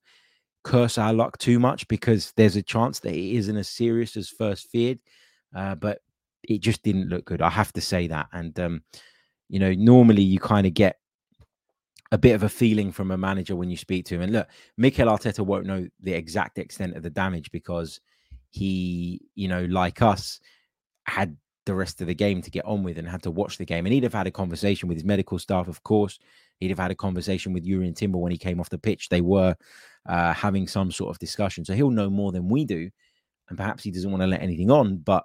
curse 0.65 0.99
our 0.99 1.13
luck 1.13 1.39
too 1.39 1.61
much 1.61 1.87
because 1.87 2.33
there's 2.37 2.57
a 2.57 2.63
chance 2.63 2.99
that 3.01 3.15
it 3.15 3.37
isn't 3.37 3.57
as 3.57 3.69
serious 3.69 4.17
as 4.17 4.29
first 4.29 4.69
feared. 4.71 4.99
Uh, 5.55 5.75
but 5.77 6.01
it 6.43 6.61
just 6.61 6.83
didn't 6.83 7.09
look 7.09 7.25
good. 7.25 7.41
I 7.41 7.51
have 7.51 7.73
to 7.75 7.81
say 7.81 8.09
that. 8.09 8.27
And 8.33 8.59
um, 8.59 8.83
you 9.49 9.61
know, 9.61 9.73
normally 9.73 10.23
you 10.23 10.41
kind 10.41 10.67
of 10.67 10.75
get 10.75 10.97
a 12.13 12.19
bit 12.19 12.35
of 12.35 12.43
a 12.43 12.49
feeling 12.49 12.93
from 12.93 13.11
a 13.11 13.19
manager 13.19 13.57
when 13.57 13.71
you 13.71 13.77
speak 13.77 14.05
to 14.07 14.15
him. 14.15 14.23
And 14.23 14.33
look, 14.33 14.49
Mikel 14.77 15.09
Arteta 15.09 15.45
won't 15.45 15.67
know 15.67 15.87
the 16.01 16.13
exact 16.13 16.59
extent 16.59 16.97
of 16.97 17.03
the 17.03 17.11
damage 17.11 17.51
because 17.51 18.01
he, 18.51 19.21
you 19.35 19.49
know, 19.49 19.65
like 19.65 20.03
us, 20.03 20.41
had 21.05 21.37
the 21.67 21.75
rest 21.75 22.01
of 22.01 22.07
the 22.07 22.15
game 22.15 22.41
to 22.43 22.51
get 22.51 22.65
on 22.65 22.83
with 22.83 22.97
and 22.97 23.09
had 23.09 23.23
to 23.25 23.31
watch 23.31 23.59
the 23.59 23.65
game. 23.65 23.87
And 23.87 23.93
he'd 23.93 24.05
have 24.05 24.15
had 24.15 24.27
a 24.27 24.33
conversation 24.33 24.89
with 24.89 24.97
his 24.97 25.05
medical 25.05 25.39
staff, 25.39 25.69
of 25.69 25.83
course. 25.83 26.19
He'd 26.61 26.71
have 26.71 26.79
had 26.79 26.91
a 26.91 26.97
conversation 26.97 27.53
with 27.53 27.67
Jurrien 27.67 27.95
Timber 27.95 28.19
when 28.19 28.33
he 28.33 28.39
came 28.39 28.61
off 28.61 28.71
the 28.71 28.79
pitch. 28.79 29.09
They 29.09 29.21
were 29.21 29.55
uh, 30.07 30.33
having 30.33 30.69
some 30.69 30.91
sort 30.91 31.11
of 31.11 31.19
discussion. 31.19 31.65
So 31.65 31.75
he'll 31.75 31.91
know 31.91 32.09
more 32.09 32.33
than 32.33 32.49
we 32.49 32.65
do. 32.65 32.89
And 33.49 33.59
perhaps 33.59 33.83
he 33.83 33.91
doesn't 33.91 34.11
want 34.11 34.23
to 34.23 34.27
let 34.27 34.43
anything 34.43 34.71
on. 34.71 34.99
But 34.99 35.25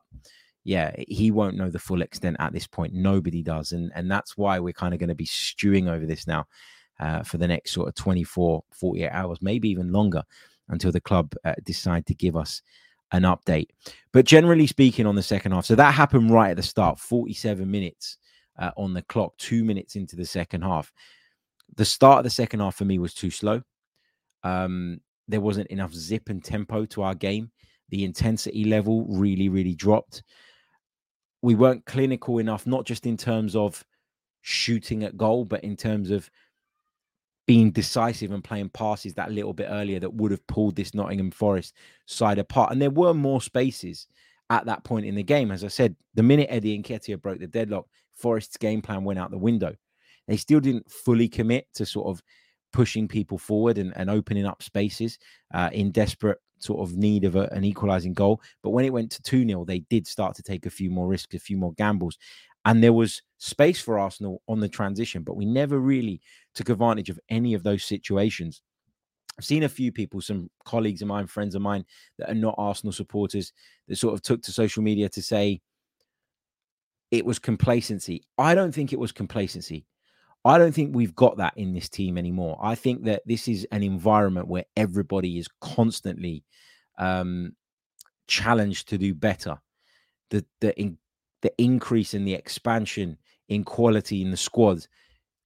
yeah, 0.63 0.93
he 1.07 1.31
won't 1.31 1.57
know 1.57 1.69
the 1.69 1.79
full 1.79 2.01
extent 2.01 2.37
at 2.39 2.53
this 2.53 2.67
point. 2.67 2.93
Nobody 2.93 3.41
does. 3.41 3.71
And, 3.71 3.91
and 3.95 4.09
that's 4.09 4.37
why 4.37 4.59
we're 4.59 4.73
kind 4.73 4.93
of 4.93 4.99
going 4.99 5.09
to 5.09 5.15
be 5.15 5.25
stewing 5.25 5.87
over 5.87 6.05
this 6.05 6.27
now 6.27 6.45
uh, 6.99 7.23
for 7.23 7.37
the 7.37 7.47
next 7.47 7.71
sort 7.71 7.87
of 7.87 7.95
24, 7.95 8.63
48 8.71 9.09
hours, 9.09 9.39
maybe 9.41 9.69
even 9.69 9.91
longer 9.91 10.23
until 10.69 10.91
the 10.91 11.01
club 11.01 11.33
uh, 11.43 11.55
decide 11.63 12.05
to 12.05 12.13
give 12.13 12.37
us 12.37 12.61
an 13.11 13.23
update. 13.23 13.69
But 14.13 14.25
generally 14.25 14.67
speaking, 14.67 15.05
on 15.05 15.15
the 15.15 15.23
second 15.23 15.51
half, 15.51 15.65
so 15.65 15.75
that 15.75 15.93
happened 15.93 16.31
right 16.31 16.51
at 16.51 16.57
the 16.57 16.63
start, 16.63 16.99
47 16.99 17.69
minutes 17.69 18.17
uh, 18.59 18.71
on 18.77 18.93
the 18.93 19.01
clock, 19.03 19.35
two 19.37 19.63
minutes 19.63 19.95
into 19.95 20.15
the 20.15 20.25
second 20.25 20.61
half. 20.61 20.91
The 21.75 21.85
start 21.85 22.19
of 22.19 22.23
the 22.23 22.29
second 22.29 22.59
half 22.59 22.75
for 22.75 22.85
me 22.85 22.99
was 22.99 23.13
too 23.13 23.31
slow. 23.31 23.61
Um, 24.43 25.01
there 25.27 25.41
wasn't 25.41 25.67
enough 25.67 25.93
zip 25.93 26.29
and 26.29 26.43
tempo 26.43 26.85
to 26.85 27.01
our 27.01 27.15
game. 27.15 27.51
The 27.89 28.03
intensity 28.03 28.65
level 28.65 29.05
really, 29.09 29.49
really 29.49 29.75
dropped. 29.75 30.23
We 31.41 31.55
weren't 31.55 31.85
clinical 31.85 32.37
enough, 32.37 32.67
not 32.67 32.85
just 32.85 33.05
in 33.05 33.17
terms 33.17 33.55
of 33.55 33.83
shooting 34.41 35.03
at 35.03 35.17
goal, 35.17 35.45
but 35.45 35.63
in 35.63 35.75
terms 35.75 36.11
of 36.11 36.29
being 37.47 37.71
decisive 37.71 38.31
and 38.31 38.43
playing 38.43 38.69
passes 38.69 39.13
that 39.15 39.31
little 39.31 39.53
bit 39.53 39.67
earlier 39.69 39.99
that 39.99 40.13
would 40.13 40.31
have 40.31 40.45
pulled 40.47 40.75
this 40.75 40.93
Nottingham 40.93 41.31
Forest 41.31 41.75
side 42.05 42.39
apart. 42.39 42.71
And 42.71 42.81
there 42.81 42.89
were 42.89 43.13
more 43.13 43.41
spaces 43.41 44.07
at 44.49 44.65
that 44.65 44.83
point 44.83 45.05
in 45.05 45.15
the 45.15 45.23
game. 45.23 45.51
As 45.51 45.63
I 45.63 45.67
said, 45.67 45.95
the 46.13 46.23
minute 46.23 46.47
Eddie 46.49 46.81
Nketiah 46.81 47.21
broke 47.21 47.39
the 47.39 47.47
deadlock, 47.47 47.87
Forest's 48.13 48.57
game 48.57 48.81
plan 48.81 49.03
went 49.03 49.19
out 49.19 49.31
the 49.31 49.37
window. 49.37 49.75
They 50.27 50.37
still 50.37 50.59
didn't 50.59 50.89
fully 50.89 51.27
commit 51.27 51.67
to 51.75 51.85
sort 51.85 52.07
of 52.07 52.21
pushing 52.71 53.07
people 53.07 53.37
forward 53.37 53.77
and, 53.77 53.91
and 53.95 54.09
opening 54.09 54.45
up 54.45 54.63
spaces 54.63 55.17
uh, 55.53 55.69
in 55.73 55.91
desperate 55.91 56.37
sort 56.63 56.81
of 56.81 56.97
need 56.97 57.23
of 57.23 57.35
a, 57.35 57.47
an 57.51 57.63
equalizing 57.63 58.13
goal. 58.13 58.41
But 58.63 58.71
when 58.71 58.85
it 58.85 58.93
went 58.93 59.11
to 59.11 59.21
2 59.21 59.45
0, 59.47 59.65
they 59.65 59.79
did 59.79 60.07
start 60.07 60.35
to 60.35 60.43
take 60.43 60.65
a 60.65 60.71
few 60.71 60.89
more 60.89 61.07
risks, 61.07 61.35
a 61.35 61.39
few 61.39 61.57
more 61.57 61.73
gambles. 61.73 62.17
And 62.65 62.83
there 62.83 62.93
was 62.93 63.21
space 63.37 63.81
for 63.81 63.97
Arsenal 63.97 64.41
on 64.47 64.59
the 64.59 64.69
transition, 64.69 65.23
but 65.23 65.35
we 65.35 65.45
never 65.45 65.79
really 65.79 66.21
took 66.53 66.69
advantage 66.69 67.09
of 67.09 67.19
any 67.29 67.53
of 67.53 67.63
those 67.63 67.83
situations. 67.83 68.61
I've 69.37 69.45
seen 69.45 69.63
a 69.63 69.69
few 69.69 69.91
people, 69.91 70.21
some 70.21 70.49
colleagues 70.65 71.01
of 71.01 71.07
mine, 71.07 71.25
friends 71.25 71.55
of 71.55 71.61
mine 71.61 71.85
that 72.19 72.29
are 72.29 72.35
not 72.35 72.55
Arsenal 72.57 72.93
supporters, 72.93 73.53
that 73.87 73.95
sort 73.95 74.13
of 74.13 74.21
took 74.21 74.43
to 74.43 74.51
social 74.51 74.83
media 74.83 75.09
to 75.09 75.21
say 75.21 75.61
it 77.09 77.25
was 77.25 77.39
complacency. 77.39 78.23
I 78.37 78.55
don't 78.55 78.73
think 78.73 78.93
it 78.93 78.99
was 78.99 79.11
complacency. 79.11 79.85
I 80.43 80.57
don't 80.57 80.73
think 80.73 80.95
we've 80.95 81.15
got 81.15 81.37
that 81.37 81.53
in 81.55 81.73
this 81.73 81.87
team 81.87 82.17
anymore. 82.17 82.57
I 82.61 82.75
think 82.75 83.03
that 83.03 83.21
this 83.25 83.47
is 83.47 83.67
an 83.71 83.83
environment 83.83 84.47
where 84.47 84.65
everybody 84.75 85.37
is 85.37 85.47
constantly 85.59 86.43
um, 86.97 87.55
challenged 88.27 88.89
to 88.89 88.97
do 88.97 89.13
better. 89.13 89.59
The 90.31 90.43
the 90.59 90.79
in, 90.79 90.97
the 91.41 91.53
increase 91.57 92.13
in 92.13 92.25
the 92.25 92.33
expansion 92.33 93.17
in 93.49 93.63
quality 93.63 94.21
in 94.21 94.31
the 94.31 94.37
squad 94.37 94.87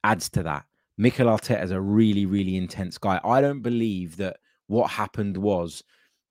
adds 0.04 0.30
to 0.30 0.44
that. 0.44 0.66
Mikel 0.98 1.28
Arteta 1.28 1.62
is 1.64 1.72
a 1.72 1.82
really 1.82 2.26
really 2.26 2.56
intense 2.56 2.98
guy. 2.98 3.20
I 3.24 3.42
don't 3.42 3.62
believe 3.62 4.16
that 4.18 4.38
what 4.68 4.92
happened 4.92 5.36
was 5.36 5.84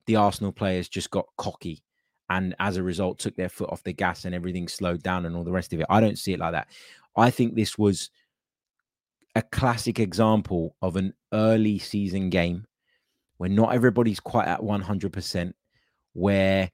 the 0.07 0.17
Arsenal 0.17 0.53
players 0.53 0.89
just 0.89 1.11
got 1.11 1.27
cocky 1.37 1.83
and 2.31 2.55
as 2.59 2.77
a 2.77 2.83
result 2.83 3.19
took 3.19 3.37
their 3.37 3.49
foot 3.49 3.71
off 3.71 3.83
the 3.83 3.93
gas 3.93 4.25
and 4.25 4.35
everything 4.35 4.69
slowed 4.69 5.03
down 5.03 5.27
and 5.27 5.37
all 5.37 5.45
the 5.45 5.53
rest 5.53 5.73
of 5.73 5.81
it. 5.81 5.87
I 5.91 6.01
don't 6.01 6.19
see 6.19 6.33
it 6.33 6.41
like 6.41 6.53
that. 6.53 6.69
I 7.17 7.31
think 7.31 7.55
this 7.55 7.79
was 7.79 8.11
a 9.35 9.43
classic 9.43 9.99
example 9.99 10.77
of 10.81 10.97
an 10.97 11.13
early 11.33 11.79
season 11.79 12.31
game 12.31 12.65
where 13.37 13.51
not 13.51 13.75
everybody's 13.75 14.21
quite 14.21 14.47
at 14.47 14.61
100%, 14.61 15.53
where 16.13 16.71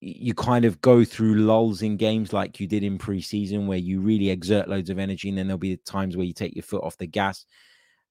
you 0.00 0.34
kind 0.34 0.64
of 0.64 0.80
go 0.80 1.04
through 1.04 1.34
lulls 1.34 1.82
in 1.82 1.96
games 1.96 2.32
like 2.32 2.60
you 2.60 2.66
did 2.66 2.82
in 2.82 2.98
preseason, 2.98 3.66
where 3.66 3.78
you 3.78 4.00
really 4.00 4.30
exert 4.30 4.68
loads 4.68 4.90
of 4.90 4.98
energy, 4.98 5.28
and 5.28 5.38
then 5.38 5.46
there'll 5.46 5.58
be 5.58 5.76
times 5.78 6.16
where 6.16 6.26
you 6.26 6.32
take 6.32 6.54
your 6.54 6.62
foot 6.62 6.82
off 6.82 6.98
the 6.98 7.06
gas. 7.06 7.44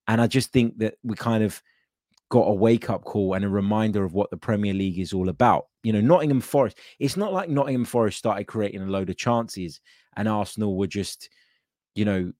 And 0.07 0.21
I 0.21 0.27
just 0.27 0.51
think 0.51 0.77
that 0.79 0.95
we 1.03 1.15
kind 1.15 1.43
of 1.43 1.61
got 2.29 2.47
a 2.47 2.53
wake 2.53 2.89
up 2.89 3.03
call 3.03 3.35
and 3.35 3.45
a 3.45 3.49
reminder 3.49 4.03
of 4.03 4.13
what 4.13 4.31
the 4.31 4.37
Premier 4.37 4.73
League 4.73 4.99
is 4.99 5.13
all 5.13 5.29
about. 5.29 5.67
You 5.83 5.93
know, 5.93 6.01
Nottingham 6.01 6.41
Forest, 6.41 6.77
it's 6.99 7.17
not 7.17 7.31
like 7.31 7.49
Nottingham 7.49 7.85
Forest 7.85 8.17
started 8.17 8.45
creating 8.45 8.81
a 8.81 8.87
load 8.87 9.09
of 9.09 9.17
chances 9.17 9.79
and 10.15 10.27
Arsenal 10.27 10.75
were 10.75 10.87
just, 10.87 11.29
you 11.93 12.05
know, 12.05 12.31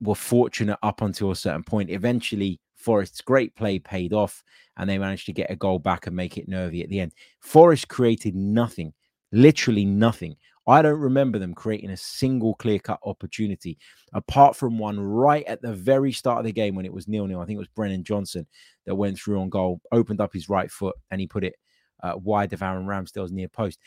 were 0.00 0.14
fortunate 0.14 0.78
up 0.82 1.02
until 1.02 1.30
a 1.30 1.36
certain 1.36 1.62
point. 1.64 1.90
Eventually, 1.90 2.60
Forest's 2.74 3.20
great 3.20 3.54
play 3.54 3.78
paid 3.78 4.12
off, 4.12 4.42
and 4.76 4.88
they 4.88 4.98
managed 4.98 5.26
to 5.26 5.32
get 5.32 5.50
a 5.50 5.56
goal 5.56 5.78
back 5.78 6.06
and 6.06 6.16
make 6.16 6.38
it 6.38 6.48
nervy 6.48 6.82
at 6.82 6.88
the 6.88 7.00
end. 7.00 7.12
Forest 7.40 7.88
created 7.88 8.34
nothing, 8.34 8.92
literally 9.32 9.84
nothing. 9.84 10.36
I 10.66 10.82
don't 10.82 11.00
remember 11.00 11.38
them 11.38 11.54
creating 11.54 11.90
a 11.90 11.96
single 11.96 12.54
clear 12.54 12.78
cut 12.78 13.00
opportunity 13.04 13.78
apart 14.12 14.54
from 14.54 14.78
one 14.78 15.00
right 15.00 15.44
at 15.46 15.60
the 15.62 15.72
very 15.72 16.12
start 16.12 16.38
of 16.38 16.44
the 16.44 16.52
game 16.52 16.74
when 16.74 16.86
it 16.86 16.92
was 16.92 17.08
nil 17.08 17.26
nil. 17.26 17.40
I 17.40 17.46
think 17.46 17.56
it 17.56 17.60
was 17.60 17.68
Brennan 17.68 18.04
Johnson 18.04 18.46
that 18.86 18.94
went 18.94 19.18
through 19.18 19.40
on 19.40 19.48
goal, 19.48 19.80
opened 19.90 20.20
up 20.20 20.32
his 20.32 20.48
right 20.48 20.70
foot, 20.70 20.96
and 21.10 21.20
he 21.20 21.26
put 21.26 21.44
it 21.44 21.56
uh, 22.02 22.14
wide 22.16 22.52
of 22.52 22.62
Aaron 22.62 22.86
Ramsdale's 22.86 23.32
near 23.32 23.48
post. 23.48 23.78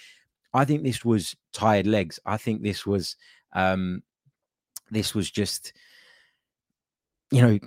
I 0.54 0.66
think 0.66 0.84
this 0.84 1.04
was 1.06 1.36
tired 1.52 1.88
legs. 1.88 2.20
I 2.26 2.38
think 2.38 2.62
this 2.62 2.86
was 2.86 3.16
um, 3.54 4.04
this 4.92 5.16
was 5.16 5.32
just 5.32 5.74
you 7.34 7.42
know, 7.42 7.60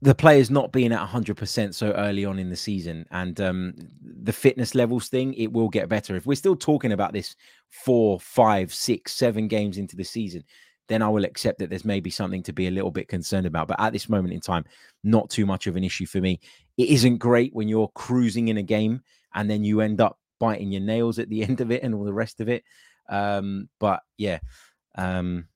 the 0.00 0.14
players 0.14 0.50
not 0.50 0.72
being 0.72 0.90
at 0.90 1.06
100% 1.06 1.74
so 1.74 1.92
early 1.92 2.24
on 2.24 2.38
in 2.38 2.48
the 2.48 2.56
season 2.56 3.06
and 3.10 3.40
um, 3.40 3.74
the 4.02 4.32
fitness 4.32 4.74
levels 4.74 5.08
thing, 5.08 5.34
it 5.34 5.52
will 5.52 5.68
get 5.68 5.88
better. 5.88 6.16
If 6.16 6.26
we're 6.26 6.34
still 6.34 6.56
talking 6.56 6.92
about 6.92 7.12
this 7.12 7.36
four, 7.70 8.18
five, 8.18 8.72
six, 8.72 9.14
seven 9.14 9.48
games 9.48 9.76
into 9.76 9.94
the 9.94 10.02
season, 10.02 10.42
then 10.88 11.02
I 11.02 11.08
will 11.08 11.24
accept 11.24 11.58
that 11.58 11.68
there's 11.68 11.84
maybe 11.84 12.10
something 12.10 12.42
to 12.42 12.52
be 12.52 12.66
a 12.66 12.70
little 12.70 12.90
bit 12.90 13.06
concerned 13.06 13.46
about. 13.46 13.68
But 13.68 13.80
at 13.80 13.92
this 13.92 14.08
moment 14.08 14.32
in 14.32 14.40
time, 14.40 14.64
not 15.04 15.28
too 15.28 15.44
much 15.46 15.66
of 15.66 15.76
an 15.76 15.84
issue 15.84 16.06
for 16.06 16.20
me. 16.20 16.40
It 16.78 16.88
isn't 16.88 17.18
great 17.18 17.54
when 17.54 17.68
you're 17.68 17.92
cruising 17.94 18.48
in 18.48 18.56
a 18.56 18.62
game 18.62 19.02
and 19.34 19.48
then 19.48 19.62
you 19.62 19.82
end 19.82 20.00
up 20.00 20.18
biting 20.40 20.72
your 20.72 20.82
nails 20.82 21.18
at 21.18 21.28
the 21.28 21.42
end 21.48 21.60
of 21.60 21.70
it 21.70 21.82
and 21.82 21.94
all 21.94 22.04
the 22.04 22.14
rest 22.14 22.40
of 22.40 22.48
it. 22.48 22.64
Um, 23.10 23.68
but 23.78 24.00
yeah, 24.16 24.38
um, 24.96 25.46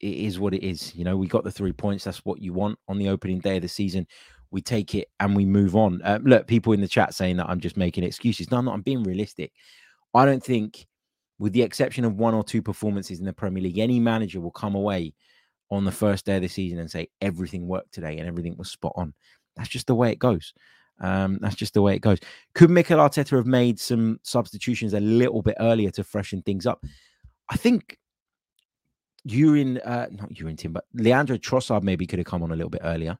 it, 0.00 0.06
is 0.06 0.38
what 0.38 0.54
it 0.54 0.64
is. 0.64 0.94
You 0.94 1.04
know, 1.04 1.16
we 1.16 1.26
got 1.26 1.44
the 1.44 1.50
three 1.50 1.72
points. 1.72 2.04
That's 2.04 2.24
what 2.24 2.40
you 2.40 2.52
want 2.52 2.78
on 2.88 2.98
the 2.98 3.08
opening 3.08 3.40
day 3.40 3.56
of 3.56 3.62
the 3.62 3.68
season. 3.68 4.06
we 4.50 4.60
take 4.60 4.94
it 4.94 5.08
and 5.20 5.36
we 5.36 5.44
move 5.44 5.76
on. 5.76 6.02
Uh, 6.02 6.18
look, 6.22 6.46
people 6.46 6.72
in 6.72 6.80
the 6.80 6.88
chat 6.88 7.14
saying 7.14 7.36
that 7.36 7.48
I'm 7.48 7.60
just 7.60 7.76
making 7.76 8.04
excuses. 8.04 8.50
No, 8.50 8.58
I'm 8.58 8.64
not. 8.64 8.74
I'm 8.74 8.82
being 8.82 9.04
realistic. 9.04 9.52
I 10.14 10.24
don't 10.24 10.42
think, 10.42 10.86
with 11.38 11.52
the 11.52 11.62
exception 11.62 12.04
of 12.04 12.16
one 12.16 12.34
or 12.34 12.42
two 12.42 12.62
performances 12.62 13.20
in 13.20 13.24
the 13.24 13.32
Premier 13.32 13.62
League, 13.62 13.78
any 13.78 14.00
manager 14.00 14.40
will 14.40 14.50
come 14.50 14.74
away 14.74 15.14
on 15.70 15.84
the 15.84 15.92
first 15.92 16.26
day 16.26 16.36
of 16.36 16.42
the 16.42 16.48
season 16.48 16.80
and 16.80 16.90
say 16.90 17.08
everything 17.20 17.68
worked 17.68 17.92
today 17.92 18.18
and 18.18 18.26
everything 18.26 18.56
was 18.56 18.70
spot 18.70 18.92
on. 18.96 19.14
That's 19.56 19.68
just 19.68 19.86
the 19.86 19.94
way 19.94 20.10
it 20.10 20.18
goes. 20.18 20.52
Um, 21.00 21.38
that's 21.40 21.54
just 21.54 21.74
the 21.74 21.82
way 21.82 21.94
it 21.94 22.00
goes. 22.00 22.18
Could 22.54 22.70
Mikel 22.70 22.98
Arteta 22.98 23.36
have 23.36 23.46
made 23.46 23.78
some 23.78 24.18
substitutions 24.22 24.94
a 24.94 25.00
little 25.00 25.42
bit 25.42 25.56
earlier 25.60 25.90
to 25.92 26.04
freshen 26.04 26.42
things 26.42 26.66
up? 26.66 26.84
I 27.48 27.56
think 27.56 27.96
Jurrien, 29.28 29.80
uh, 29.84 30.06
not 30.10 30.32
Jurrien 30.32 30.56
Tim, 30.56 30.72
but 30.72 30.84
Leandro 30.94 31.36
Trossard 31.36 31.82
maybe 31.82 32.06
could 32.06 32.18
have 32.18 32.26
come 32.26 32.42
on 32.42 32.52
a 32.52 32.56
little 32.56 32.70
bit 32.70 32.82
earlier. 32.84 33.18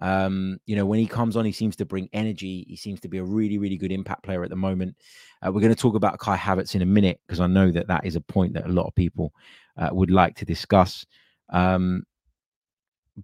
Um, 0.00 0.58
you 0.66 0.76
know, 0.76 0.86
when 0.86 0.98
he 0.98 1.06
comes 1.06 1.36
on, 1.36 1.44
he 1.44 1.52
seems 1.52 1.76
to 1.76 1.84
bring 1.84 2.08
energy. 2.12 2.64
He 2.68 2.76
seems 2.76 3.00
to 3.00 3.08
be 3.08 3.18
a 3.18 3.24
really, 3.24 3.58
really 3.58 3.76
good 3.76 3.92
impact 3.92 4.22
player 4.22 4.42
at 4.42 4.50
the 4.50 4.56
moment. 4.56 4.96
Uh, 5.42 5.52
we're 5.52 5.60
going 5.60 5.74
to 5.74 5.80
talk 5.80 5.94
about 5.94 6.18
Kai 6.18 6.36
Havertz 6.36 6.74
in 6.74 6.82
a 6.82 6.86
minute 6.86 7.20
because 7.26 7.40
I 7.40 7.46
know 7.46 7.70
that 7.70 7.88
that 7.88 8.04
is 8.06 8.16
a 8.16 8.20
point 8.20 8.54
that 8.54 8.66
a 8.66 8.72
lot 8.72 8.86
of 8.86 8.94
people 8.94 9.32
uh, 9.76 9.90
would 9.92 10.10
like 10.10 10.36
to 10.36 10.44
discuss. 10.44 11.04
Um, 11.50 12.04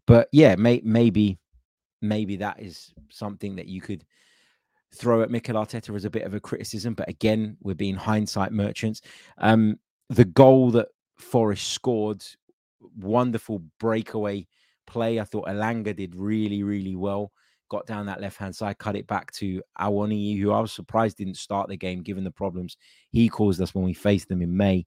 but 0.07 0.29
yeah, 0.33 0.55
may, 0.57 0.83
maybe, 0.85 1.39
maybe 2.03 2.37
that 2.37 2.61
is 2.61 2.93
something 3.11 3.57
that 3.57 3.67
you 3.67 3.81
could 3.81 4.05
throw 4.95 5.23
at 5.23 5.31
Mikel 5.31 5.57
Arteta 5.57 5.95
as 5.95 6.05
a 6.05 6.11
bit 6.11 6.25
of 6.25 6.35
a 6.35 6.41
criticism. 6.41 6.95
But 6.95 7.09
again, 7.09 7.57
we're 7.63 7.75
being 7.75 7.97
hindsight 7.97 8.53
merchants. 8.53 9.01
Um, 9.39 9.79
the 10.11 10.25
goal 10.25 10.71
that 10.73 10.89
Forest 11.17 11.73
scored, 11.73 12.25
wonderful 12.99 13.63
breakaway 13.79 14.47
play. 14.87 15.21
I 15.21 15.25
thought 15.25 15.49
Elanga 15.49 15.95
did 15.95 16.15
really, 16.15 16.63
really 16.63 16.97
well. 16.97 17.33
Got 17.69 17.87
down 17.87 18.07
that 18.07 18.21
left 18.21 18.37
hand 18.37 18.55
side, 18.55 18.79
cut 18.79 18.95
it 18.95 19.07
back 19.09 19.33
to 19.33 19.61
Awoniyi, 19.81 20.39
who 20.41 20.53
I 20.53 20.61
was 20.61 20.73
surprised 20.73 21.17
didn't 21.17 21.37
start 21.37 21.69
the 21.69 21.77
game 21.77 22.03
given 22.03 22.23
the 22.23 22.31
problems 22.31 22.77
he 23.11 23.29
caused 23.29 23.61
us 23.61 23.75
when 23.75 23.85
we 23.85 23.93
faced 23.93 24.29
them 24.29 24.41
in 24.41 24.57
May. 24.57 24.87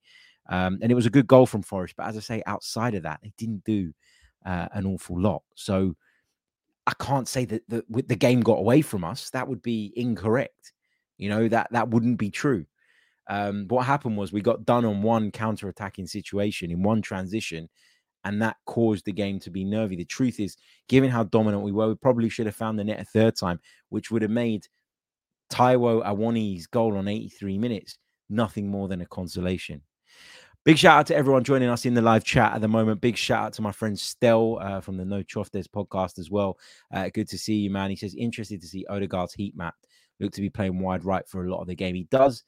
Um, 0.50 0.80
and 0.82 0.92
it 0.92 0.96
was 0.96 1.06
a 1.06 1.12
good 1.12 1.28
goal 1.28 1.46
from 1.46 1.62
Forest. 1.62 1.96
But 1.98 2.08
as 2.08 2.18
I 2.18 2.22
say, 2.22 2.44
outside 2.46 2.96
of 2.96 3.04
that, 3.04 3.20
they 3.22 3.34
didn't 3.38 3.64
do 3.66 3.94
uh, 4.46 4.68
an 4.72 4.86
awful 4.86 5.20
lot. 5.20 5.44
So 5.56 5.96
I 6.88 6.94
can't 7.00 7.28
say 7.28 7.46
that 7.46 7.64
the, 7.68 7.84
the 7.90 8.16
game 8.16 8.42
got 8.42 8.60
away 8.60 8.82
from 8.82 9.04
us. 9.04 9.30
That 9.32 9.48
would 9.48 9.62
be 9.62 9.94
incorrect. 9.96 10.74
You 11.18 11.30
know, 11.30 11.48
that 11.50 11.68
that 11.72 11.90
wouldn't 11.90 12.18
be 12.18 12.32
true. 12.32 12.66
Um, 13.30 13.66
what 13.68 13.86
happened 13.86 14.18
was 14.18 14.34
we 14.34 14.42
got 14.42 14.66
done 14.66 14.86
on 14.86 15.02
one 15.02 15.32
counter 15.32 15.70
attacking 15.70 16.08
situation 16.08 16.72
in 16.72 16.84
one 16.84 17.02
transition, 17.02 17.70
and 18.26 18.42
that 18.42 18.58
caused 18.66 19.06
the 19.06 19.14
game 19.14 19.40
to 19.40 19.52
be 19.52 19.64
nervy. 19.64 19.96
The 19.96 20.06
truth 20.06 20.40
is, 20.40 20.58
given 20.88 21.10
how 21.10 21.24
dominant 21.24 21.64
we 21.64 21.72
were, 21.72 21.88
we 21.88 21.96
probably 21.96 22.30
should 22.30 22.48
have 22.48 22.56
found 22.56 22.78
the 22.78 22.84
net 22.84 23.00
a 23.00 23.06
third 23.06 23.36
time, 23.36 23.60
which 23.90 24.12
would 24.12 24.24
have 24.24 24.32
made 24.32 24.68
Taiwo 25.52 26.06
Awoniyi's 26.06 26.68
goal 26.68 26.98
on 26.98 27.08
83 27.08 27.58
minutes 27.58 27.98
nothing 28.30 28.70
more 28.70 28.88
than 28.88 29.02
a 29.02 29.06
consolation. 29.06 29.82
Big 30.66 30.78
shout 30.78 31.00
out 31.00 31.08
to 31.08 31.16
everyone 31.16 31.44
joining 31.44 31.70
us 31.70 31.86
in 31.86 31.94
the 31.94 32.02
live 32.02 32.24
chat 32.24 32.54
at 32.54 32.62
the 32.62 32.68
moment. 32.68 33.02
Big 33.02 33.16
shout 33.16 33.46
out 33.46 33.54
to 33.54 33.62
my 33.62 33.72
friend 33.72 33.98
Stel 33.98 34.60
uh, 34.62 34.82
from 34.82 34.98
the 34.98 35.06
No 35.06 35.24
Choftes 35.24 35.68
podcast 35.68 36.20
as 36.20 36.30
well. 36.30 36.58
Uh, 36.94 37.10
good 37.14 37.30
to 37.30 37.38
see 37.38 37.56
you, 37.56 37.70
man. 37.70 37.90
He 37.90 37.96
says, 37.96 38.14
interested 38.14 38.62
to 38.62 38.68
see 38.68 38.86
Odegaard's 38.90 39.34
heat 39.34 39.56
map. 39.56 39.76
Look 40.20 40.34
to 40.34 40.42
be 40.42 40.50
playing 40.50 40.80
wide 40.80 41.06
right 41.06 41.28
for 41.28 41.46
a 41.46 41.50
lot 41.50 41.62
of 41.62 41.68
the 41.68 41.76
game. 41.76 41.96
He 41.96 42.04
does 42.12 42.44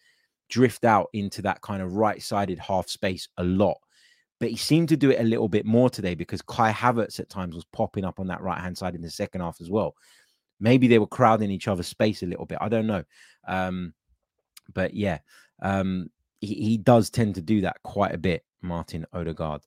drift 0.51 0.85
out 0.85 1.07
into 1.13 1.41
that 1.41 1.61
kind 1.61 1.81
of 1.81 1.95
right 1.95 2.21
sided 2.21 2.59
half 2.59 2.87
space 2.87 3.27
a 3.37 3.43
lot. 3.43 3.77
But 4.39 4.49
he 4.49 4.57
seemed 4.57 4.89
to 4.89 4.97
do 4.97 5.09
it 5.09 5.19
a 5.19 5.23
little 5.23 5.47
bit 5.47 5.65
more 5.65 5.89
today 5.89 6.13
because 6.13 6.41
Kai 6.41 6.71
Havertz 6.71 7.19
at 7.19 7.29
times 7.29 7.55
was 7.55 7.65
popping 7.65 8.05
up 8.05 8.19
on 8.19 8.27
that 8.27 8.41
right 8.41 8.59
hand 8.59 8.77
side 8.77 8.95
in 8.95 9.01
the 9.01 9.09
second 9.09 9.41
half 9.41 9.61
as 9.61 9.69
well. 9.69 9.95
Maybe 10.59 10.87
they 10.87 10.99
were 10.99 11.07
crowding 11.07 11.49
each 11.49 11.67
other's 11.67 11.87
space 11.87 12.21
a 12.21 12.27
little 12.27 12.45
bit. 12.45 12.57
I 12.59 12.69
don't 12.69 12.87
know. 12.87 13.03
Um, 13.47 13.93
but 14.73 14.93
yeah, 14.93 15.19
um, 15.61 16.09
he, 16.39 16.55
he 16.55 16.77
does 16.77 17.09
tend 17.09 17.35
to 17.35 17.41
do 17.41 17.61
that 17.61 17.77
quite 17.83 18.13
a 18.13 18.17
bit, 18.17 18.43
Martin 18.61 19.05
Odegaard. 19.13 19.61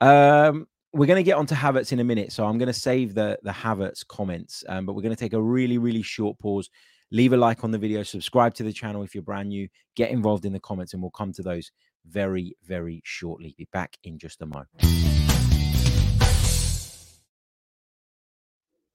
Um, 0.00 0.66
we're 0.92 1.06
going 1.06 1.18
to 1.18 1.28
get 1.28 1.36
onto 1.36 1.54
Havertz 1.54 1.92
in 1.92 2.00
a 2.00 2.04
minute, 2.04 2.32
so 2.32 2.44
I'm 2.44 2.58
going 2.58 2.68
to 2.68 2.72
save 2.72 3.14
the 3.14 3.38
the 3.42 3.50
Havertz 3.50 4.06
comments, 4.06 4.64
um, 4.68 4.86
but 4.86 4.94
we're 4.94 5.02
going 5.02 5.14
to 5.14 5.20
take 5.20 5.34
a 5.34 5.42
really 5.42 5.78
really 5.78 6.02
short 6.02 6.38
pause 6.38 6.70
leave 7.10 7.32
a 7.32 7.36
like 7.36 7.64
on 7.64 7.70
the 7.70 7.78
video, 7.78 8.02
subscribe 8.02 8.54
to 8.54 8.62
the 8.62 8.72
channel 8.72 9.02
if 9.02 9.14
you're 9.14 9.22
brand 9.22 9.48
new, 9.48 9.68
get 9.96 10.10
involved 10.10 10.44
in 10.44 10.52
the 10.52 10.60
comments, 10.60 10.92
and 10.92 11.02
we'll 11.02 11.10
come 11.10 11.32
to 11.32 11.42
those 11.42 11.70
very, 12.06 12.54
very 12.64 13.00
shortly. 13.04 13.54
Be 13.56 13.66
back 13.72 13.96
in 14.04 14.18
just 14.18 14.42
a 14.42 14.46
moment. 14.46 14.68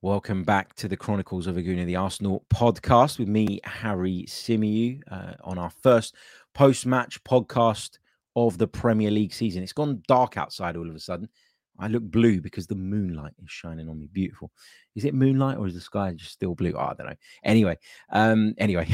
Welcome 0.01 0.43
back 0.43 0.75
to 0.75 0.89
the 0.89 0.97
Chronicles 0.97 1.47
of 1.47 1.57
a 1.57 1.61
Gooner, 1.61 1.85
the 1.85 1.95
Arsenal 1.95 2.45
podcast 2.53 3.19
with 3.19 3.29
me, 3.29 3.61
Harry 3.63 4.25
Symeou, 4.27 5.01
uh, 5.09 5.35
on 5.43 5.57
our 5.57 5.69
first 5.69 6.13
post 6.53 6.85
match 6.85 7.23
podcast 7.23 7.99
of 8.35 8.57
the 8.57 8.67
Premier 8.67 9.11
League 9.11 9.33
season. 9.33 9.63
It's 9.63 9.71
gone 9.71 10.03
dark 10.07 10.35
outside 10.35 10.75
all 10.75 10.89
of 10.89 10.95
a 10.95 10.99
sudden. 10.99 11.29
I 11.79 11.87
look 11.87 12.03
blue 12.03 12.39
because 12.39 12.67
the 12.67 12.75
moonlight 12.75 13.33
is 13.43 13.49
shining 13.49 13.89
on 13.89 13.99
me. 13.99 14.07
Beautiful. 14.11 14.51
Is 14.95 15.05
it 15.05 15.13
moonlight 15.13 15.57
or 15.57 15.67
is 15.67 15.73
the 15.73 15.81
sky 15.81 16.13
just 16.13 16.31
still 16.31 16.53
blue? 16.53 16.73
Oh, 16.75 16.79
I 16.79 16.93
don't 16.93 17.07
know. 17.07 17.15
Anyway, 17.43 17.77
um, 18.11 18.53
anyway, 18.57 18.87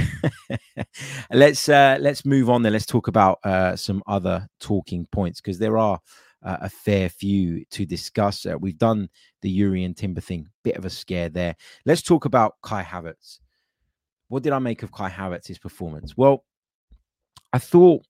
let's 1.32 1.68
uh, 1.68 1.98
let's 2.00 2.26
move 2.26 2.50
on 2.50 2.63
then. 2.63 2.74
Let's 2.74 2.86
talk 2.86 3.08
about 3.08 3.39
uh, 3.44 3.76
some 3.76 4.02
other 4.08 4.48
talking 4.60 5.08
points 5.12 5.42
because 5.42 5.60
there 5.60 5.78
are 5.78 6.00
uh, 6.44 6.58
a 6.62 6.70
fair 6.70 7.10
few 7.10 7.65
to 7.72 7.86
discuss. 7.86 8.46
Uh, 8.46 8.58
we've 8.58 8.78
done 8.78 9.10
the 9.42 9.60
Jurrien 9.60 9.96
Timber 9.96 10.22
thing, 10.22 10.48
bit 10.63 10.78
of 10.78 10.86
a 10.86 10.89
scare 10.89 11.30
there. 11.30 11.56
Let's 11.86 12.02
talk 12.02 12.26
about 12.26 12.56
Kai 12.62 12.84
Havertz. 12.84 13.39
What 14.30 14.44
did 14.44 14.54
I 14.54 14.60
make 14.60 14.84
of 14.84 14.92
Kai 14.92 15.10
Havertz's 15.10 15.60
performance? 15.60 16.15
Well, 16.15 16.46
I 17.52 17.60
thought 17.60 18.06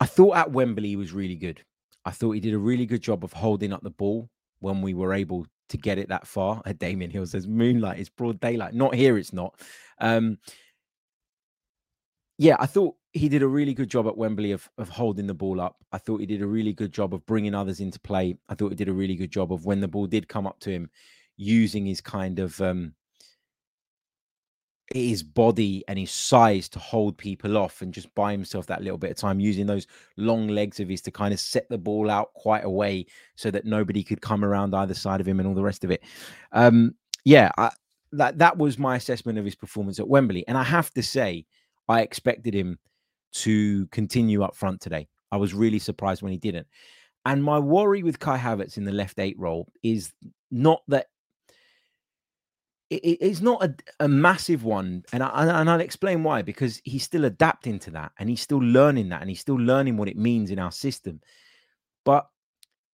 I 0.00 0.06
thought 0.06 0.36
at 0.36 0.52
Wembley 0.52 0.90
he 0.90 0.96
was 0.96 1.12
really 1.12 1.36
good. 1.36 1.64
I 2.04 2.10
thought 2.10 2.32
he 2.32 2.40
did 2.40 2.54
a 2.54 2.58
really 2.58 2.86
good 2.86 3.02
job 3.02 3.24
of 3.24 3.32
holding 3.32 3.72
up 3.72 3.82
the 3.82 3.90
ball 3.90 4.30
when 4.60 4.82
we 4.82 4.94
were 4.94 5.12
able 5.12 5.46
to 5.68 5.76
get 5.76 5.98
it 5.98 6.08
that 6.08 6.26
far. 6.26 6.62
Damien 6.78 7.10
Hill 7.10 7.26
says, 7.26 7.46
Moonlight, 7.46 7.98
it's 7.98 8.08
broad 8.08 8.40
daylight. 8.40 8.74
Not 8.74 8.94
here, 8.94 9.18
it's 9.18 9.32
not. 9.32 9.60
Um, 10.00 10.38
yeah, 12.38 12.56
I 12.58 12.66
thought 12.66 12.94
he 13.12 13.28
did 13.28 13.42
a 13.42 13.48
really 13.48 13.74
good 13.74 13.90
job 13.90 14.06
at 14.06 14.16
Wembley 14.16 14.52
of, 14.52 14.68
of 14.78 14.88
holding 14.88 15.26
the 15.26 15.34
ball 15.34 15.60
up. 15.60 15.76
I 15.92 15.98
thought 15.98 16.20
he 16.20 16.26
did 16.26 16.42
a 16.42 16.46
really 16.46 16.72
good 16.72 16.92
job 16.92 17.12
of 17.12 17.26
bringing 17.26 17.54
others 17.54 17.80
into 17.80 17.98
play. 18.00 18.38
I 18.48 18.54
thought 18.54 18.70
he 18.70 18.76
did 18.76 18.88
a 18.88 18.92
really 18.92 19.16
good 19.16 19.30
job 19.30 19.52
of 19.52 19.66
when 19.66 19.80
the 19.80 19.88
ball 19.88 20.06
did 20.06 20.28
come 20.28 20.46
up 20.46 20.60
to 20.60 20.70
him, 20.70 20.90
using 21.36 21.84
his 21.84 22.00
kind 22.00 22.38
of 22.38 22.60
um, 22.60 22.94
his 24.94 25.22
body 25.22 25.84
and 25.86 25.98
his 25.98 26.10
size 26.10 26.68
to 26.70 26.78
hold 26.78 27.16
people 27.18 27.58
off 27.58 27.82
and 27.82 27.92
just 27.92 28.12
buy 28.14 28.32
himself 28.32 28.66
that 28.66 28.82
little 28.82 28.98
bit 28.98 29.10
of 29.10 29.16
time 29.16 29.38
using 29.38 29.66
those 29.66 29.86
long 30.16 30.48
legs 30.48 30.80
of 30.80 30.88
his 30.88 31.02
to 31.02 31.10
kind 31.10 31.34
of 31.34 31.40
set 31.40 31.68
the 31.68 31.76
ball 31.76 32.10
out 32.10 32.32
quite 32.34 32.64
a 32.64 32.70
way 32.70 33.04
so 33.36 33.50
that 33.50 33.66
nobody 33.66 34.02
could 34.02 34.22
come 34.22 34.44
around 34.44 34.74
either 34.74 34.94
side 34.94 35.20
of 35.20 35.28
him 35.28 35.40
and 35.40 35.48
all 35.48 35.54
the 35.54 35.62
rest 35.62 35.84
of 35.84 35.90
it. 35.90 36.02
Um, 36.52 36.94
yeah, 37.24 37.50
I, 37.58 37.70
that 38.12 38.38
that 38.38 38.56
was 38.56 38.78
my 38.78 38.96
assessment 38.96 39.38
of 39.38 39.44
his 39.44 39.54
performance 39.54 39.98
at 39.98 40.08
Wembley, 40.08 40.46
and 40.48 40.56
I 40.56 40.64
have 40.64 40.90
to 40.94 41.02
say, 41.02 41.44
I 41.88 42.00
expected 42.00 42.54
him 42.54 42.78
to 43.32 43.86
continue 43.88 44.42
up 44.42 44.56
front 44.56 44.80
today. 44.80 45.08
I 45.30 45.36
was 45.36 45.52
really 45.52 45.78
surprised 45.78 46.22
when 46.22 46.32
he 46.32 46.38
didn't. 46.38 46.66
And 47.26 47.44
my 47.44 47.58
worry 47.58 48.02
with 48.02 48.18
Kai 48.18 48.38
Havertz 48.38 48.78
in 48.78 48.84
the 48.84 48.92
left 48.92 49.18
eight 49.18 49.38
role 49.38 49.68
is 49.82 50.12
not 50.50 50.82
that 50.88 51.08
it, 52.90 53.18
it's 53.20 53.40
not 53.40 53.62
a, 53.62 53.74
a, 54.00 54.08
massive 54.08 54.64
one, 54.64 55.04
and 55.12 55.22
I, 55.22 55.60
and 55.60 55.68
I'll 55.68 55.80
explain 55.80 56.22
why. 56.22 56.42
Because 56.42 56.80
he's 56.84 57.02
still 57.02 57.24
adapting 57.24 57.78
to 57.80 57.90
that, 57.92 58.12
and 58.18 58.28
he's 58.28 58.40
still 58.40 58.58
learning 58.58 59.10
that, 59.10 59.20
and 59.20 59.30
he's 59.30 59.40
still 59.40 59.56
learning 59.56 59.96
what 59.96 60.08
it 60.08 60.16
means 60.16 60.50
in 60.50 60.58
our 60.58 60.72
system. 60.72 61.20
But 62.04 62.28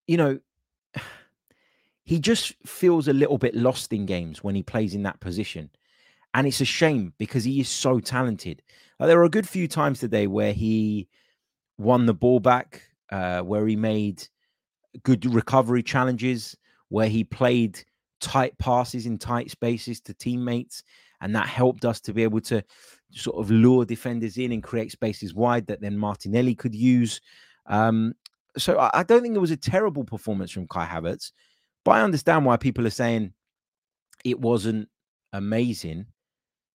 you 0.07 0.17
know, 0.17 0.41
he 2.05 2.19
just 2.19 2.55
feels 2.67 3.09
a 3.09 3.13
little 3.13 3.39
bit 3.39 3.55
lost 3.55 3.93
in 3.93 4.07
games 4.07 4.43
when 4.43 4.55
he 4.55 4.63
plays 4.63 4.95
in 4.95 5.05
that 5.05 5.21
position, 5.21 5.71
and 6.35 6.47
it's 6.47 6.61
a 6.61 6.67
shame 6.67 7.13
because 7.19 7.45
he 7.45 7.61
is 7.61 7.69
so 7.69 8.01
talented. 8.01 8.63
There 8.99 9.19
were 9.19 9.25
a 9.25 9.31
good 9.31 9.49
few 9.49 9.69
times 9.69 10.01
today 10.01 10.27
where 10.27 10.53
he 10.53 11.09
won 11.79 12.07
the 12.07 12.15
ball 12.15 12.41
back, 12.41 12.83
uh, 13.11 13.41
where 13.41 13.67
he 13.67 13.77
made 13.77 14.27
good 15.03 15.27
recovery 15.27 15.83
challenges, 15.83 16.57
where 16.89 17.09
he 17.09 17.25
played 17.25 17.85
tight 18.21 18.57
passes 18.59 19.07
in 19.07 19.19
tight 19.19 19.51
spaces 19.51 20.01
to 20.03 20.15
teammates. 20.15 20.83
And 21.21 21.35
that 21.35 21.49
helped 21.49 21.85
us 21.85 22.01
to 22.03 22.13
be 22.13 22.23
able 22.23 22.41
to 22.43 22.63
sort 23.13 23.37
of 23.37 23.51
lure 23.51 23.85
defenders 23.85 24.37
in 24.37 24.53
and 24.53 24.63
create 24.63 24.93
spaces 24.93 25.35
wide 25.35 25.67
that 25.69 25.81
then 25.81 25.97
Martinelli 25.97 26.55
could 26.55 26.75
use. 26.75 27.21
Um, 27.67 28.15
so 28.57 28.79
I, 28.79 28.91
I 28.95 29.03
don't 29.03 29.23
think 29.23 29.35
it 29.35 29.41
was 29.41 29.51
a 29.51 29.57
terrible 29.57 30.05
performance 30.05 30.51
from 30.51 30.69
Kai 30.69 30.87
Havertz, 30.87 31.33
but 31.85 31.93
I 31.93 32.03
understand 32.03 32.45
why 32.45 32.57
people 32.57 32.87
are 32.87 32.91
saying 32.91 33.33
it 34.25 34.41
wasn't 34.41 34.89
amazing. 35.33 36.07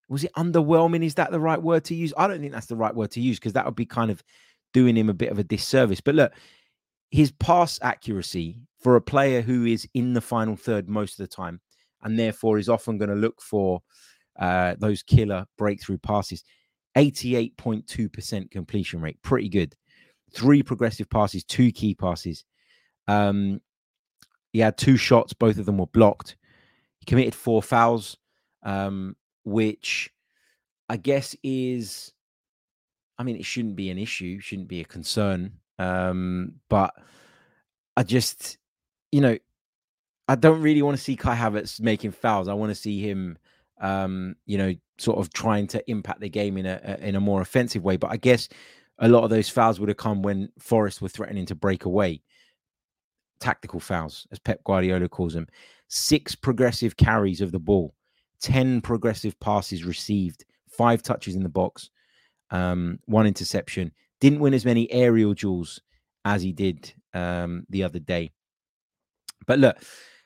Was 0.07 0.23
it 0.23 0.33
underwhelming? 0.33 1.03
Is 1.03 1.15
that 1.15 1.31
the 1.31 1.39
right 1.39 1.61
word 1.61 1.83
to 1.85 1.95
use? 1.95 2.13
I 2.17 2.27
don't 2.27 2.39
think 2.39 2.53
that's 2.53 2.65
the 2.65 2.75
right 2.75 2.95
word 2.95 3.11
to 3.11 3.21
use 3.21 3.37
because 3.37 3.53
that 3.53 3.65
would 3.65 3.75
be 3.75 3.85
kind 3.85 4.09
of 4.09 4.23
doing 4.73 4.95
him 4.95 5.09
a 5.09 5.13
bit 5.13 5.31
of 5.31 5.39
a 5.39 5.43
disservice. 5.43 6.01
But 6.01 6.15
look, 6.15 6.33
his 7.11 7.31
pass 7.31 7.79
accuracy 7.81 8.57
for 8.79 8.95
a 8.95 9.01
player 9.01 9.41
who 9.41 9.65
is 9.65 9.87
in 9.93 10.13
the 10.13 10.21
final 10.21 10.55
third 10.55 10.87
most 10.87 11.19
of 11.19 11.27
the 11.27 11.35
time 11.35 11.59
and 12.01 12.17
therefore 12.17 12.57
is 12.57 12.69
often 12.69 12.97
going 12.97 13.09
to 13.09 13.15
look 13.15 13.41
for 13.41 13.81
uh, 14.39 14.75
those 14.79 15.03
killer 15.03 15.45
breakthrough 15.57 15.97
passes. 15.97 16.43
88.2% 16.95 18.51
completion 18.51 19.01
rate, 19.01 19.21
pretty 19.21 19.49
good. 19.49 19.75
Three 20.33 20.63
progressive 20.63 21.09
passes, 21.09 21.43
two 21.43 21.71
key 21.71 21.95
passes. 21.95 22.45
Um, 23.07 23.61
he 24.53 24.59
had 24.59 24.77
two 24.77 24.97
shots, 24.97 25.33
both 25.33 25.57
of 25.57 25.65
them 25.65 25.77
were 25.77 25.87
blocked. 25.87 26.37
He 26.99 27.05
committed 27.05 27.35
four 27.35 27.61
fouls, 27.61 28.17
um, 28.63 29.15
which 29.43 30.09
I 30.87 30.97
guess 30.97 31.35
is, 31.43 32.13
I 33.17 33.23
mean, 33.23 33.35
it 33.35 33.45
shouldn't 33.45 33.75
be 33.75 33.89
an 33.89 33.97
issue, 33.97 34.39
shouldn't 34.39 34.67
be 34.67 34.81
a 34.81 34.85
concern. 34.85 35.53
Um, 35.79 36.55
but 36.69 36.93
I 37.97 38.03
just, 38.03 38.57
you 39.11 39.21
know, 39.21 39.37
I 40.27 40.35
don't 40.35 40.61
really 40.61 40.83
want 40.83 40.95
to 40.95 41.03
see 41.03 41.15
Kai 41.15 41.35
Havertz 41.35 41.81
making 41.81 42.11
fouls. 42.11 42.47
I 42.47 42.53
want 42.53 42.69
to 42.69 42.75
see 42.75 42.99
him, 42.99 43.37
um, 43.81 44.35
you 44.45 44.59
know, 44.59 44.75
sort 44.99 45.17
of 45.17 45.33
trying 45.33 45.65
to 45.67 45.89
impact 45.89 46.19
the 46.19 46.29
game 46.29 46.57
in 46.57 46.67
a 46.67 46.97
in 47.01 47.15
a 47.15 47.19
more 47.19 47.41
offensive 47.41 47.83
way. 47.83 47.97
But 47.97 48.11
I 48.11 48.17
guess 48.17 48.47
a 48.99 49.07
lot 49.07 49.23
of 49.23 49.29
those 49.29 49.49
fouls 49.49 49.79
would 49.79 49.89
have 49.89 49.97
come 49.97 50.21
when 50.21 50.49
Forest 50.59 51.01
were 51.01 51.09
threatening 51.09 51.45
to 51.47 51.55
break 51.55 51.85
away. 51.85 52.21
Tactical 53.39 53.79
fouls, 53.79 54.27
as 54.31 54.39
Pep 54.39 54.63
Guardiola 54.65 55.07
calls 55.07 55.33
them. 55.33 55.47
Six 55.87 56.35
progressive 56.35 56.97
carries 56.97 57.41
of 57.41 57.51
the 57.51 57.59
ball, 57.59 57.95
10 58.41 58.81
progressive 58.81 59.39
passes 59.39 59.85
received, 59.85 60.45
five 60.69 61.01
touches 61.01 61.35
in 61.35 61.41
the 61.41 61.49
box, 61.49 61.89
um, 62.51 62.99
one 63.05 63.25
interception. 63.25 63.91
Didn't 64.21 64.39
win 64.39 64.53
as 64.53 64.65
many 64.65 64.91
aerial 64.91 65.33
duels 65.33 65.81
as 66.25 66.41
he 66.41 66.51
did 66.51 66.93
um, 67.13 67.65
the 67.69 67.83
other 67.83 67.99
day. 67.99 68.31
But 69.47 69.59
look, 69.59 69.77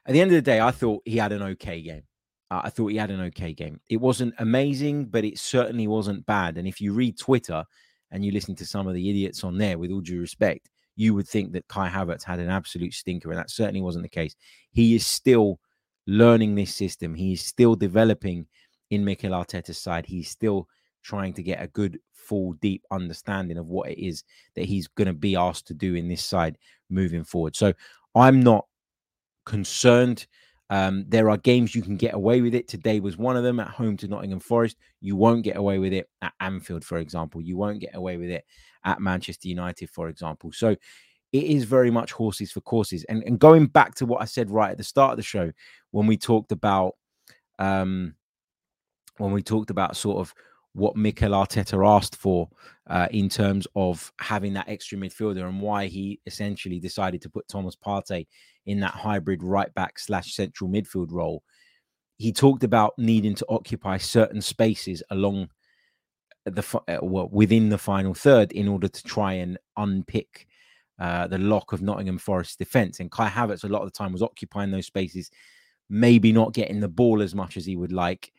at 0.05 0.13
the 0.13 0.21
end 0.21 0.31
of 0.31 0.35
the 0.35 0.41
day, 0.41 0.59
I 0.59 0.71
thought 0.71 1.03
he 1.05 1.17
had 1.17 1.31
an 1.31 1.43
okay 1.43 1.81
game. 1.81 2.03
Uh, 2.51 2.61
I 2.63 2.69
thought 2.69 2.87
he 2.87 2.97
had 2.97 3.11
an 3.11 3.21
okay 3.21 3.53
game. 3.53 3.79
It 3.89 3.97
wasn't 3.97 4.33
amazing, 4.39 5.05
but 5.05 5.23
it 5.23 5.39
certainly 5.39 5.87
wasn't 5.87 6.25
bad. 6.25 6.57
And 6.57 6.67
if 6.67 6.81
you 6.81 6.93
read 6.93 7.17
Twitter 7.17 7.63
and 8.11 8.25
you 8.25 8.31
listen 8.31 8.55
to 8.55 8.65
some 8.65 8.87
of 8.87 8.93
the 8.93 9.09
idiots 9.09 9.43
on 9.43 9.57
there, 9.57 9.77
with 9.77 9.91
all 9.91 10.01
due 10.01 10.19
respect, 10.19 10.69
you 10.95 11.13
would 11.13 11.27
think 11.27 11.53
that 11.53 11.67
Kai 11.67 11.89
Havertz 11.89 12.23
had 12.23 12.39
an 12.39 12.49
absolute 12.49 12.93
stinker, 12.93 13.29
and 13.31 13.39
that 13.39 13.49
certainly 13.49 13.81
wasn't 13.81 14.03
the 14.03 14.09
case. 14.09 14.35
He 14.71 14.95
is 14.95 15.07
still 15.07 15.59
learning 16.05 16.55
this 16.55 16.75
system. 16.75 17.15
He 17.15 17.33
is 17.33 17.41
still 17.41 17.75
developing 17.75 18.45
in 18.91 19.05
Mikel 19.05 19.31
Arteta's 19.31 19.77
side. 19.77 20.05
He's 20.05 20.29
still 20.29 20.67
trying 21.03 21.33
to 21.33 21.43
get 21.43 21.61
a 21.61 21.67
good, 21.67 21.99
full, 22.13 22.53
deep 22.53 22.83
understanding 22.91 23.57
of 23.57 23.67
what 23.67 23.89
it 23.89 24.03
is 24.03 24.23
that 24.55 24.65
he's 24.65 24.87
going 24.87 25.07
to 25.07 25.13
be 25.13 25.35
asked 25.35 25.67
to 25.67 25.73
do 25.73 25.95
in 25.95 26.07
this 26.07 26.23
side 26.23 26.57
moving 26.89 27.23
forward. 27.23 27.55
So 27.55 27.73
I'm 28.15 28.41
not 28.41 28.65
concerned. 29.45 30.27
Um, 30.69 31.05
there 31.07 31.29
are 31.29 31.37
games 31.37 31.75
you 31.75 31.81
can 31.81 31.97
get 31.97 32.13
away 32.13 32.41
with 32.41 32.55
it. 32.55 32.67
Today 32.67 32.99
was 32.99 33.17
one 33.17 33.37
of 33.37 33.43
them 33.43 33.59
at 33.59 33.67
home 33.67 33.97
to 33.97 34.07
Nottingham 34.07 34.39
Forest. 34.39 34.77
You 35.01 35.15
won't 35.15 35.43
get 35.43 35.57
away 35.57 35.77
with 35.77 35.93
it 35.93 36.09
at 36.21 36.33
Anfield, 36.39 36.83
for 36.83 36.97
example. 36.97 37.41
You 37.41 37.57
won't 37.57 37.79
get 37.79 37.95
away 37.95 38.17
with 38.17 38.29
it 38.29 38.45
at 38.85 39.01
Manchester 39.01 39.49
United, 39.49 39.89
for 39.89 40.09
example. 40.09 40.51
So 40.51 40.69
it 40.69 41.43
is 41.43 41.63
very 41.65 41.91
much 41.91 42.11
horses 42.11 42.51
for 42.51 42.61
courses. 42.61 43.03
And, 43.05 43.23
and 43.23 43.39
going 43.39 43.67
back 43.67 43.95
to 43.95 44.05
what 44.05 44.21
I 44.21 44.25
said 44.25 44.49
right 44.49 44.71
at 44.71 44.77
the 44.77 44.83
start 44.83 45.11
of 45.11 45.17
the 45.17 45.23
show, 45.23 45.51
when 45.91 46.07
we 46.07 46.17
talked 46.17 46.51
about 46.51 46.95
um, 47.59 48.15
when 49.17 49.31
we 49.31 49.43
talked 49.43 49.69
about 49.69 49.95
sort 49.95 50.19
of 50.19 50.33
what 50.73 50.95
Mikel 50.95 51.31
Arteta 51.31 51.85
asked 51.87 52.15
for 52.15 52.49
uh, 52.87 53.07
in 53.11 53.29
terms 53.29 53.67
of 53.75 54.11
having 54.19 54.53
that 54.53 54.67
extra 54.67 54.97
midfielder 54.97 55.47
and 55.47 55.61
why 55.61 55.87
he 55.87 56.19
essentially 56.25 56.79
decided 56.79 57.21
to 57.21 57.29
put 57.29 57.47
Thomas 57.47 57.75
Partey 57.75 58.27
in 58.65 58.79
that 58.79 58.93
hybrid 58.93 59.43
right 59.43 59.73
back 59.75 59.99
slash 59.99 60.33
central 60.33 60.69
midfield 60.69 61.11
role. 61.11 61.43
He 62.17 62.31
talked 62.31 62.63
about 62.63 62.93
needing 62.97 63.35
to 63.35 63.45
occupy 63.49 63.97
certain 63.97 64.41
spaces 64.41 65.03
along 65.09 65.49
the 66.45 66.81
uh, 66.87 66.97
well, 67.01 67.29
within 67.31 67.69
the 67.69 67.77
final 67.77 68.13
third 68.13 68.51
in 68.51 68.67
order 68.67 68.87
to 68.87 69.03
try 69.03 69.33
and 69.33 69.57
unpick 69.77 70.47
uh, 70.99 71.27
the 71.27 71.37
lock 71.37 71.73
of 71.73 71.81
Nottingham 71.81 72.17
Forest 72.17 72.59
defense. 72.59 72.99
And 72.99 73.11
Kai 73.11 73.29
Havertz 73.29 73.63
a 73.63 73.67
lot 73.67 73.81
of 73.81 73.91
the 73.91 73.97
time 73.97 74.11
was 74.11 74.21
occupying 74.21 74.71
those 74.71 74.87
spaces, 74.87 75.29
maybe 75.89 76.31
not 76.31 76.53
getting 76.53 76.79
the 76.79 76.87
ball 76.87 77.21
as 77.21 77.33
much 77.33 77.57
as 77.57 77.65
he 77.65 77.75
would 77.75 77.91
like, 77.91 78.31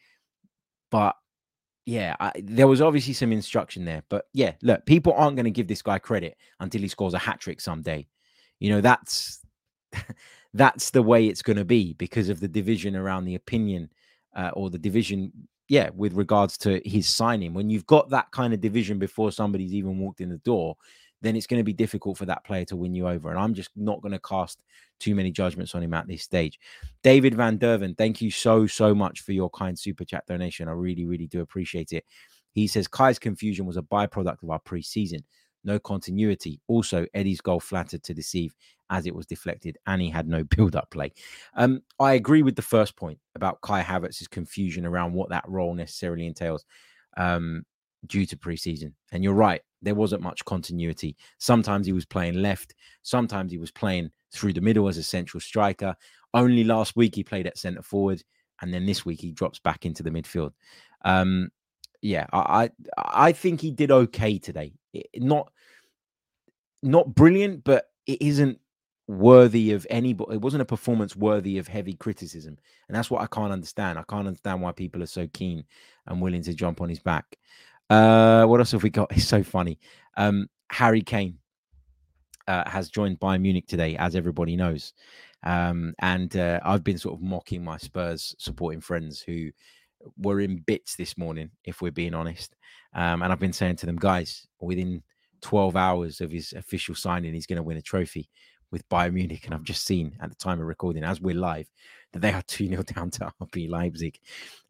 but 0.91 1.17
yeah, 1.87 2.17
I, 2.19 2.33
there 2.43 2.67
was 2.67 2.81
obviously 2.81 3.13
some 3.13 3.33
instruction 3.33 3.85
there. 3.85 4.03
But 4.09 4.27
yeah, 4.33 4.53
look, 4.63 4.87
people 4.87 5.13
aren't 5.15 5.37
going 5.37 5.45
to 5.45 5.51
give 5.51 5.69
this 5.69 5.83
guy 5.83 5.99
credit 5.99 6.37
until 6.61 6.81
he 6.81 6.89
scores 6.89 7.15
a 7.15 7.19
hat 7.19 7.41
trick 7.41 7.61
someday. 7.61 8.07
You 8.59 8.71
know, 8.71 8.81
that's 8.81 9.41
that's 10.55 10.91
the 10.91 11.03
way 11.03 11.27
it's 11.27 11.43
going 11.43 11.59
to 11.59 11.65
be 11.65 11.93
because 11.95 12.29
of 12.29 12.41
the 12.41 12.49
division 12.49 12.97
around 12.97 13.25
the 13.25 13.35
opinion 13.35 13.91
uh, 14.35 14.51
or 14.55 14.71
the 14.71 14.79
division, 14.79 15.31
yeah, 15.69 15.91
with 15.95 16.15
regards 16.15 16.57
to 16.59 16.81
his 16.85 17.09
signing. 17.09 17.53
When 17.53 17.69
you've 17.69 17.87
got 17.87 18.09
that 18.11 18.31
kind 18.31 18.55
of 18.55 18.61
division 18.61 18.99
before 18.99 19.31
somebody's 19.31 19.75
even 19.75 19.99
walked 19.99 20.21
in 20.21 20.31
the 20.31 20.39
door, 20.39 20.77
then 21.25 21.37
it's 21.37 21.47
going 21.47 21.61
to 21.61 21.65
be 21.65 21.73
difficult 21.73 22.19
for 22.19 22.27
that 22.27 22.45
player 22.45 22.65
to 22.67 22.77
win 22.77 22.95
you 22.95 23.09
over. 23.09 23.31
And 23.31 23.39
I'm 23.39 23.55
just 23.55 23.71
not 23.77 24.03
going 24.03 24.13
to 24.13 24.19
cast 24.21 24.63
too 25.01 25.15
many 25.15 25.31
judgments 25.31 25.75
on 25.75 25.83
him 25.83 25.95
at 25.95 26.07
this 26.07 26.23
stage. 26.23 26.61
David 27.03 27.35
Van 27.35 27.59
Derven, 27.59 27.97
thank 27.97 28.21
you 28.21 28.31
so, 28.31 28.67
so 28.67 28.95
much 28.95 29.23
for 29.23 29.33
your 29.33 29.51
kind 29.51 29.79
super 29.79 30.05
chat 30.05 30.27
donation. 30.27 30.69
I 30.69 30.73
really, 30.73 31.05
really 31.05 31.27
do 31.27 31.41
appreciate 31.41 31.93
it. 31.93 32.05
He 32.53 32.67
says 32.67 32.87
Kai's 32.87 33.19
confusion 33.19 33.67
was 33.67 33.77
a 33.77 33.83
byproduct 33.83 34.43
of 34.43 34.51
our 34.51 34.61
preseason. 34.61 35.25
No 35.65 35.79
continuity. 35.79 36.61
Also, 36.69 37.07
Eddie's 37.15 37.41
goal 37.41 37.59
flattered 37.59 38.03
to 38.05 38.15
deceive 38.15 38.55
as 38.91 39.07
it 39.07 39.15
was 39.15 39.27
deflected, 39.27 39.79
and 39.87 40.01
he 40.01 40.11
had 40.11 40.29
no 40.29 40.45
build-up 40.57 40.91
play. 40.91 41.13
Um, 41.55 41.83
I 41.99 42.13
agree 42.13 42.43
with 42.43 42.55
the 42.55 42.63
first 42.63 42.97
point 42.97 43.19
about 43.35 43.61
Kai 43.63 43.83
Havertz's 43.83 44.29
confusion 44.29 44.85
around 44.87 45.15
what 45.15 45.31
that 45.31 45.45
role 45.49 45.75
necessarily 45.75 46.27
entails 46.27 46.65
um, 47.17 47.65
due 48.07 48.27
to 48.27 48.37
preseason. 48.37 48.93
And 49.13 49.25
you're 49.25 49.33
right, 49.33 49.63
there 49.85 49.95
wasn't 49.95 50.23
much 50.23 50.45
continuity. 50.45 51.17
Sometimes 51.39 51.87
he 51.87 51.93
was 51.93 52.07
playing 52.07 52.35
left, 52.35 52.75
sometimes 53.03 53.53
he 53.53 53.59
was 53.59 53.71
playing 53.71 54.11
through 54.33 54.53
the 54.53 54.61
middle 54.61 54.89
as 54.89 54.99
a 54.99 55.03
central 55.03 55.41
striker. 55.41 55.95
Only 56.33 56.65
last 56.65 56.97
week 56.97 57.15
he 57.15 57.23
played 57.23 57.47
at 57.47 57.59
centre 57.59 57.83
forward, 57.83 58.23
and 58.61 58.73
then 58.73 58.87
this 58.87 59.05
week 59.05 59.21
he 59.21 59.31
drops 59.31 59.59
back 59.59 59.87
into 59.87 60.03
the 60.03 60.11
midfield. 60.11 60.53
Um, 61.05 61.51
yeah, 62.03 62.27
I, 62.33 62.71
I 62.97 63.29
I 63.29 63.33
think 63.33 63.61
he 63.61 63.71
did 63.71 63.91
okay 63.91 64.39
today. 64.39 64.75
It, 64.93 65.07
not 65.17 65.51
not 66.83 67.15
brilliant, 67.15 67.65
but 67.65 67.87
it 68.07 68.21
isn't 68.21 68.59
worthy 69.07 69.73
of 69.73 69.87
any. 69.91 70.11
It 70.11 70.41
wasn't 70.41 70.63
a 70.63 70.67
performance 70.67 71.17
worthy 71.17 71.59
of 71.59 71.69
heavy 71.69 71.95
criticism, 71.95 72.59
and 72.89 72.97
that's 72.97 73.11
what 73.11 73.23
I 73.23 73.27
can't 73.27 73.53
understand. 73.53 73.99
I 73.99 74.05
can't 74.09 74.27
understand 74.27 74.61
why 74.61 74.73
people 74.73 75.03
are 75.03 75.07
so 75.07 75.27
keen 75.33 75.65
and 76.07 76.21
willing 76.21 76.43
to 76.43 76.55
jump 76.55 76.81
on 76.81 76.89
his 76.89 77.01
back. 77.01 77.39
Uh, 77.91 78.45
what 78.47 78.61
else 78.61 78.73
have 78.73 78.83
we 78.83 78.91
got? 78.91 79.11
It's 79.13 79.27
so 79.27 79.43
funny. 79.43 79.79
Um, 80.17 80.49
Harry 80.71 81.03
Kane 81.03 81.39
uh, 82.49 82.69
has 82.69 82.89
joined 82.89 83.21
Bayern 83.21 83.43
Munich 83.43 83.67
today, 83.67 83.97
as 83.97 84.17
everybody 84.17 84.57
knows. 84.57 84.93
Um, 85.45 85.95
and 85.99 86.37
uh, 86.37 86.61
I've 86.65 86.85
been 86.85 86.99
sort 86.99 87.15
of 87.15 87.23
mocking 87.23 87.63
my 87.63 87.77
Spurs 87.77 88.35
supporting 88.39 88.81
friends 88.81 89.21
who 89.21 89.51
were 90.19 90.41
in 90.41 90.59
bits 90.59 90.97
this 90.97 91.17
morning, 91.17 91.51
if 91.65 91.83
we're 91.83 91.93
being 91.93 92.15
honest. 92.15 92.55
Um, 92.95 93.23
and 93.23 93.33
I've 93.33 93.39
been 93.41 93.53
saying 93.53 93.77
to 93.77 93.87
them, 93.87 93.97
guys, 93.97 94.47
within 94.61 95.03
12 95.43 95.77
hours 95.77 96.21
of 96.21 96.31
his 96.31 96.53
official 96.55 96.95
signing, 96.95 97.35
he's 97.35 97.47
going 97.47 97.57
to 97.57 97.63
win 97.63 97.77
a 97.77 97.83
trophy 97.83 98.31
with 98.71 98.89
Bayern 98.89 99.13
Munich. 99.13 99.45
And 99.45 99.55
I've 99.55 99.63
just 99.63 99.85
seen 99.85 100.17
at 100.21 100.31
the 100.31 100.37
time 100.37 100.61
of 100.61 100.67
recording, 100.67 101.05
as 101.05 101.21
we're 101.21 101.35
live, 101.35 101.69
that 102.13 102.21
they 102.21 102.33
are 102.33 102.43
2 102.43 102.69
0 102.69 102.83
down 102.95 103.11
to 103.13 103.33
RB 103.43 103.69
Leipzig 103.69 104.19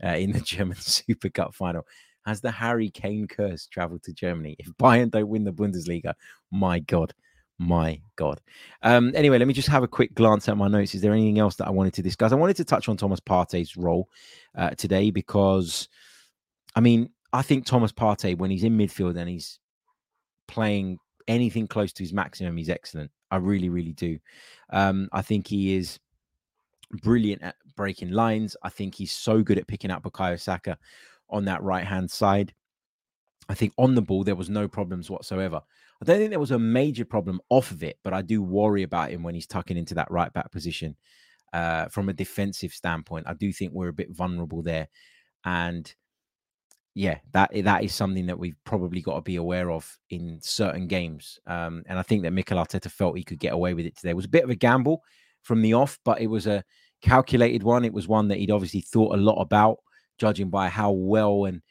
uh, 0.02 0.08
in 0.08 0.32
the 0.32 0.40
German 0.40 0.76
Super 0.80 1.28
Cup 1.28 1.54
final. 1.54 1.86
Has 2.26 2.40
the 2.40 2.50
Harry 2.50 2.90
Kane 2.90 3.26
curse 3.26 3.66
traveled 3.66 4.02
to 4.04 4.12
Germany? 4.12 4.56
If 4.58 4.68
Bayern 4.78 5.10
don't 5.10 5.28
win 5.28 5.44
the 5.44 5.52
Bundesliga, 5.52 6.14
my 6.50 6.78
God, 6.80 7.12
my 7.58 8.00
God. 8.16 8.40
Um, 8.82 9.12
anyway, 9.14 9.38
let 9.38 9.48
me 9.48 9.54
just 9.54 9.68
have 9.68 9.82
a 9.82 9.88
quick 9.88 10.14
glance 10.14 10.48
at 10.48 10.56
my 10.56 10.68
notes. 10.68 10.94
Is 10.94 11.02
there 11.02 11.12
anything 11.12 11.38
else 11.38 11.56
that 11.56 11.66
I 11.66 11.70
wanted 11.70 11.94
to 11.94 12.02
discuss? 12.02 12.32
I 12.32 12.36
wanted 12.36 12.56
to 12.56 12.64
touch 12.64 12.88
on 12.88 12.96
Thomas 12.96 13.20
Partey's 13.20 13.76
role 13.76 14.08
uh, 14.56 14.70
today 14.70 15.10
because, 15.10 15.88
I 16.74 16.80
mean, 16.80 17.10
I 17.32 17.42
think 17.42 17.66
Thomas 17.66 17.92
Partey, 17.92 18.36
when 18.38 18.50
he's 18.50 18.64
in 18.64 18.78
midfield 18.78 19.16
and 19.16 19.28
he's 19.28 19.58
playing 20.48 20.98
anything 21.28 21.66
close 21.66 21.92
to 21.92 22.02
his 22.02 22.12
maximum, 22.12 22.56
he's 22.56 22.70
excellent. 22.70 23.10
I 23.30 23.36
really, 23.36 23.68
really 23.68 23.92
do. 23.92 24.18
Um, 24.70 25.08
I 25.12 25.22
think 25.22 25.46
he 25.46 25.76
is 25.76 25.98
brilliant 27.02 27.42
at 27.42 27.56
breaking 27.76 28.12
lines. 28.12 28.56
I 28.62 28.68
think 28.68 28.94
he's 28.94 29.12
so 29.12 29.42
good 29.42 29.58
at 29.58 29.66
picking 29.66 29.90
up 29.90 30.02
Bukayo 30.02 30.40
Saka 30.40 30.78
on 31.34 31.44
that 31.46 31.62
right 31.62 31.84
hand 31.84 32.10
side. 32.10 32.54
I 33.48 33.54
think 33.54 33.74
on 33.76 33.94
the 33.94 34.02
ball, 34.02 34.24
there 34.24 34.34
was 34.34 34.48
no 34.48 34.68
problems 34.68 35.10
whatsoever. 35.10 35.60
I 36.00 36.04
don't 36.04 36.18
think 36.18 36.30
there 36.30 36.40
was 36.40 36.50
a 36.50 36.58
major 36.58 37.04
problem 37.04 37.40
off 37.50 37.70
of 37.70 37.82
it, 37.82 37.98
but 38.02 38.14
I 38.14 38.22
do 38.22 38.42
worry 38.42 38.82
about 38.82 39.10
him 39.10 39.22
when 39.22 39.34
he's 39.34 39.46
tucking 39.46 39.76
into 39.76 39.94
that 39.94 40.10
right 40.10 40.32
back 40.32 40.50
position. 40.50 40.96
Uh, 41.52 41.88
from 41.88 42.08
a 42.08 42.12
defensive 42.12 42.72
standpoint, 42.72 43.26
I 43.28 43.34
do 43.34 43.52
think 43.52 43.72
we're 43.72 43.88
a 43.88 43.92
bit 43.92 44.10
vulnerable 44.10 44.62
there, 44.62 44.88
and 45.44 45.94
yeah, 46.94 47.18
that 47.32 47.50
that 47.64 47.84
is 47.84 47.94
something 47.94 48.26
that 48.26 48.38
we've 48.38 48.56
probably 48.64 49.00
got 49.00 49.16
to 49.16 49.20
be 49.20 49.36
aware 49.36 49.70
of 49.70 49.98
in 50.10 50.38
certain 50.42 50.86
games. 50.86 51.38
Um, 51.46 51.82
and 51.86 51.98
I 51.98 52.02
think 52.02 52.22
that 52.22 52.32
Mikel 52.32 52.58
Arteta 52.58 52.90
felt 52.90 53.16
he 53.16 53.24
could 53.24 53.38
get 53.38 53.52
away 53.52 53.74
with 53.74 53.86
it 53.86 53.96
today. 53.96 54.10
It 54.10 54.16
was 54.16 54.24
a 54.24 54.28
bit 54.28 54.44
of 54.44 54.50
a 54.50 54.56
gamble 54.56 55.02
from 55.42 55.62
the 55.62 55.74
off, 55.74 55.98
but 56.04 56.20
it 56.20 56.28
was 56.28 56.46
a 56.46 56.64
calculated 57.02 57.62
one. 57.62 57.84
It 57.84 57.92
was 57.92 58.08
one 58.08 58.28
that 58.28 58.38
he'd 58.38 58.50
obviously 58.50 58.80
thought 58.80 59.14
a 59.14 59.20
lot 59.20 59.40
about, 59.40 59.78
judging 60.18 60.50
by 60.50 60.68
how 60.68 60.90
well 60.92 61.44
and 61.44 61.62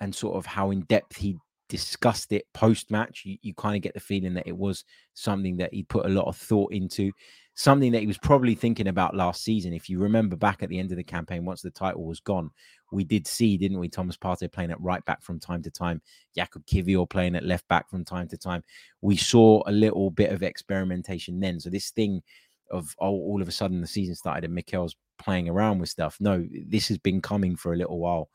and 0.00 0.14
sort 0.14 0.36
of 0.36 0.44
how 0.44 0.70
in 0.70 0.82
depth 0.82 1.16
he 1.16 1.38
discussed 1.68 2.32
it 2.32 2.46
post 2.54 2.90
match. 2.90 3.22
You, 3.24 3.38
you 3.42 3.54
kind 3.54 3.76
of 3.76 3.82
get 3.82 3.94
the 3.94 4.00
feeling 4.00 4.34
that 4.34 4.46
it 4.46 4.56
was 4.56 4.84
something 5.14 5.56
that 5.58 5.72
he 5.72 5.82
put 5.82 6.06
a 6.06 6.10
lot 6.10 6.26
of 6.26 6.36
thought 6.36 6.72
into, 6.72 7.12
something 7.54 7.92
that 7.92 8.00
he 8.00 8.06
was 8.06 8.18
probably 8.18 8.54
thinking 8.54 8.88
about 8.88 9.16
last 9.16 9.42
season. 9.42 9.72
If 9.72 9.88
you 9.88 9.98
remember 9.98 10.36
back 10.36 10.62
at 10.62 10.68
the 10.68 10.78
end 10.78 10.90
of 10.90 10.96
the 10.96 11.04
campaign, 11.04 11.44
once 11.44 11.62
the 11.62 11.70
title 11.70 12.04
was 12.04 12.20
gone, 12.20 12.50
we 12.92 13.02
did 13.02 13.26
see, 13.26 13.56
didn't 13.56 13.80
we, 13.80 13.88
Thomas 13.88 14.16
Partey 14.16 14.50
playing 14.52 14.70
at 14.70 14.80
right 14.80 15.04
back 15.06 15.22
from 15.22 15.40
time 15.40 15.62
to 15.62 15.70
time, 15.70 16.00
Jakub 16.36 16.64
Kiwior 16.66 17.08
playing 17.08 17.34
at 17.34 17.44
left 17.44 17.66
back 17.68 17.90
from 17.90 18.04
time 18.04 18.28
to 18.28 18.36
time. 18.36 18.62
We 19.00 19.16
saw 19.16 19.62
a 19.66 19.72
little 19.72 20.10
bit 20.10 20.30
of 20.30 20.42
experimentation 20.42 21.40
then. 21.40 21.58
So 21.58 21.70
this 21.70 21.90
thing 21.90 22.22
of 22.70 22.94
oh, 22.98 23.10
all 23.10 23.42
of 23.42 23.48
a 23.48 23.52
sudden 23.52 23.80
the 23.80 23.86
season 23.86 24.14
started 24.14 24.44
and 24.44 24.54
Mikel's 24.54 24.96
playing 25.18 25.48
around 25.48 25.78
with 25.78 25.88
stuff. 25.88 26.16
No, 26.20 26.46
this 26.66 26.88
has 26.88 26.98
been 26.98 27.20
coming 27.20 27.56
for 27.56 27.72
a 27.72 27.76
little 27.76 27.98
while. 27.98 28.28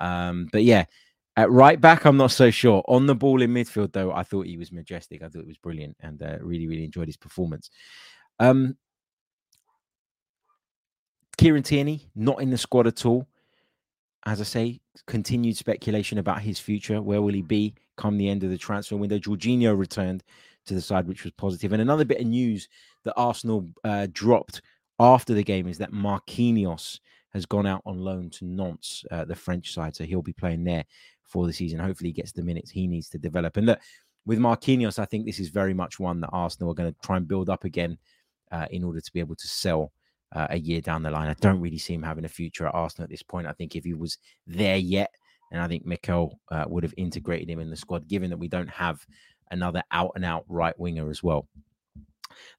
Um, 0.00 0.48
but 0.52 0.64
yeah, 0.64 0.84
at 1.36 1.50
right 1.50 1.80
back, 1.80 2.04
I'm 2.04 2.16
not 2.16 2.30
so 2.30 2.50
sure. 2.50 2.82
On 2.88 3.06
the 3.06 3.14
ball 3.14 3.42
in 3.42 3.52
midfield, 3.52 3.92
though, 3.92 4.12
I 4.12 4.22
thought 4.22 4.46
he 4.46 4.56
was 4.56 4.72
majestic. 4.72 5.22
I 5.22 5.28
thought 5.28 5.42
it 5.42 5.46
was 5.46 5.58
brilliant 5.58 5.96
and 6.00 6.22
uh, 6.22 6.38
really, 6.40 6.66
really 6.66 6.84
enjoyed 6.84 7.08
his 7.08 7.16
performance. 7.16 7.70
Um, 8.38 8.76
Kieran 11.36 11.64
Tierney, 11.64 12.08
not 12.14 12.40
in 12.40 12.50
the 12.50 12.58
squad 12.58 12.86
at 12.86 13.04
all. 13.04 13.26
As 14.26 14.40
I 14.40 14.44
say, 14.44 14.80
continued 15.06 15.56
speculation 15.56 16.18
about 16.18 16.40
his 16.40 16.58
future. 16.58 17.02
Where 17.02 17.20
will 17.20 17.34
he 17.34 17.42
be 17.42 17.74
come 17.96 18.16
the 18.16 18.28
end 18.28 18.44
of 18.44 18.50
the 18.50 18.58
transfer 18.58 18.96
window? 18.96 19.18
Jorginho 19.18 19.76
returned 19.76 20.22
to 20.66 20.74
the 20.74 20.80
side, 20.80 21.06
which 21.06 21.24
was 21.24 21.32
positive. 21.32 21.72
And 21.72 21.82
another 21.82 22.04
bit 22.04 22.20
of 22.20 22.26
news 22.26 22.68
that 23.04 23.14
Arsenal 23.16 23.68
uh, 23.84 24.06
dropped 24.12 24.62
after 24.98 25.34
the 25.34 25.44
game 25.44 25.68
is 25.68 25.78
that 25.78 25.92
Marquinhos 25.92 27.00
has 27.32 27.46
gone 27.46 27.66
out 27.66 27.82
on 27.84 27.98
loan 27.98 28.30
to 28.30 28.44
Nantes, 28.44 29.04
uh, 29.10 29.24
the 29.24 29.34
French 29.34 29.72
side. 29.72 29.96
So 29.96 30.04
he'll 30.04 30.22
be 30.22 30.32
playing 30.32 30.64
there 30.64 30.84
for 31.24 31.46
the 31.46 31.52
season. 31.52 31.80
Hopefully, 31.80 32.10
he 32.10 32.14
gets 32.14 32.32
the 32.32 32.42
minutes 32.42 32.70
he 32.70 32.86
needs 32.86 33.08
to 33.10 33.18
develop. 33.18 33.56
And 33.56 33.66
look, 33.66 33.80
with 34.26 34.38
Marquinhos, 34.38 34.98
I 34.98 35.04
think 35.04 35.26
this 35.26 35.40
is 35.40 35.48
very 35.48 35.74
much 35.74 35.98
one 35.98 36.20
that 36.20 36.30
Arsenal 36.32 36.70
are 36.70 36.74
going 36.74 36.92
to 36.92 37.00
try 37.00 37.16
and 37.16 37.28
build 37.28 37.50
up 37.50 37.64
again 37.64 37.98
uh, 38.52 38.66
in 38.70 38.84
order 38.84 39.00
to 39.00 39.12
be 39.12 39.20
able 39.20 39.36
to 39.36 39.48
sell 39.48 39.92
uh, 40.34 40.46
a 40.50 40.58
year 40.58 40.80
down 40.80 41.02
the 41.02 41.10
line. 41.10 41.28
I 41.28 41.34
don't 41.40 41.60
really 41.60 41.78
see 41.78 41.94
him 41.94 42.02
having 42.02 42.24
a 42.24 42.28
future 42.28 42.66
at 42.66 42.74
Arsenal 42.74 43.04
at 43.04 43.10
this 43.10 43.22
point. 43.22 43.46
I 43.46 43.52
think 43.52 43.76
if 43.76 43.84
he 43.84 43.94
was 43.94 44.18
there 44.46 44.76
yet, 44.76 45.10
and 45.52 45.60
I 45.60 45.68
think 45.68 45.84
Mikel 45.84 46.40
uh, 46.50 46.64
would 46.68 46.82
have 46.82 46.94
integrated 46.96 47.48
him 47.48 47.60
in 47.60 47.70
the 47.70 47.76
squad, 47.76 48.08
given 48.08 48.30
that 48.30 48.38
we 48.38 48.48
don't 48.48 48.70
have 48.70 49.04
another 49.50 49.82
out 49.92 50.12
and 50.14 50.24
out 50.24 50.44
right 50.48 50.78
winger 50.78 51.10
as 51.10 51.22
well. 51.22 51.46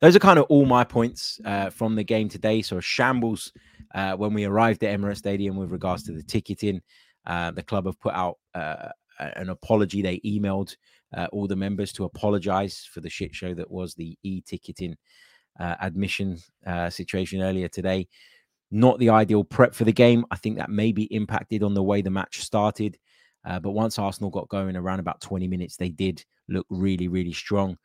Those 0.02 0.16
are 0.16 0.20
kind 0.20 0.40
of 0.40 0.46
all 0.50 0.66
my 0.66 0.84
points 0.84 1.40
uh, 1.46 1.70
from 1.70 1.96
the 1.96 2.04
game 2.04 2.30
today. 2.30 2.62
So, 2.62 2.80
shambles 2.80 3.52
uh, 3.94 4.16
when 4.16 4.34
we 4.34 4.46
arrived 4.46 4.84
at 4.84 4.98
Emirates 4.98 5.18
Stadium 5.18 5.56
with 5.56 5.72
regards 5.72 6.04
to 6.04 6.12
the 6.12 6.24
ticketing. 6.24 6.82
Uh, 7.26 7.52
the 7.52 7.64
club 7.64 7.86
have 7.86 8.00
put 8.00 8.14
out 8.14 8.38
uh, 8.54 8.90
an 9.20 9.50
apology. 9.50 10.02
They 10.02 10.20
emailed 10.20 10.76
uh, 11.16 11.28
all 11.32 11.48
the 11.48 11.56
members 11.56 11.92
to 11.94 12.04
apologize 12.04 12.88
for 12.92 13.02
the 13.02 13.10
shit 13.10 13.34
show 13.34 13.54
that 13.54 13.72
was 13.72 13.96
the 13.96 14.18
e 14.24 14.42
ticketing 14.42 14.96
uh, 15.60 15.76
admission 15.80 16.38
situation 16.90 17.42
earlier 17.42 17.68
today. 17.68 18.08
Not 18.72 19.00
the 19.00 19.10
ideal 19.10 19.44
prep 19.44 19.74
for 19.74 19.86
the 19.86 19.94
game. 19.94 20.26
I 20.32 20.36
think 20.36 20.58
that 20.58 20.70
maybe 20.70 21.04
impacted 21.04 21.64
on 21.64 21.74
the 21.74 21.84
way 21.84 22.02
the 22.02 22.10
match 22.10 22.42
started. 22.42 22.98
but 23.44 23.72
once 23.72 23.98
Arsenal 23.98 24.30
got 24.30 24.50
going 24.50 24.76
around 24.76 25.00
about 25.00 25.22
20 25.22 25.48
minutes, 25.48 25.78
they 25.78 25.90
did 25.90 26.24
look 26.50 26.66
really, 26.70 27.08
really 27.08 27.34
strong. 27.34 27.78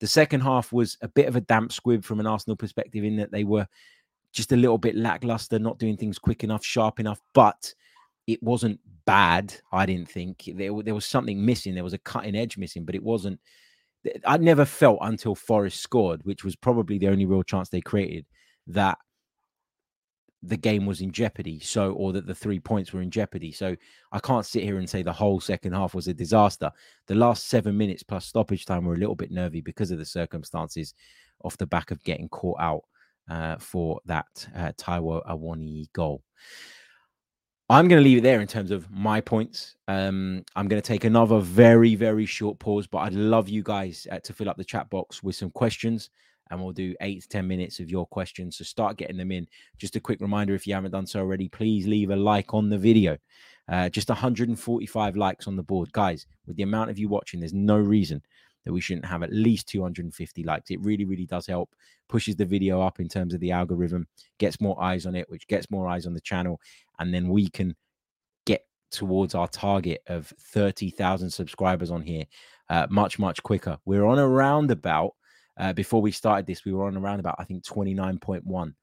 The 0.00 0.06
second 0.06 0.40
half 0.40 0.72
was 0.72 0.96
a 1.02 1.08
bit 1.08 1.26
of 1.26 1.36
a 1.36 1.40
damp 1.40 1.72
squib 1.72 2.04
from 2.04 2.20
an 2.20 2.26
Arsenal 2.26 2.56
perspective 2.56 3.04
in 3.04 3.16
that 3.16 3.32
they 3.32 3.44
were 3.44 3.66
just 4.32 4.52
a 4.52 4.56
little 4.56 4.78
bit 4.78 4.94
lackluster, 4.94 5.58
not 5.58 5.78
doing 5.78 5.96
things 5.96 6.18
quick 6.18 6.44
enough, 6.44 6.64
sharp 6.64 7.00
enough, 7.00 7.20
but 7.34 7.74
it 8.26 8.42
wasn't 8.42 8.78
bad. 9.06 9.54
I 9.72 9.86
didn't 9.86 10.08
think 10.10 10.50
there, 10.54 10.82
there 10.82 10.94
was 10.94 11.06
something 11.06 11.44
missing. 11.44 11.74
There 11.74 11.84
was 11.84 11.94
a 11.94 11.98
cutting 11.98 12.36
edge 12.36 12.58
missing, 12.58 12.84
but 12.84 12.94
it 12.94 13.02
wasn't. 13.02 13.40
I 14.24 14.36
never 14.36 14.64
felt 14.64 14.98
until 15.00 15.34
Forest 15.34 15.80
scored, 15.80 16.24
which 16.24 16.44
was 16.44 16.54
probably 16.54 16.98
the 16.98 17.08
only 17.08 17.26
real 17.26 17.42
chance 17.42 17.68
they 17.68 17.80
created, 17.80 18.26
that 18.68 18.98
the 20.42 20.56
game 20.56 20.86
was 20.86 21.00
in 21.00 21.10
jeopardy. 21.10 21.60
So, 21.60 21.92
or 21.92 22.12
that 22.12 22.26
the 22.26 22.34
three 22.34 22.60
points 22.60 22.92
were 22.92 23.02
in 23.02 23.10
jeopardy. 23.10 23.52
So, 23.52 23.76
I 24.12 24.18
can't 24.20 24.46
sit 24.46 24.62
here 24.62 24.78
and 24.78 24.88
say 24.88 25.02
the 25.02 25.12
whole 25.12 25.40
second 25.40 25.72
half 25.72 25.94
was 25.94 26.08
a 26.08 26.14
disaster. 26.14 26.70
The 27.06 27.14
last 27.14 27.48
seven 27.48 27.76
minutes 27.76 28.02
plus 28.02 28.26
stoppage 28.26 28.64
time 28.64 28.84
were 28.84 28.94
a 28.94 28.98
little 28.98 29.16
bit 29.16 29.30
nervy 29.30 29.60
because 29.60 29.90
of 29.90 29.98
the 29.98 30.04
circumstances 30.04 30.94
off 31.42 31.56
the 31.56 31.66
back 31.66 31.90
of 31.90 32.02
getting 32.04 32.28
caught 32.28 32.60
out 32.60 32.82
uh, 33.28 33.56
for 33.58 34.00
that 34.06 34.26
uh, 34.54 34.72
Taiwo 34.78 35.26
Awoniyi 35.26 35.92
goal. 35.92 36.22
I'm 37.70 37.86
going 37.86 38.00
to 38.00 38.04
leave 38.04 38.18
it 38.18 38.22
there 38.22 38.40
in 38.40 38.46
terms 38.46 38.70
of 38.70 38.90
my 38.90 39.20
points. 39.20 39.76
Um, 39.88 40.42
I'm 40.56 40.68
going 40.68 40.80
to 40.80 40.86
take 40.86 41.04
another 41.04 41.38
very, 41.38 41.94
very 41.96 42.24
short 42.24 42.58
pause, 42.58 42.86
but 42.86 42.98
I'd 42.98 43.12
love 43.12 43.48
you 43.48 43.62
guys 43.62 44.06
uh, 44.10 44.20
to 44.20 44.32
fill 44.32 44.48
up 44.48 44.56
the 44.56 44.64
chat 44.64 44.88
box 44.88 45.22
with 45.22 45.36
some 45.36 45.50
questions 45.50 46.08
and 46.50 46.62
we'll 46.62 46.72
do 46.72 46.94
eight 47.00 47.22
to 47.22 47.28
10 47.28 47.46
minutes 47.46 47.80
of 47.80 47.90
your 47.90 48.06
questions. 48.06 48.56
So 48.56 48.64
start 48.64 48.96
getting 48.96 49.16
them 49.16 49.32
in. 49.32 49.46
Just 49.78 49.96
a 49.96 50.00
quick 50.00 50.20
reminder 50.20 50.54
if 50.54 50.66
you 50.66 50.74
haven't 50.74 50.92
done 50.92 51.06
so 51.06 51.20
already, 51.20 51.48
please 51.48 51.86
leave 51.86 52.10
a 52.10 52.16
like 52.16 52.54
on 52.54 52.68
the 52.68 52.78
video. 52.78 53.16
Uh, 53.68 53.88
just 53.88 54.08
145 54.08 55.16
likes 55.16 55.46
on 55.46 55.56
the 55.56 55.62
board. 55.62 55.92
Guys, 55.92 56.26
with 56.46 56.56
the 56.56 56.62
amount 56.62 56.90
of 56.90 56.98
you 56.98 57.08
watching, 57.08 57.40
there's 57.40 57.52
no 57.52 57.76
reason 57.76 58.22
that 58.64 58.72
we 58.72 58.80
shouldn't 58.80 59.06
have 59.06 59.22
at 59.22 59.32
least 59.32 59.68
250 59.68 60.42
likes. 60.42 60.70
It 60.70 60.80
really, 60.82 61.04
really 61.04 61.26
does 61.26 61.46
help, 61.46 61.74
pushes 62.08 62.36
the 62.36 62.44
video 62.44 62.80
up 62.80 63.00
in 63.00 63.08
terms 63.08 63.34
of 63.34 63.40
the 63.40 63.50
algorithm, 63.50 64.06
gets 64.38 64.60
more 64.60 64.80
eyes 64.82 65.06
on 65.06 65.14
it, 65.14 65.28
which 65.30 65.46
gets 65.48 65.70
more 65.70 65.88
eyes 65.88 66.06
on 66.06 66.14
the 66.14 66.20
channel. 66.20 66.60
And 66.98 67.12
then 67.12 67.28
we 67.28 67.48
can 67.48 67.74
get 68.46 68.66
towards 68.90 69.34
our 69.34 69.48
target 69.48 70.02
of 70.06 70.32
30,000 70.52 71.30
subscribers 71.30 71.90
on 71.90 72.02
here 72.02 72.24
uh, 72.68 72.86
much, 72.90 73.18
much 73.18 73.42
quicker. 73.42 73.78
We're 73.84 74.04
on 74.04 74.18
around 74.18 74.70
about 74.70 75.14
uh, 75.58 75.72
before 75.72 76.00
we 76.00 76.12
started 76.12 76.46
this, 76.46 76.64
we 76.64 76.72
were 76.72 76.86
on 76.86 76.96
around 76.96 77.20
about, 77.20 77.36
I 77.38 77.44
think, 77.44 77.64
29.1. 77.64 78.74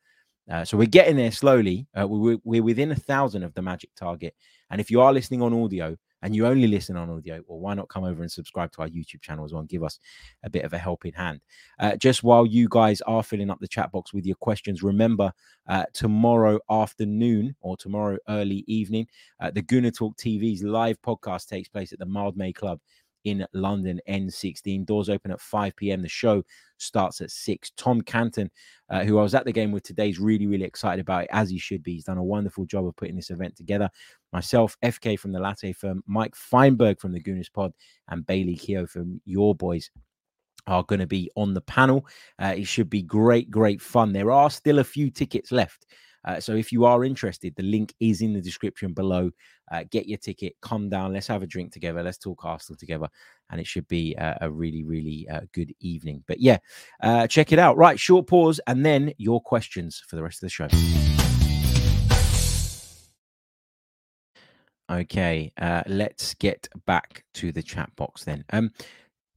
Uh, 0.50 0.64
so 0.64 0.78
we're 0.78 0.86
getting 0.86 1.16
there 1.16 1.32
slowly. 1.32 1.88
Uh, 2.00 2.08
we're, 2.08 2.38
we're 2.44 2.64
within 2.64 2.92
a 2.92 2.96
thousand 2.96 3.44
of 3.44 3.54
the 3.54 3.62
magic 3.62 3.90
target. 3.96 4.36
And 4.70 4.80
if 4.80 4.92
you 4.92 5.02
are 5.02 5.14
listening 5.14 5.42
on 5.42 5.54
audio 5.54 5.96
and 6.22 6.36
you 6.36 6.46
only 6.46 6.68
listen 6.68 6.98
on 6.98 7.10
audio, 7.10 7.42
well, 7.48 7.60
why 7.60 7.74
not 7.74 7.90
come 7.90 8.04
over 8.04 8.22
and 8.22 8.32
subscribe 8.32 8.72
to 8.74 8.82
our 8.82 8.88
YouTube 8.88 9.22
channel 9.22 9.46
as 9.46 9.54
well 9.54 9.62
and 9.62 9.70
give 9.70 9.84
us 9.84 10.00
a 10.44 10.50
bit 10.50 10.64
of 10.64 10.74
a 10.74 10.78
helping 10.78 11.14
hand? 11.14 11.42
Uh, 11.80 11.96
just 11.96 12.24
while 12.24 12.46
you 12.46 12.68
guys 12.70 13.02
are 13.02 13.24
filling 13.24 13.50
up 13.50 13.60
the 13.60 13.68
chat 13.68 13.92
box 13.92 14.14
with 14.14 14.26
your 14.26 14.36
questions, 14.36 14.84
remember 14.84 15.32
uh, 15.68 15.86
tomorrow 15.94 16.60
afternoon 16.70 17.56
or 17.62 17.76
tomorrow 17.78 18.18
early 18.30 18.64
evening, 18.68 19.08
uh, 19.40 19.50
the 19.50 19.64
Gooner 19.64 19.96
Talk 19.96 20.16
TV's 20.18 20.64
live 20.64 21.02
podcast 21.02 21.48
takes 21.48 21.70
place 21.70 21.92
at 21.92 22.00
the 22.00 22.06
Mildmay 22.06 22.54
Club 22.54 22.80
in 23.26 23.46
London 23.54 24.00
N16. 24.08 24.86
Doors 24.86 25.10
open 25.10 25.32
at 25.32 25.42
5 25.42 25.76
p.m. 25.76 26.02
The 26.02 26.08
show 26.08 26.44
starts 26.78 27.22
at 27.22 27.32
6. 27.32 27.72
Tom 27.78 28.02
Canton, 28.02 28.50
uh, 28.90 29.04
who 29.04 29.20
I 29.20 29.24
was 29.24 29.36
at 29.36 29.46
the 29.46 29.52
game 29.52 29.72
with 29.72 29.84
today, 29.84 30.10
is 30.10 30.20
really, 30.20 30.48
really 30.48 30.64
excited 30.64 31.02
about 31.02 31.26
it, 31.26 31.30
as 31.32 31.50
he 31.50 31.58
should 31.58 31.84
be. 31.84 31.94
He's 31.94 32.06
done 32.06 32.18
a 32.18 32.24
wonderful 32.24 32.66
job 32.66 32.88
of 32.88 32.96
putting 32.96 33.16
this 33.16 33.30
event 33.30 33.56
together. 33.56 33.90
Myself, 34.32 34.78
FK 34.84 35.20
from 35.20 35.32
the 35.32 35.40
Latte 35.40 35.74
Firm, 35.74 36.02
Mike 36.08 36.36
Feinberg 36.36 37.00
from 37.00 37.12
the 37.12 37.22
Gooners 37.22 37.52
Pod, 37.52 37.74
and 38.10 38.26
Bailey 38.26 38.56
Keogh 38.56 38.88
from 38.88 39.22
Your 39.26 39.54
Boys 39.54 39.90
are 40.68 40.84
going 40.84 41.00
to 41.00 41.08
be 41.08 41.30
on 41.36 41.54
the 41.54 41.62
panel. 41.62 42.06
Uh, 42.42 42.54
it 42.58 42.66
should 42.66 42.90
be 42.90 43.02
great, 43.02 43.52
great 43.52 43.82
fun. 43.82 44.14
There 44.14 44.32
are 44.32 44.50
still 44.50 44.80
a 44.80 44.84
few 44.84 45.10
tickets 45.12 45.52
left. 45.52 45.86
Uh, 46.26 46.40
so 46.40 46.56
if 46.56 46.72
you 46.72 46.86
are 46.86 47.06
interested, 47.06 47.54
the 47.56 47.64
link 47.64 47.94
is 48.00 48.22
in 48.22 48.34
the 48.34 48.42
description 48.42 48.94
below. 48.94 49.30
Uh, 49.72 49.84
get 49.90 50.08
your 50.08 50.18
ticket, 50.18 50.56
come 50.62 50.90
down, 50.90 51.14
let's 51.14 51.28
have 51.28 51.44
a 51.44 51.48
drink 51.48 51.72
together, 51.72 52.04
let's 52.04 52.18
talk 52.18 52.46
Arsenal 52.46 52.78
together, 52.78 53.08
and 53.50 53.60
it 53.60 53.66
should 53.66 53.88
be 53.88 54.16
uh, 54.18 54.36
a 54.42 54.50
really, 54.50 54.84
really 54.84 55.28
uh, 55.30 55.42
good 55.54 55.74
evening. 55.80 56.24
But 56.28 56.40
yeah, 56.40 56.58
uh, 57.02 57.28
check 57.28 57.52
it 57.52 57.60
out. 57.60 57.78
Right, 57.78 58.00
short 58.00 58.28
pause, 58.28 58.60
and 58.68 58.86
then 58.86 59.14
your 59.18 59.42
questions 59.42 60.04
for 60.08 60.16
the 60.16 60.24
rest 60.24 60.38
of 60.38 60.48
the 60.48 60.50
show. 60.50 60.68
Okay, 64.88 65.52
uh, 65.58 65.82
let's 65.88 66.36
get 66.36 66.68
back 66.86 67.24
to 67.36 67.52
the 67.52 67.64
chat 67.64 67.90
box 67.96 68.24
then. 68.24 68.46
Um, 68.52 68.72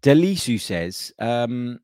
Delisu 0.02 0.60
says, 0.60 1.10
um, 1.18 1.80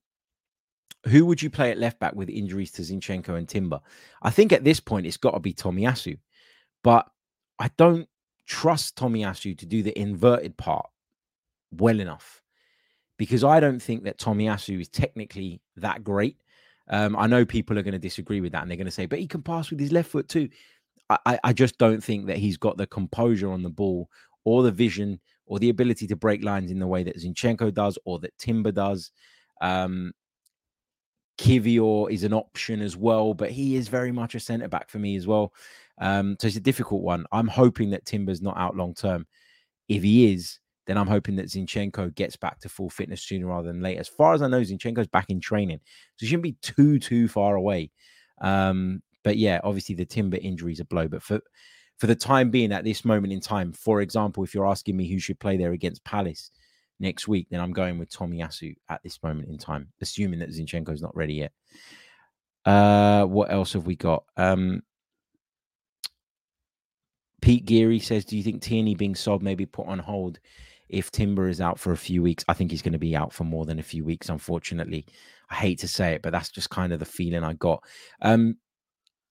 who 1.07 1.25
would 1.27 1.43
you 1.43 1.51
play 1.51 1.71
at 1.71 1.79
left 1.79 1.99
back 1.99 2.15
with 2.15 2.29
injuries 2.29 2.73
to 2.73 2.83
Zinchenko 2.83 3.37
and 3.37 3.49
Timber? 3.49 3.81
I 4.23 4.31
think 4.31 4.53
at 4.53 4.65
this 4.65 4.81
point 4.81 5.07
it's 5.07 5.17
got 5.17 5.33
to 5.33 5.41
be 5.41 5.55
Tomiyasu, 5.55 6.19
but 6.83 7.09
I 7.59 7.71
don't 7.77 8.09
trust 8.47 8.97
Tommy 8.97 9.23
Tomiyasu 9.23 9.57
to 9.59 9.67
do 9.67 9.83
the 9.83 9.99
inverted 9.99 10.57
part 10.57 10.87
well 11.73 12.01
enough 12.01 12.43
because 13.17 13.45
I 13.45 13.61
don't 13.61 13.81
think 13.81 14.05
that 14.05 14.19
Tommy 14.19 14.47
Tomiyasu 14.47 14.81
is 14.81 14.89
technically 14.89 15.61
that 15.77 16.05
great. 16.05 16.37
Um, 16.89 17.17
I 17.17 17.27
know 17.27 17.45
people 17.45 17.79
are 17.79 17.83
going 17.83 17.93
to 17.93 17.99
disagree 17.99 18.41
with 18.41 18.53
that 18.53 18.63
and 18.63 18.71
they're 18.71 18.77
going 18.77 18.87
to 18.87 18.91
say, 18.91 19.07
but 19.07 19.19
he 19.19 19.27
can 19.27 19.43
pass 19.43 19.71
with 19.71 19.81
his 19.81 19.93
left 19.93 20.11
foot 20.11 20.29
too. 20.29 20.49
I, 21.11 21.39
I 21.45 21.53
just 21.53 21.79
don't 21.79 22.03
think 22.03 22.27
that 22.27 22.39
he's 22.39 22.57
got 22.57 22.77
the 22.77 22.87
composure 22.87 23.51
on 23.51 23.63
the 23.63 23.71
ball 23.71 24.09
or 24.45 24.63
the 24.63 24.71
vision 24.71 25.21
or 25.47 25.59
the 25.59 25.69
ability 25.69 26.07
to 26.09 26.17
break 26.17 26.43
lines 26.43 26.71
in 26.71 26.79
the 26.79 26.87
way 26.87 27.03
that 27.03 27.19
Zinchenko 27.19 27.73
does 27.73 27.99
or 28.05 28.19
that 28.21 28.37
Timber 28.39 28.73
does. 28.73 29.11
Um, 29.61 30.13
Kiwior 31.39 32.11
is 32.11 32.25
an 32.25 32.33
option 32.33 32.81
as 32.81 32.97
well, 32.97 33.35
but 33.35 33.51
he 33.51 33.77
is 33.77 33.89
very 33.89 34.13
much 34.13 34.35
a 34.35 34.41
centre 34.41 34.69
back 34.69 34.89
for 34.89 34.99
me 34.99 35.17
as 35.17 35.27
well. 35.27 35.53
Um, 35.99 36.37
so 36.41 36.47
it's 36.47 36.57
a 36.57 36.61
difficult 36.61 37.03
one. 37.03 37.25
I'm 37.33 37.49
hoping 37.49 37.91
that 37.91 38.05
Timber's 38.05 38.43
not 38.43 38.57
out 38.57 38.77
long 38.77 38.95
term. 38.95 39.27
If 39.89 40.03
he 40.03 40.33
is, 40.33 40.59
then 40.87 40.99
I'm 40.99 41.07
hoping 41.07 41.37
that 41.37 41.47
Zinchenko 41.47 42.15
gets 42.15 42.37
back 42.37 42.61
to 42.61 42.69
full 42.69 42.91
fitness 42.91 43.23
sooner 43.23 43.47
rather 43.47 43.69
than 43.69 43.81
later. 43.81 44.01
As 44.01 44.09
far 44.09 44.35
as 44.35 44.43
I 44.43 44.49
know, 44.49 44.61
Zinchenko's 44.61 45.07
back 45.07 45.31
in 45.31 45.41
training, 45.41 45.81
so 46.17 46.25
he 46.25 46.27
shouldn't 46.27 46.43
be 46.43 46.57
too 46.63 46.99
too 46.99 47.29
far 47.29 47.57
away. 47.57 47.91
Um, 48.41 49.03
but 49.23 49.39
yeah, 49.39 49.61
obviously 49.65 49.95
the 49.95 50.05
Timber 50.05 50.39
injury 50.41 50.73
is 50.73 50.81
a 50.81 50.85
blow. 50.85 51.09
But 51.09 51.23
for 51.23 51.41
for 51.99 52.07
the 52.07 52.15
time 52.15 52.51
being, 52.51 52.73
at 52.73 52.85
this 52.85 53.05
moment 53.05 53.33
in 53.33 53.41
time, 53.41 53.73
for 53.73 54.01
example, 54.01 54.43
if 54.43 54.55
you're 54.55 54.67
asking 54.67 54.97
me 54.97 55.09
who 55.09 55.19
should 55.19 55.39
play 55.39 55.57
there 55.57 55.73
against 55.73 56.05
Palace 56.05 56.51
next 56.99 57.29
week, 57.29 57.47
then 57.51 57.61
I'm 57.61 57.73
going 57.73 57.99
with 57.99 58.11
Tomiyasu 58.11 58.75
at 58.89 59.03
this 59.03 59.23
moment 59.23 59.49
in 59.49 59.59
time, 59.59 59.89
assuming 60.01 60.41
that 60.41 60.51
Zinchenko's 60.51 61.03
not 61.03 61.17
ready 61.17 61.35
yet. 61.35 61.53
Uh, 62.65 63.25
what 63.27 63.53
else 63.53 63.75
have 63.75 63.87
we 63.87 63.95
got? 63.95 64.25
Um, 64.37 64.83
Pete 67.45 67.67
Geary 67.67 67.99
says, 67.99 68.25
"Do 68.25 68.39
you 68.39 68.43
think 68.43 68.63
Tierney 68.63 68.95
being 68.95 69.15
sold 69.15 69.43
may 69.43 69.55
be 69.55 69.67
put 69.67 69.87
on 69.87 69.99
hold 69.99 70.41
if 70.89 71.11
Timber 71.11 71.47
is 71.47 71.61
out 71.61 71.79
for 71.79 71.93
a 71.93 71.97
few 71.97 72.23
weeks? 72.23 72.43
I 72.49 72.55
think 72.55 72.71
he's 72.71 72.81
going 72.81 72.95
to 72.95 72.99
be 72.99 73.15
out 73.15 73.35
for 73.35 73.45
more 73.45 73.67
than 73.67 73.79
a 73.79 73.83
few 73.83 74.03
weeks. 74.03 74.31
Unfortunately, 74.31 75.05
I 75.51 75.57
hate 75.57 75.79
to 75.81 75.89
say 75.89 76.15
it, 76.15 76.23
but 76.23 76.33
that's 76.33 76.49
just 76.49 76.71
kind 76.71 76.91
of 76.91 77.01
the 77.01 77.05
feeling 77.05 77.45
I 77.45 77.53
got. 77.53 77.85
Um, 78.23 78.57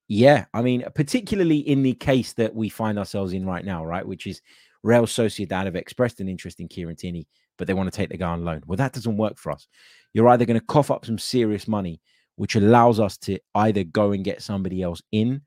yeah, 0.08 0.46
I 0.54 0.62
mean, 0.62 0.84
particularly 0.94 1.58
in 1.58 1.82
the 1.82 1.96
case 1.96 2.34
that 2.34 2.54
we 2.54 2.70
find 2.70 3.00
ourselves 3.00 3.34
in 3.34 3.48
right 3.48 3.66
now, 3.66 3.84
right, 3.84 4.08
which 4.08 4.28
is 4.28 4.44
Real 4.84 5.08
Sociedad 5.08 5.66
have 5.66 5.76
expressed 5.76 6.20
an 6.20 6.30
interest 6.30 6.60
in 6.60 6.68
Kieran 6.68 6.96
Tierney, 6.96 7.28
but 7.58 7.66
they 7.66 7.74
want 7.74 7.92
to 7.92 7.98
take 7.98 8.10
the 8.10 8.18
guy 8.18 8.30
on 8.30 8.46
loan. 8.46 8.62
Well, 8.68 8.78
that 8.78 8.94
doesn't 8.94 9.18
work 9.18 9.40
for 9.40 9.52
us. 9.52 9.68
You're 10.14 10.30
either 10.30 10.46
going 10.46 10.60
to 10.60 10.66
cough 10.68 10.92
up 10.92 11.04
some 11.04 11.18
serious 11.18 11.68
money, 11.68 12.00
which 12.36 12.56
allows 12.56 13.00
us 13.00 13.18
to 13.20 13.40
either 13.56 13.84
go 13.84 14.12
and 14.12 14.24
get 14.24 14.44
somebody 14.44 14.84
else 14.84 15.02
in, 15.12 15.42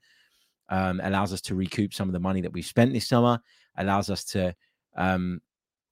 um, 0.69 1.01
allows 1.03 1.33
us 1.33 1.41
to 1.43 1.55
recoup 1.55 1.95
some 1.95 2.09
of 2.09 2.13
the 2.13 2.21
money 2.21 2.41
that 2.41 2.53
we've 2.53 2.67
spent 2.67 2.93
this 2.93 3.09
summer, 3.09 3.39
allows 3.79 4.11
us 4.11 4.25
to 4.25 4.55
um, 4.97 5.41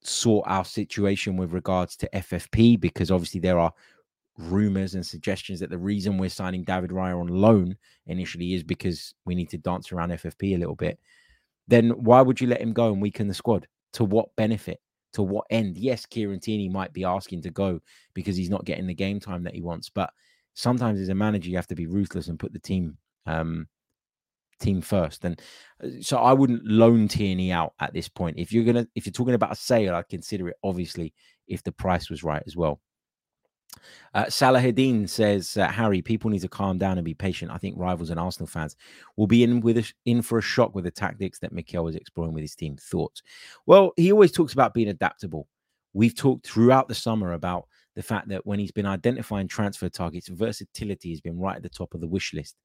sort 0.02 0.46
our 0.48 0.64
situation 0.64 1.36
with 1.36 1.52
regards 1.52 1.96
to 1.96 2.08
FFP, 2.14 2.80
because 2.80 3.10
obviously 3.10 3.40
there 3.40 3.58
are 3.58 3.72
rumors 4.38 4.94
and 4.94 5.06
suggestions 5.06 5.60
that 5.60 5.70
the 5.70 5.78
reason 5.78 6.18
we're 6.18 6.28
signing 6.28 6.64
David 6.64 6.90
Raya 6.90 7.18
on 7.18 7.28
loan 7.28 7.76
initially 8.06 8.54
is 8.54 8.62
because 8.62 9.14
we 9.24 9.34
need 9.34 9.48
to 9.50 9.58
dance 9.58 9.92
around 9.92 10.10
FFP 10.10 10.54
a 10.54 10.58
little 10.58 10.74
bit, 10.74 10.98
then 11.68 11.90
why 11.90 12.20
would 12.20 12.40
you 12.40 12.46
let 12.46 12.60
him 12.60 12.72
go 12.72 12.92
and 12.92 13.00
weaken 13.00 13.28
the 13.28 13.34
squad? 13.34 13.66
To 13.94 14.04
what 14.04 14.34
benefit? 14.36 14.80
To 15.14 15.22
what 15.22 15.46
end? 15.50 15.76
Yes, 15.76 16.04
Kieran 16.04 16.40
Tierney 16.40 16.68
might 16.68 16.92
be 16.92 17.04
asking 17.04 17.42
to 17.42 17.50
go 17.50 17.80
because 18.12 18.36
he's 18.36 18.50
not 18.50 18.64
getting 18.64 18.86
the 18.86 18.94
game 18.94 19.20
time 19.20 19.44
that 19.44 19.54
he 19.54 19.62
wants, 19.62 19.88
but 19.88 20.10
sometimes 20.54 21.00
as 21.00 21.08
a 21.08 21.14
manager 21.14 21.48
you 21.48 21.56
have 21.56 21.68
to 21.68 21.74
be 21.74 21.86
ruthless 21.86 22.28
and 22.28 22.38
put 22.38 22.52
the 22.52 22.58
team 22.58 22.96
um, 23.26 23.68
team 24.64 24.80
first. 24.80 25.24
And 25.24 25.40
uh, 25.82 25.88
so 26.00 26.18
I 26.18 26.32
wouldn't 26.32 26.64
loan 26.64 27.08
Tierney 27.08 27.52
out 27.52 27.74
at 27.80 27.92
this 27.92 28.08
point. 28.08 28.38
If 28.38 28.52
you're 28.52 28.64
gonna 28.64 28.86
if 28.94 29.06
you're 29.06 29.12
talking 29.12 29.34
about 29.34 29.52
a 29.52 29.56
sale, 29.56 29.94
I'd 29.94 30.08
consider 30.08 30.48
it 30.48 30.56
obviously 30.62 31.12
if 31.46 31.62
the 31.62 31.72
price 31.72 32.10
was 32.10 32.24
right 32.24 32.42
as 32.46 32.56
well. 32.56 32.80
Uh, 34.14 34.24
Salahadin 34.26 35.08
says, 35.08 35.56
uh, 35.56 35.66
Harry, 35.66 36.00
people 36.00 36.30
need 36.30 36.42
to 36.42 36.48
calm 36.48 36.78
down 36.78 36.96
and 36.96 37.04
be 37.04 37.14
patient. 37.14 37.50
I 37.50 37.58
think 37.58 37.74
rivals 37.76 38.10
and 38.10 38.20
Arsenal 38.20 38.46
fans 38.46 38.76
will 39.16 39.26
be 39.26 39.42
in 39.42 39.60
with 39.60 39.78
a, 39.78 39.92
in 40.04 40.22
for 40.22 40.38
a 40.38 40.42
shock 40.42 40.74
with 40.74 40.84
the 40.84 40.90
tactics 40.90 41.40
that 41.40 41.52
Mikel 41.52 41.84
was 41.84 41.96
exploring 41.96 42.32
with 42.32 42.42
his 42.42 42.54
team. 42.54 42.76
Thoughts? 42.76 43.22
Well, 43.66 43.92
he 43.96 44.12
always 44.12 44.30
talks 44.30 44.52
about 44.52 44.74
being 44.74 44.88
adaptable. 44.88 45.48
We've 45.92 46.14
talked 46.14 46.46
throughout 46.46 46.86
the 46.86 46.94
summer 46.94 47.32
about 47.32 47.66
the 47.96 48.02
fact 48.02 48.28
that 48.28 48.46
when 48.46 48.58
he's 48.58 48.72
been 48.72 48.86
identifying 48.86 49.48
transfer 49.48 49.88
targets, 49.88 50.28
versatility 50.28 51.10
has 51.10 51.20
been 51.20 51.38
right 51.38 51.56
at 51.56 51.62
the 51.62 51.68
top 51.68 51.94
of 51.94 52.00
the 52.00 52.08
wish 52.08 52.32
list, 52.32 52.56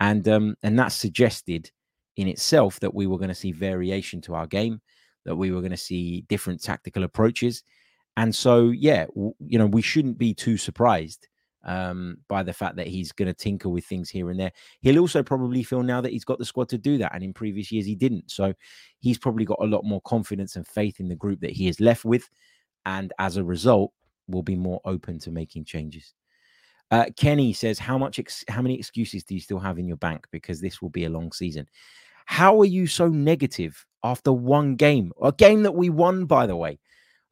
and 0.00 0.26
um, 0.28 0.56
and 0.62 0.78
that 0.78 0.88
suggested 0.88 1.70
in 2.16 2.28
itself 2.28 2.80
that 2.80 2.94
we 2.94 3.06
were 3.06 3.18
going 3.18 3.28
to 3.28 3.34
see 3.34 3.52
variation 3.52 4.20
to 4.22 4.34
our 4.34 4.46
game, 4.46 4.80
that 5.24 5.36
we 5.36 5.50
were 5.52 5.60
going 5.60 5.70
to 5.70 5.76
see 5.76 6.22
different 6.28 6.62
tactical 6.62 7.04
approaches 7.04 7.62
and 8.16 8.34
so, 8.34 8.68
yeah, 8.68 9.06
w- 9.06 9.34
you 9.40 9.58
know, 9.58 9.66
we 9.66 9.82
shouldn't 9.82 10.18
be 10.18 10.34
too 10.34 10.56
surprised 10.56 11.28
um, 11.64 12.18
by 12.28 12.42
the 12.42 12.52
fact 12.52 12.76
that 12.76 12.86
he's 12.86 13.12
going 13.12 13.28
to 13.28 13.34
tinker 13.34 13.68
with 13.68 13.84
things 13.86 14.10
here 14.10 14.30
and 14.30 14.40
there. 14.40 14.52
He'll 14.82 14.98
also 14.98 15.22
probably 15.22 15.62
feel 15.62 15.82
now 15.82 16.00
that 16.00 16.12
he's 16.12 16.24
got 16.24 16.38
the 16.38 16.44
squad 16.44 16.68
to 16.70 16.78
do 16.78 16.98
that. 16.98 17.14
And 17.14 17.22
in 17.22 17.32
previous 17.32 17.72
years, 17.72 17.86
he 17.86 17.94
didn't. 17.94 18.30
So 18.30 18.54
he's 18.98 19.18
probably 19.18 19.44
got 19.44 19.58
a 19.62 19.66
lot 19.66 19.84
more 19.84 20.00
confidence 20.02 20.56
and 20.56 20.66
faith 20.66 21.00
in 21.00 21.08
the 21.08 21.16
group 21.16 21.40
that 21.40 21.52
he 21.52 21.68
is 21.68 21.80
left 21.80 22.04
with. 22.04 22.28
And 22.86 23.12
as 23.18 23.36
a 23.38 23.44
result, 23.44 23.92
will 24.28 24.42
be 24.42 24.56
more 24.56 24.80
open 24.84 25.18
to 25.20 25.30
making 25.30 25.64
changes. 25.64 26.14
Uh, 26.90 27.06
Kenny 27.16 27.52
says, 27.52 27.78
"How 27.78 27.96
much? 27.96 28.18
Ex- 28.18 28.44
how 28.48 28.62
many 28.62 28.78
excuses 28.78 29.24
do 29.24 29.34
you 29.34 29.40
still 29.40 29.60
have 29.60 29.78
in 29.78 29.86
your 29.86 29.96
bank? 29.96 30.26
Because 30.32 30.60
this 30.60 30.82
will 30.82 30.90
be 30.90 31.04
a 31.04 31.10
long 31.10 31.32
season. 31.32 31.66
How 32.26 32.60
are 32.60 32.66
you 32.66 32.86
so 32.86 33.08
negative 33.08 33.84
after 34.02 34.32
one 34.32 34.76
game? 34.76 35.12
A 35.22 35.32
game 35.32 35.62
that 35.64 35.74
we 35.74 35.90
won, 35.90 36.26
by 36.26 36.46
the 36.46 36.56
way. 36.56 36.78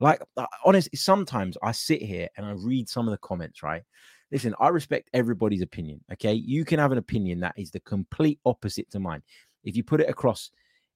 Like, 0.00 0.20
uh, 0.36 0.46
honestly, 0.64 0.96
sometimes 0.96 1.56
I 1.62 1.72
sit 1.72 2.02
here 2.02 2.28
and 2.36 2.46
I 2.46 2.52
read 2.52 2.88
some 2.88 3.08
of 3.08 3.12
the 3.12 3.18
comments, 3.18 3.62
right? 3.62 3.82
Listen, 4.30 4.54
I 4.60 4.68
respect 4.68 5.10
everybody's 5.14 5.62
opinion. 5.62 6.00
Okay. 6.12 6.34
You 6.34 6.64
can 6.64 6.78
have 6.78 6.92
an 6.92 6.98
opinion 6.98 7.40
that 7.40 7.54
is 7.56 7.70
the 7.70 7.80
complete 7.80 8.38
opposite 8.44 8.90
to 8.90 9.00
mine. 9.00 9.22
If 9.64 9.76
you 9.76 9.82
put 9.82 10.00
it 10.00 10.08
across 10.08 10.50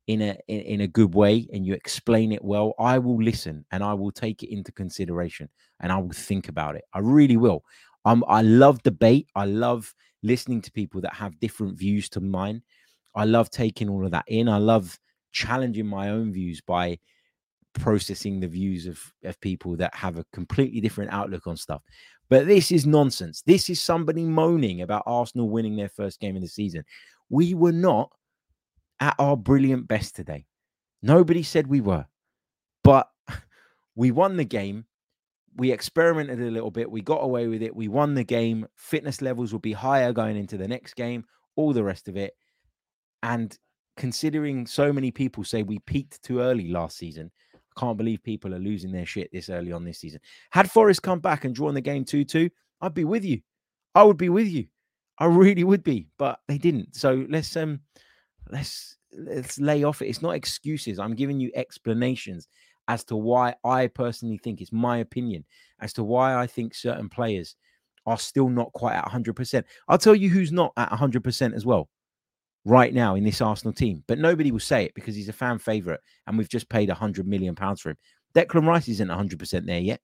in 0.09 0.21
a 0.21 0.37
in, 0.49 0.61
in 0.61 0.81
a 0.83 0.87
good 0.87 1.15
way 1.15 1.49
and 1.53 1.65
you 1.65 1.75
explain 1.75 2.33
it 2.33 2.45
well, 2.45 2.75
I 2.79 2.99
will 2.99 3.23
listen 3.23 3.65
and 3.71 3.83
I 3.83 3.95
will 3.95 4.13
take 4.13 4.43
it 4.43 4.53
into 4.53 4.73
consideration 4.73 5.49
and 5.81 5.91
I 5.91 5.99
will 5.99 6.13
think 6.13 6.49
about 6.49 6.77
it. 6.77 6.85
I 6.93 6.99
really 6.99 7.37
will. 7.37 7.65
Um, 8.05 8.25
I 8.29 8.43
love 8.43 8.83
debate. 8.83 9.29
I 9.35 9.45
love 9.45 9.95
listening 10.23 10.61
to 10.63 10.73
people 10.73 11.01
that 11.03 11.15
have 11.15 11.39
different 11.41 11.79
views 11.79 12.09
to 12.11 12.21
mine. 12.21 12.63
I 13.15 13.25
love 13.25 13.51
taking 13.51 13.89
all 13.89 14.05
of 14.05 14.11
that 14.13 14.25
in. 14.27 14.49
I 14.49 14.59
love 14.59 14.99
challenging 15.33 15.87
my 15.87 16.11
own 16.11 16.33
views 16.33 16.61
by 16.61 16.99
processing 17.75 18.41
the 18.41 18.49
views 18.49 18.87
of, 18.87 19.01
of 19.25 19.41
people 19.41 19.77
that 19.77 19.95
have 19.95 20.19
a 20.19 20.25
completely 20.33 20.81
different 20.81 21.13
outlook 21.13 21.47
on 21.47 21.57
stuff. 21.57 21.83
But 22.29 22.47
this 22.47 22.73
is 22.73 22.87
nonsense. 22.87 23.43
This 23.43 23.69
is 23.69 23.81
somebody 23.81 24.25
moaning 24.25 24.83
about 24.83 25.03
Arsenal 25.07 25.49
winning 25.49 25.77
their 25.77 25.89
first 25.89 26.21
game 26.21 26.37
of 26.37 26.43
the 26.43 26.49
season. 26.49 26.85
We 27.29 27.55
were 27.55 27.73
not 27.73 28.11
at 29.01 29.15
our 29.19 29.37
brilliant 29.37 29.89
best 29.89 30.17
today. 30.17 30.47
Nobody 31.03 31.43
said 31.43 31.67
we 31.67 31.81
were. 31.81 32.07
But 32.85 33.09
we 33.95 34.11
won 34.11 34.37
the 34.37 34.45
game. 34.45 34.87
We 35.57 35.71
experimented 35.71 36.41
a 36.41 36.51
little 36.51 36.71
bit. 36.71 36.91
We 36.91 37.03
got 37.03 37.23
away 37.23 37.47
with 37.47 37.63
it. 37.63 37.75
We 37.75 37.89
won 37.89 38.15
the 38.15 38.25
game. 38.25 38.67
Fitness 38.77 39.21
levels 39.21 39.53
will 39.53 39.61
be 39.61 39.73
higher 39.73 40.13
going 40.13 40.37
into 40.37 40.57
the 40.57 40.69
next 40.69 40.95
game, 40.95 41.25
all 41.57 41.73
the 41.73 41.85
rest 41.85 42.09
of 42.09 42.17
it. 42.17 42.35
And 43.23 43.57
considering 43.97 44.67
so 44.67 44.93
many 44.93 45.11
people 45.11 45.45
say 45.45 45.63
we 45.63 45.79
peaked 45.81 46.23
too 46.23 46.41
early 46.41 46.71
last 46.71 46.97
season, 46.97 47.31
I 47.55 47.81
can't 47.81 47.99
believe 47.99 48.23
people 48.23 48.55
are 48.55 48.59
losing 48.59 48.93
their 48.93 49.07
shit 49.07 49.31
this 49.33 49.51
early 49.51 49.73
on 49.73 49.85
this 49.85 49.99
season. 49.99 50.21
Had 50.51 50.71
Forest 50.71 51.03
come 51.03 51.21
back 51.21 51.45
and 51.45 51.55
drawn 51.55 51.75
the 51.75 51.81
game 51.81 52.05
2 52.05 52.25
2, 52.25 52.51
I'd 52.81 52.95
be 52.95 53.05
with 53.05 53.25
you. 53.25 53.41
I 53.95 54.03
would 54.03 54.17
be 54.17 54.29
with 54.29 54.49
you. 54.49 54.67
I 55.19 55.27
really 55.27 55.65
would 55.65 55.85
be, 55.85 56.09
but 56.19 56.41
they 56.49 56.59
didn't. 56.59 56.97
So 56.97 57.27
let's 57.29 57.55
um 57.57 57.81
let's 58.51 58.97
let's 59.17 59.59
lay 59.61 59.85
off 59.85 60.03
it. 60.03 60.09
It's 60.09 60.23
not 60.23 60.35
excuses. 60.35 60.99
I'm 60.99 61.15
giving 61.15 61.39
you 61.39 61.51
explanations 61.55 62.49
as 62.93 63.05
to 63.05 63.17
why 63.17 63.55
I 63.65 63.87
personally 63.87 64.37
think 64.37 64.61
it's 64.61 64.71
my 64.71 64.99
opinion 64.99 65.47
as 65.81 65.95
to 65.95 66.05
why 66.05 66.35
I 66.35 66.47
think 66.47 66.75
certain 66.75 67.09
players 67.09 67.57
are 68.05 68.19
still 68.19 68.51
not 68.51 68.71
quite 68.75 68.95
at 68.95 69.07
100%. 69.07 69.65
I'll 69.89 69.97
tell 69.97 70.15
you 70.15 70.29
who's 70.29 70.53
not 70.53 70.75
at 70.77 70.91
100% 70.91 71.55
as 71.55 71.65
well 71.65 71.89
right 72.67 72.93
now 72.93 73.15
in 73.15 73.25
this 73.25 73.41
Arsenal 73.41 73.73
team, 73.73 74.05
but 74.07 74.19
nobody 74.19 74.53
will 74.53 74.61
say 74.61 74.85
it 74.85 74.95
because 74.95 75.17
he's 75.17 75.31
a 75.31 75.33
fan 75.33 75.59
favourite 75.59 76.01
and 76.27 76.37
we've 76.37 76.51
just 76.51 76.69
paid 76.69 76.91
hundred 76.91 77.27
million 77.27 77.55
pounds 77.55 77.81
for 77.81 77.91
him. 77.91 77.97
Declan 78.35 78.67
Rice 78.67 78.89
isn't 78.89 79.09
100% 79.09 79.67
there 79.67 79.81
yet. 79.81 80.01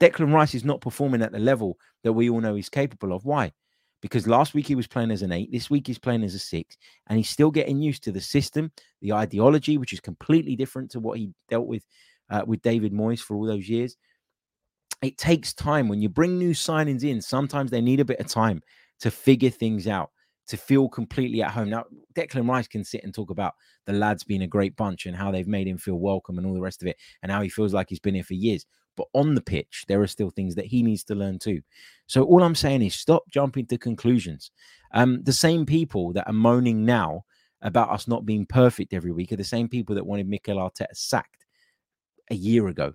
Declan 0.00 0.32
Rice 0.32 0.54
is 0.54 0.64
not 0.64 0.80
performing 0.80 1.20
at 1.20 1.32
the 1.32 1.38
level 1.38 1.76
that 2.04 2.14
we 2.14 2.30
all 2.30 2.40
know 2.40 2.54
he's 2.54 2.70
capable 2.70 3.12
of. 3.12 3.26
Why? 3.26 3.52
Because 4.00 4.28
last 4.28 4.54
week 4.54 4.66
he 4.66 4.76
was 4.76 4.86
playing 4.86 5.10
as 5.10 5.22
an 5.22 5.32
eight, 5.32 5.50
this 5.50 5.70
week 5.70 5.86
he's 5.86 5.98
playing 5.98 6.22
as 6.22 6.34
a 6.34 6.38
six, 6.38 6.76
and 7.08 7.16
he's 7.16 7.28
still 7.28 7.50
getting 7.50 7.82
used 7.82 8.04
to 8.04 8.12
the 8.12 8.20
system, 8.20 8.70
the 9.00 9.12
ideology, 9.12 9.76
which 9.76 9.92
is 9.92 10.00
completely 10.00 10.54
different 10.54 10.90
to 10.92 11.00
what 11.00 11.18
he 11.18 11.30
dealt 11.48 11.66
with 11.66 11.84
uh, 12.30 12.44
with 12.46 12.62
David 12.62 12.92
Moyes 12.92 13.20
for 13.20 13.36
all 13.36 13.46
those 13.46 13.68
years. 13.68 13.96
It 15.02 15.16
takes 15.16 15.54
time 15.54 15.88
when 15.88 16.00
you 16.00 16.08
bring 16.08 16.38
new 16.38 16.52
signings 16.52 17.04
in. 17.04 17.20
Sometimes 17.20 17.70
they 17.70 17.80
need 17.80 18.00
a 18.00 18.04
bit 18.04 18.20
of 18.20 18.26
time 18.26 18.62
to 19.00 19.10
figure 19.10 19.50
things 19.50 19.86
out 19.86 20.10
to 20.48 20.56
feel 20.56 20.88
completely 20.88 21.42
at 21.42 21.50
home. 21.50 21.70
Now, 21.70 21.84
Declan 22.14 22.48
Rice 22.48 22.66
can 22.66 22.82
sit 22.82 23.04
and 23.04 23.14
talk 23.14 23.30
about 23.30 23.54
the 23.86 23.92
lads 23.92 24.24
being 24.24 24.42
a 24.42 24.46
great 24.46 24.74
bunch 24.76 25.06
and 25.06 25.14
how 25.14 25.30
they've 25.30 25.46
made 25.46 25.68
him 25.68 25.78
feel 25.78 25.96
welcome 25.96 26.38
and 26.38 26.46
all 26.46 26.54
the 26.54 26.60
rest 26.60 26.82
of 26.82 26.88
it, 26.88 26.96
and 27.22 27.30
how 27.30 27.42
he 27.42 27.48
feels 27.48 27.74
like 27.74 27.88
he's 27.88 28.00
been 28.00 28.14
here 28.14 28.24
for 28.24 28.34
years. 28.34 28.64
But 28.98 29.06
on 29.14 29.34
the 29.34 29.40
pitch, 29.40 29.84
there 29.88 30.02
are 30.02 30.08
still 30.08 30.30
things 30.30 30.56
that 30.56 30.66
he 30.66 30.82
needs 30.82 31.04
to 31.04 31.14
learn 31.14 31.38
too. 31.38 31.62
So 32.08 32.24
all 32.24 32.42
I'm 32.42 32.56
saying 32.56 32.82
is 32.82 32.96
stop 32.96 33.22
jumping 33.30 33.66
to 33.66 33.78
conclusions. 33.78 34.50
Um, 34.92 35.22
the 35.22 35.32
same 35.32 35.64
people 35.64 36.12
that 36.14 36.26
are 36.26 36.32
moaning 36.32 36.84
now 36.84 37.24
about 37.62 37.90
us 37.90 38.08
not 38.08 38.26
being 38.26 38.44
perfect 38.44 38.92
every 38.92 39.12
week 39.12 39.32
are 39.32 39.36
the 39.36 39.44
same 39.44 39.68
people 39.68 39.94
that 39.94 40.04
wanted 40.04 40.28
Mikel 40.28 40.56
Arteta 40.56 40.94
sacked 40.94 41.46
a 42.30 42.34
year 42.34 42.66
ago. 42.66 42.92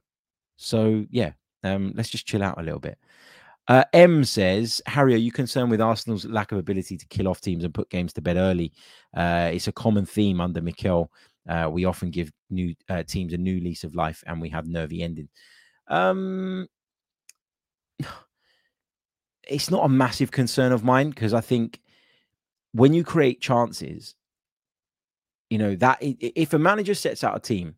So 0.58 1.06
yeah, 1.10 1.32
um, 1.64 1.93
let's 1.95 2.10
just 2.10 2.28
chill 2.28 2.43
out 2.43 2.60
a 2.60 2.64
little 2.64 2.80
bit. 2.80 2.97
Uh, 3.70 3.86
M 3.93 4.26
says, 4.26 4.82
Harry, 4.88 5.14
are 5.14 5.18
you 5.18 5.32
concerned 5.32 5.72
with 5.72 5.80
Arsenal's 5.80 6.26
lack 6.26 6.51
of 6.51 6.58
ability 6.58 6.97
to 6.97 7.08
kill 7.08 7.30
off 7.30 7.39
teams 7.39 7.64
and 7.64 7.74
put 7.74 7.89
games 7.89 8.12
to 8.14 8.22
bed 8.22 8.36
early? 8.36 8.74
Uh, 9.16 9.51
it's 9.54 9.70
a 9.70 9.72
common 9.72 10.06
theme 10.06 10.41
under 10.41 10.62
Mikel. 10.62 11.10
Uh, 11.47 11.70
we 11.72 11.86
often 11.86 12.10
give 12.10 12.32
new 12.49 12.74
uh, 12.89 13.04
teams 13.04 13.34
a 13.34 13.38
new 13.38 13.60
lease 13.62 13.84
of 13.84 13.95
life, 13.95 14.24
and 14.28 14.41
we 14.41 14.49
have 14.49 14.68
nervy 14.68 15.01
ending. 15.01 15.30
Um, 15.88 16.67
it's 19.47 19.69
not 19.69 19.86
a 19.86 19.89
massive 19.89 20.31
concern 20.31 20.71
of 20.71 20.84
mine 20.84 21.09
because 21.09 21.34
I 21.34 21.41
think 21.41 21.79
when 22.71 22.93
you 22.93 23.03
create 23.03 23.41
chances, 23.41 24.15
you 25.49 25.57
know 25.57 25.75
that 25.75 25.97
if 26.01 26.53
a 26.53 26.59
manager 26.59 26.95
sets 26.95 27.23
out 27.23 27.36
a 27.36 27.39
team 27.39 27.75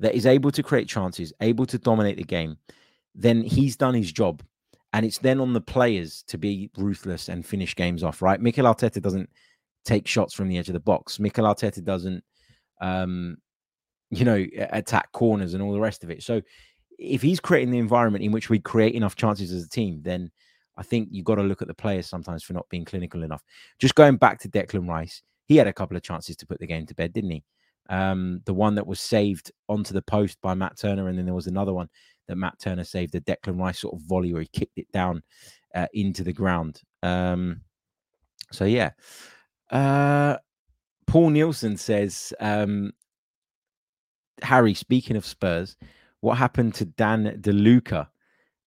that 0.00 0.14
is 0.14 0.26
able 0.26 0.50
to 0.50 0.62
create 0.62 0.88
chances, 0.88 1.32
able 1.40 1.66
to 1.66 1.78
dominate 1.78 2.16
the 2.16 2.24
game, 2.24 2.58
then 3.14 3.42
he's 3.42 3.76
done 3.76 3.94
his 3.94 4.12
job 4.12 4.42
and 4.94 5.04
it's 5.04 5.18
then 5.18 5.40
on 5.40 5.52
the 5.52 5.60
players 5.60 6.22
to 6.28 6.38
be 6.38 6.70
ruthless 6.76 7.28
and 7.28 7.44
finish 7.44 7.74
games 7.74 8.04
off, 8.04 8.22
right? 8.22 8.40
Mikel 8.40 8.64
Arteta 8.64 9.02
doesn't 9.02 9.28
take 9.84 10.06
shots 10.06 10.32
from 10.32 10.48
the 10.48 10.56
edge 10.56 10.68
of 10.68 10.72
the 10.72 10.78
box. 10.78 11.18
Mikel 11.18 11.44
Arteta 11.44 11.82
doesn't, 11.82 12.22
um, 12.80 13.38
you 14.10 14.24
know, 14.24 14.46
attack 14.70 15.10
corners 15.10 15.52
and 15.52 15.62
all 15.64 15.72
the 15.72 15.80
rest 15.80 16.04
of 16.04 16.10
it. 16.10 16.22
So 16.22 16.40
if 16.98 17.22
he's 17.22 17.40
creating 17.40 17.70
the 17.70 17.78
environment 17.78 18.24
in 18.24 18.32
which 18.32 18.50
we 18.50 18.58
create 18.58 18.94
enough 18.94 19.16
chances 19.16 19.52
as 19.52 19.64
a 19.64 19.68
team, 19.68 20.00
then 20.02 20.30
I 20.76 20.82
think 20.82 21.08
you've 21.10 21.24
got 21.24 21.36
to 21.36 21.42
look 21.42 21.62
at 21.62 21.68
the 21.68 21.74
players 21.74 22.06
sometimes 22.06 22.42
for 22.42 22.52
not 22.52 22.68
being 22.68 22.84
clinical 22.84 23.22
enough. 23.22 23.42
Just 23.78 23.94
going 23.94 24.16
back 24.16 24.40
to 24.40 24.48
Declan 24.48 24.88
Rice, 24.88 25.22
he 25.46 25.56
had 25.56 25.66
a 25.66 25.72
couple 25.72 25.96
of 25.96 26.02
chances 26.02 26.36
to 26.36 26.46
put 26.46 26.58
the 26.58 26.66
game 26.66 26.86
to 26.86 26.94
bed, 26.94 27.12
didn't 27.12 27.30
he? 27.30 27.44
Um, 27.90 28.40
the 28.46 28.54
one 28.54 28.74
that 28.76 28.86
was 28.86 29.00
saved 29.00 29.52
onto 29.68 29.92
the 29.92 30.02
post 30.02 30.38
by 30.40 30.54
Matt 30.54 30.78
Turner, 30.78 31.08
and 31.08 31.18
then 31.18 31.26
there 31.26 31.34
was 31.34 31.46
another 31.46 31.74
one 31.74 31.88
that 32.28 32.36
Matt 32.36 32.58
Turner 32.58 32.84
saved 32.84 33.12
the 33.12 33.20
Declan 33.20 33.60
Rice 33.60 33.80
sort 33.80 33.94
of 33.94 34.00
volley 34.00 34.32
where 34.32 34.42
he 34.42 34.48
kicked 34.48 34.78
it 34.78 34.90
down 34.92 35.22
uh, 35.74 35.86
into 35.92 36.24
the 36.24 36.32
ground. 36.32 36.80
Um, 37.02 37.60
so 38.50 38.64
yeah, 38.64 38.90
uh, 39.70 40.38
Paul 41.06 41.30
Nielsen 41.30 41.76
says, 41.76 42.32
um, 42.40 42.92
Harry, 44.42 44.74
speaking 44.74 45.16
of 45.16 45.26
Spurs, 45.26 45.76
what 46.24 46.38
happened 46.38 46.74
to 46.74 46.84
Dan 46.84 47.38
DeLuca? 47.40 48.08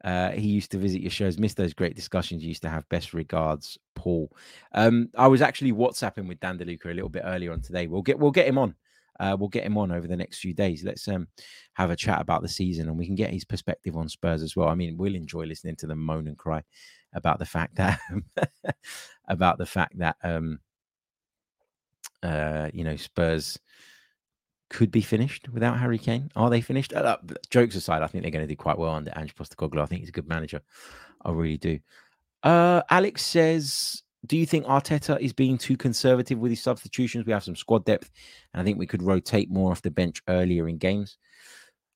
Uh, 0.04 0.32
he 0.32 0.48
used 0.48 0.72
to 0.72 0.78
visit 0.78 1.02
your 1.02 1.12
shows, 1.12 1.38
missed 1.38 1.58
those 1.58 1.74
great 1.74 1.96
discussions 1.96 2.44
you 2.44 2.50
used 2.50 2.62
to 2.62 2.70
have. 2.70 2.88
Best 2.90 3.14
regards, 3.14 3.78
Paul. 3.96 4.32
Um, 4.74 5.10
I 5.18 5.28
was 5.28 5.42
actually 5.42 5.74
WhatsApping 5.74 6.28
with 6.28 6.40
Dan 6.40 6.58
DeLuca 6.58 6.86
a 6.86 6.94
little 6.94 7.10
bit 7.10 7.24
earlier 7.26 7.52
on 7.52 7.62
today. 7.62 7.88
We'll 7.88 8.04
get 8.04 8.20
we'll 8.20 8.32
get 8.32 8.48
him 8.48 8.58
on 8.58 8.76
uh, 9.20 9.36
we'll 9.40 9.50
get 9.50 9.66
him 9.66 9.78
on 9.78 9.92
over 9.92 10.08
the 10.08 10.16
next 10.16 10.40
few 10.40 10.54
days. 10.54 10.84
Let's 10.84 11.08
um, 11.08 11.28
have 11.74 11.90
a 11.90 11.96
chat 11.96 12.22
about 12.22 12.42
the 12.42 12.48
season 12.48 12.88
and 12.88 12.98
we 12.98 13.06
can 13.06 13.16
get 13.16 13.32
his 13.32 13.46
perspective 13.46 13.98
on 13.98 14.10
Spurs 14.10 14.44
as 14.44 14.56
well. 14.56 14.68
I 14.68 14.76
mean, 14.76 14.98
we'll 14.98 15.16
enjoy 15.16 15.46
listening 15.46 15.76
to 15.78 15.88
them 15.88 16.00
moan 16.00 16.28
and 16.28 16.38
cry 16.38 16.64
about 17.14 17.40
the 17.40 17.46
fact 17.46 17.76
that 17.76 18.00
about 19.28 19.58
the 19.58 19.66
fact 19.66 19.98
that 19.98 20.18
um, 20.24 20.60
uh, 22.22 22.70
you 22.74 22.84
know 22.84 22.96
Spurs 22.96 23.58
could 24.70 24.92
be 24.92 25.02
finished 25.02 25.48
without 25.50 25.80
Harry 25.80 25.98
Kane. 25.98 26.30
Are 26.36 26.50
they 26.50 26.62
finished? 26.62 26.94
Uh, 26.94 27.18
jokes 27.50 27.76
aside, 27.76 28.02
I 28.02 28.08
think 28.08 28.24
they're 28.24 28.32
going 28.32 28.48
to 28.48 28.54
do 28.54 28.56
quite 28.56 28.78
well 28.78 28.94
under 28.94 29.12
Ange 29.16 29.36
Postecoglou. 29.36 29.82
I 29.82 29.86
think 29.86 30.02
he's 30.02 30.10
a 30.10 30.14
good 30.14 30.28
manager. 30.28 30.62
I 31.24 31.32
really 31.32 31.58
do. 31.58 31.80
Uh, 32.44 32.82
Alex 32.90 33.24
says 33.24 34.04
do 34.26 34.38
you 34.38 34.46
think 34.46 34.66
Arteta 34.66 35.20
is 35.20 35.34
being 35.34 35.58
too 35.58 35.78
conservative 35.78 36.40
with 36.40 36.52
his 36.52 36.62
substitutions? 36.62 37.26
We 37.26 37.34
have 37.34 37.44
some 37.44 37.56
squad 37.56 37.86
depth, 37.86 38.10
and 38.54 38.62
I 38.62 38.64
think 38.64 38.78
we 38.78 38.88
could 38.88 39.02
rotate 39.02 39.50
more 39.50 39.72
off 39.72 39.82
the 39.82 39.92
bench 39.92 40.22
earlier 40.28 40.68
in 40.68 40.78
games. 40.78 41.18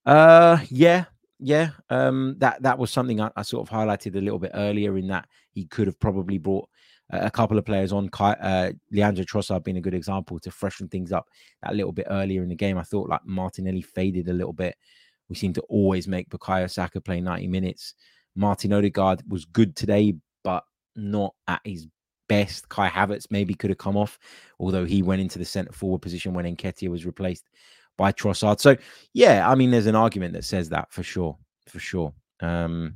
Uh, 0.05 0.59
yeah, 0.69 1.05
yeah. 1.39 1.71
Um, 1.89 2.35
that 2.39 2.61
that 2.61 2.77
was 2.77 2.91
something 2.91 3.19
I, 3.19 3.31
I 3.35 3.41
sort 3.41 3.67
of 3.67 3.73
highlighted 3.73 4.15
a 4.15 4.21
little 4.21 4.39
bit 4.39 4.51
earlier 4.53 4.97
in 4.97 5.07
that 5.07 5.27
he 5.51 5.65
could 5.65 5.87
have 5.87 5.99
probably 5.99 6.37
brought 6.37 6.69
a 7.11 7.31
couple 7.31 7.57
of 7.57 7.65
players 7.65 7.91
on. 7.91 8.09
Uh, 8.19 8.71
Leandro 8.91 9.23
Trossard 9.23 9.63
being 9.63 9.77
a 9.77 9.81
good 9.81 9.93
example 9.93 10.39
to 10.39 10.51
freshen 10.51 10.87
things 10.87 11.11
up 11.11 11.27
a 11.63 11.73
little 11.73 11.91
bit 11.91 12.07
earlier 12.09 12.43
in 12.43 12.49
the 12.49 12.55
game. 12.55 12.77
I 12.77 12.83
thought 12.83 13.09
like 13.09 13.25
Martinelli 13.25 13.81
faded 13.81 14.29
a 14.29 14.33
little 14.33 14.53
bit. 14.53 14.75
We 15.29 15.35
seem 15.35 15.53
to 15.53 15.61
always 15.61 16.07
make 16.07 16.29
Bukayo 16.29 16.69
Saka 16.69 17.01
play 17.01 17.21
90 17.21 17.47
minutes. 17.47 17.93
Martin 18.35 18.73
Odegaard 18.73 19.23
was 19.29 19.45
good 19.45 19.75
today, 19.75 20.15
but 20.43 20.63
not 20.95 21.33
at 21.47 21.61
his 21.65 21.87
best. 22.27 22.69
Kai 22.69 22.89
Havertz 22.89 23.27
maybe 23.29 23.53
could 23.53 23.69
have 23.69 23.77
come 23.77 23.97
off, 23.97 24.17
although 24.59 24.85
he 24.85 25.01
went 25.01 25.21
into 25.21 25.39
the 25.39 25.45
centre 25.45 25.73
forward 25.73 26.01
position 26.01 26.33
when 26.33 26.45
Nketiah 26.45 26.89
was 26.89 27.05
replaced 27.05 27.49
by 27.97 28.11
Trossard. 28.11 28.59
So, 28.59 28.75
yeah, 29.13 29.49
I 29.49 29.55
mean, 29.55 29.71
there's 29.71 29.85
an 29.85 29.95
argument 29.95 30.33
that 30.33 30.45
says 30.45 30.69
that 30.69 30.91
for 30.91 31.03
sure, 31.03 31.37
for 31.67 31.79
sure. 31.79 32.13
Um, 32.39 32.95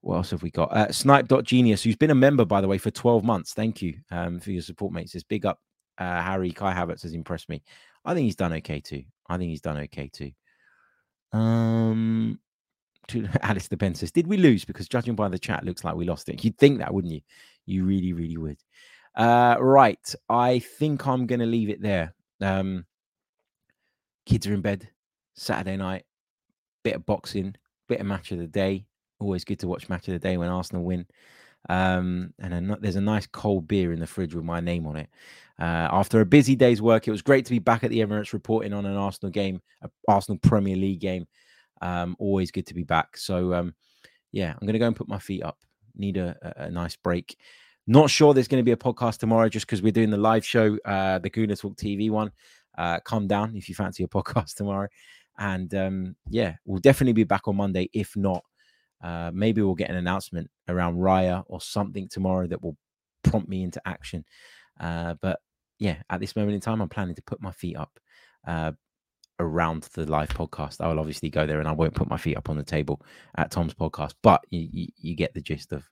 what 0.00 0.16
else 0.16 0.30
have 0.30 0.42
we 0.42 0.50
got? 0.50 0.72
Uh, 0.72 0.92
Snipe.genius, 0.92 1.82
who's 1.82 1.96
been 1.96 2.10
a 2.10 2.14
member, 2.14 2.44
by 2.44 2.60
the 2.60 2.68
way, 2.68 2.78
for 2.78 2.90
12 2.90 3.24
months. 3.24 3.52
Thank 3.52 3.82
you 3.82 3.94
um, 4.10 4.38
for 4.40 4.52
your 4.52 4.62
support, 4.62 4.92
mate. 4.92 5.10
Says, 5.10 5.24
big 5.24 5.44
up, 5.44 5.58
uh, 5.98 6.22
Harry. 6.22 6.50
Kai 6.50 6.72
Havertz 6.72 7.02
has 7.02 7.14
impressed 7.14 7.48
me. 7.48 7.62
I 8.04 8.14
think 8.14 8.24
he's 8.24 8.36
done 8.36 8.52
okay 8.54 8.80
too. 8.80 9.02
I 9.28 9.36
think 9.36 9.50
he's 9.50 9.60
done 9.60 9.76
okay 9.78 10.08
too. 10.08 10.30
Um, 11.32 12.38
to 13.08 13.28
Alice 13.42 13.68
the 13.68 13.76
Ben 13.76 13.94
says, 13.94 14.12
did 14.12 14.26
we 14.26 14.36
lose? 14.36 14.64
Because 14.64 14.88
judging 14.88 15.14
by 15.14 15.28
the 15.28 15.38
chat, 15.38 15.64
looks 15.64 15.84
like 15.84 15.96
we 15.96 16.04
lost 16.04 16.28
it. 16.28 16.42
You'd 16.44 16.58
think 16.58 16.78
that, 16.78 16.92
wouldn't 16.92 17.12
you? 17.12 17.20
You 17.66 17.84
really, 17.84 18.12
really 18.12 18.36
would. 18.36 18.58
Uh, 19.14 19.56
right. 19.58 20.14
I 20.28 20.60
think 20.60 21.06
I'm 21.06 21.26
going 21.26 21.40
to 21.40 21.46
leave 21.46 21.70
it 21.70 21.82
there. 21.82 22.14
Um, 22.40 22.86
kids 24.26 24.46
are 24.46 24.54
in 24.54 24.60
bed. 24.60 24.88
Saturday 25.34 25.76
night. 25.76 26.04
Bit 26.84 26.96
of 26.96 27.06
boxing. 27.06 27.56
Bit 27.88 28.00
of 28.00 28.06
match 28.06 28.30
of 28.32 28.38
the 28.38 28.46
day. 28.46 28.86
Always 29.20 29.44
good 29.44 29.58
to 29.60 29.68
watch 29.68 29.88
match 29.88 30.08
of 30.08 30.12
the 30.12 30.18
day 30.18 30.36
when 30.36 30.48
Arsenal 30.48 30.84
win. 30.84 31.06
Um, 31.68 32.32
and 32.38 32.72
a, 32.72 32.78
there's 32.80 32.96
a 32.96 33.00
nice 33.00 33.26
cold 33.26 33.66
beer 33.66 33.92
in 33.92 34.00
the 34.00 34.06
fridge 34.06 34.34
with 34.34 34.44
my 34.44 34.60
name 34.60 34.86
on 34.86 34.96
it. 34.96 35.08
Uh, 35.60 35.88
after 35.90 36.20
a 36.20 36.26
busy 36.26 36.54
day's 36.54 36.80
work, 36.80 37.08
it 37.08 37.10
was 37.10 37.22
great 37.22 37.44
to 37.44 37.50
be 37.50 37.58
back 37.58 37.82
at 37.82 37.90
the 37.90 37.98
Emirates 37.98 38.32
reporting 38.32 38.72
on 38.72 38.86
an 38.86 38.96
Arsenal 38.96 39.30
game, 39.30 39.60
an 39.82 39.90
Arsenal 40.06 40.38
Premier 40.38 40.76
League 40.76 41.00
game. 41.00 41.26
Um, 41.82 42.16
always 42.18 42.50
good 42.50 42.66
to 42.66 42.74
be 42.74 42.84
back. 42.84 43.16
So, 43.16 43.54
um, 43.54 43.74
yeah, 44.30 44.52
I'm 44.52 44.66
going 44.66 44.74
to 44.74 44.78
go 44.78 44.86
and 44.86 44.96
put 44.96 45.08
my 45.08 45.18
feet 45.18 45.42
up 45.42 45.58
need 45.98 46.16
a, 46.16 46.36
a, 46.56 46.70
nice 46.70 46.96
break. 46.96 47.36
Not 47.86 48.10
sure 48.10 48.32
there's 48.32 48.48
going 48.48 48.60
to 48.60 48.64
be 48.64 48.72
a 48.72 48.76
podcast 48.76 49.18
tomorrow 49.18 49.48
just 49.48 49.66
because 49.66 49.82
we're 49.82 49.92
doing 49.92 50.10
the 50.10 50.16
live 50.16 50.44
show, 50.44 50.78
uh, 50.84 51.18
the 51.18 51.30
Gooner 51.30 51.58
Talk 51.58 51.76
TV 51.76 52.10
one. 52.10 52.30
Uh, 52.76 53.00
calm 53.00 53.26
down 53.26 53.56
if 53.56 53.68
you 53.68 53.74
fancy 53.74 54.04
a 54.04 54.08
podcast 54.08 54.54
tomorrow. 54.54 54.88
And 55.38 55.74
um, 55.74 56.16
yeah, 56.28 56.56
we'll 56.64 56.80
definitely 56.80 57.12
be 57.12 57.24
back 57.24 57.48
on 57.48 57.56
Monday. 57.56 57.90
If 57.92 58.16
not, 58.16 58.44
uh, 59.02 59.30
maybe 59.32 59.62
we'll 59.62 59.74
get 59.74 59.90
an 59.90 59.96
announcement 59.96 60.50
around 60.68 60.96
Raya 60.96 61.44
or 61.46 61.60
something 61.60 62.08
tomorrow 62.08 62.46
that 62.46 62.62
will 62.62 62.76
prompt 63.22 63.48
me 63.48 63.62
into 63.62 63.80
action. 63.86 64.24
Uh, 64.80 65.14
but 65.20 65.40
yeah, 65.78 65.96
at 66.10 66.20
this 66.20 66.36
moment 66.36 66.54
in 66.54 66.60
time, 66.60 66.80
I'm 66.80 66.88
planning 66.88 67.14
to 67.14 67.22
put 67.22 67.40
my 67.40 67.52
feet 67.52 67.76
up 67.76 67.98
uh, 68.46 68.72
around 69.38 69.84
the 69.94 70.10
live 70.10 70.30
podcast. 70.30 70.80
I 70.80 70.88
will 70.88 70.98
obviously 70.98 71.30
go 71.30 71.46
there 71.46 71.60
and 71.60 71.68
I 71.68 71.72
won't 71.72 71.94
put 71.94 72.10
my 72.10 72.16
feet 72.16 72.36
up 72.36 72.48
on 72.50 72.56
the 72.56 72.64
table 72.64 73.00
at 73.36 73.50
Tom's 73.50 73.74
podcast, 73.74 74.14
but 74.22 74.42
you, 74.50 74.68
you, 74.70 74.86
you 74.96 75.14
get 75.14 75.34
the 75.34 75.40
gist 75.40 75.72
of 75.72 75.88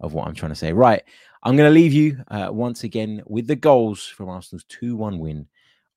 of 0.00 0.12
what 0.14 0.28
I'm 0.28 0.34
trying 0.34 0.52
to 0.52 0.56
say. 0.56 0.72
Right, 0.72 1.02
I'm 1.42 1.56
going 1.56 1.68
to 1.68 1.74
leave 1.74 1.92
you 1.92 2.22
uh, 2.28 2.48
once 2.50 2.84
again 2.84 3.22
with 3.26 3.46
the 3.46 3.56
goals 3.56 4.06
from 4.06 4.28
Arsenal's 4.28 4.64
2 4.68 4.96
1 4.96 5.18
win 5.18 5.46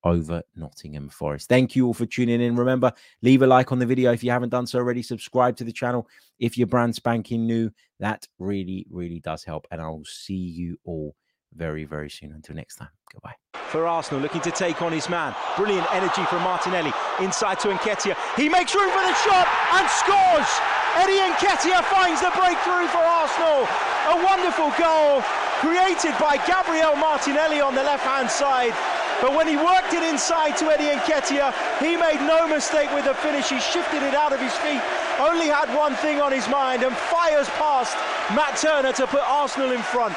over 0.04 0.42
Nottingham 0.56 1.10
Forest. 1.10 1.50
Thank 1.50 1.76
you 1.76 1.88
all 1.88 1.94
for 1.94 2.06
tuning 2.06 2.42
in. 2.42 2.56
Remember, 2.56 2.92
leave 3.22 3.42
a 3.42 3.48
like 3.48 3.72
on 3.72 3.80
the 3.80 3.86
video 3.86 4.12
if 4.12 4.24
you 4.24 4.32
haven't 4.32 4.50
done 4.50 4.68
so 4.68 4.80
already. 4.80 5.02
Subscribe 5.02 5.56
to 5.58 5.64
the 5.64 5.72
channel 5.72 6.08
if 6.40 6.58
you're 6.58 6.68
brand 6.68 6.96
spanking 6.96 7.46
new. 7.46 7.72
That 8.00 8.28
really, 8.40 8.86
really 8.90 9.20
does 9.20 9.44
help. 9.44 9.68
And 9.72 9.82
I'll 9.82 10.04
see 10.06 10.34
you 10.34 10.78
all 10.86 11.16
very, 11.54 11.84
very 11.84 12.10
soon. 12.10 12.32
Until 12.32 12.56
next 12.56 12.78
time, 12.78 12.90
goodbye. 13.12 13.36
For 13.70 13.86
Arsenal, 13.86 14.22
looking 14.22 14.42
to 14.42 14.52
take 14.52 14.82
on 14.82 14.92
his 14.92 15.10
man. 15.10 15.36
Brilliant 15.58 15.88
energy 15.94 16.24
from 16.26 16.42
Martinelli. 16.44 16.94
Inside 17.20 17.60
to 17.60 17.70
Nketiah. 17.70 18.18
He 18.36 18.50
makes 18.50 18.74
room 18.74 18.90
for 18.90 19.02
the 19.02 19.14
shot 19.16 19.48
and 19.74 19.90
scores! 19.90 20.50
Eddie 20.96 21.24
Nketiah 21.24 21.84
finds 21.86 22.20
the 22.20 22.32
breakthrough 22.36 22.88
for 22.88 23.00
Arsenal. 23.00 23.64
A 24.12 24.24
wonderful 24.26 24.72
goal 24.78 25.22
created 25.64 26.12
by 26.20 26.36
Gabriel 26.46 26.96
Martinelli 26.98 27.62
on 27.62 27.76
the 27.76 27.84
left-hand 27.84 28.30
side. 28.30 28.74
But 29.22 29.36
when 29.36 29.48
he 29.48 29.56
worked 29.56 29.94
it 29.94 30.02
inside 30.02 30.58
to 30.58 30.72
Eddie 30.72 30.90
Nketiah, 30.98 31.54
he 31.78 31.96
made 31.96 32.20
no 32.26 32.48
mistake 32.48 32.92
with 32.92 33.06
the 33.06 33.14
finish. 33.14 33.50
He 33.50 33.60
shifted 33.60 34.02
it 34.02 34.16
out 34.16 34.34
of 34.34 34.42
his 34.42 34.54
feet, 34.66 34.82
only 35.20 35.46
had 35.46 35.70
one 35.78 35.94
thing 36.02 36.20
on 36.20 36.32
his 36.32 36.50
mind, 36.50 36.82
and 36.82 36.96
fires 36.96 37.48
past 37.62 37.96
Matt 38.34 38.58
Turner 38.58 38.92
to 38.94 39.06
put 39.06 39.22
Arsenal 39.22 39.72
in 39.72 39.82
front. 39.84 40.16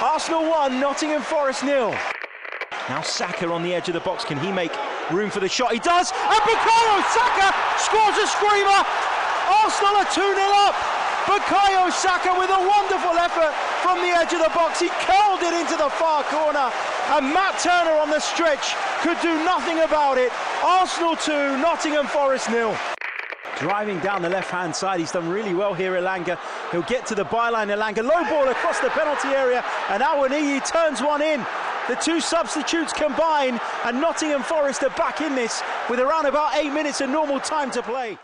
Arsenal 0.00 0.48
1, 0.48 0.80
Nottingham 0.80 1.20
Forest 1.20 1.64
nil. 1.64 1.94
Now 2.88 3.02
Saka 3.02 3.46
on 3.52 3.62
the 3.62 3.74
edge 3.74 3.88
of 3.88 3.94
the 3.94 4.00
box. 4.00 4.24
Can 4.24 4.40
he 4.40 4.50
make 4.50 4.72
room 5.12 5.28
for 5.28 5.40
the 5.40 5.48
shot? 5.48 5.72
He 5.72 5.78
does. 5.78 6.10
And 6.10 6.40
Bukayo 6.40 6.96
Saka 7.12 7.52
scores 7.76 8.16
a 8.16 8.26
screamer. 8.26 8.80
Arsenal 9.60 10.00
are 10.00 10.08
2 10.08 10.16
0 10.16 10.32
up. 10.64 10.74
Bukayo 11.28 11.92
Saka 11.92 12.32
with 12.34 12.48
a 12.48 12.62
wonderful 12.64 13.14
effort 13.20 13.52
from 13.84 14.00
the 14.00 14.08
edge 14.08 14.32
of 14.32 14.40
the 14.40 14.50
box. 14.56 14.80
He 14.80 14.88
curled 15.04 15.42
it 15.44 15.52
into 15.52 15.76
the 15.76 15.90
far 16.00 16.24
corner. 16.24 16.72
And 17.10 17.34
Matt 17.34 17.58
Turner 17.58 17.98
on 17.98 18.08
the 18.08 18.20
stretch 18.20 18.74
could 19.02 19.20
do 19.20 19.34
nothing 19.44 19.80
about 19.80 20.16
it. 20.16 20.30
Arsenal 20.62 21.16
2, 21.16 21.58
Nottingham 21.58 22.06
Forest 22.06 22.48
nil. 22.50 22.76
Driving 23.58 23.98
down 23.98 24.22
the 24.22 24.28
left 24.28 24.50
hand 24.50 24.74
side, 24.74 25.00
he's 25.00 25.10
done 25.10 25.28
really 25.28 25.52
well 25.52 25.74
here, 25.74 25.92
Elanga 25.94 26.38
He'll 26.70 26.82
get 26.82 27.06
to 27.06 27.16
the 27.16 27.24
byline. 27.24 27.66
Elanga 27.66 28.04
low 28.04 28.22
ball 28.30 28.48
across 28.48 28.78
the 28.78 28.90
penalty 28.90 29.28
area, 29.28 29.64
and 29.88 30.02
Awoniyi 30.02 30.64
turns 30.70 31.02
one 31.02 31.20
in. 31.20 31.44
The 31.88 31.96
two 31.96 32.20
substitutes 32.20 32.92
combine, 32.92 33.60
and 33.84 34.00
Nottingham 34.00 34.44
Forest 34.44 34.84
are 34.84 34.90
back 34.90 35.20
in 35.20 35.34
this 35.34 35.62
with 35.88 35.98
around 35.98 36.26
about 36.26 36.54
eight 36.54 36.72
minutes 36.72 37.00
of 37.00 37.10
normal 37.10 37.40
time 37.40 37.72
to 37.72 37.82
play. 37.82 38.18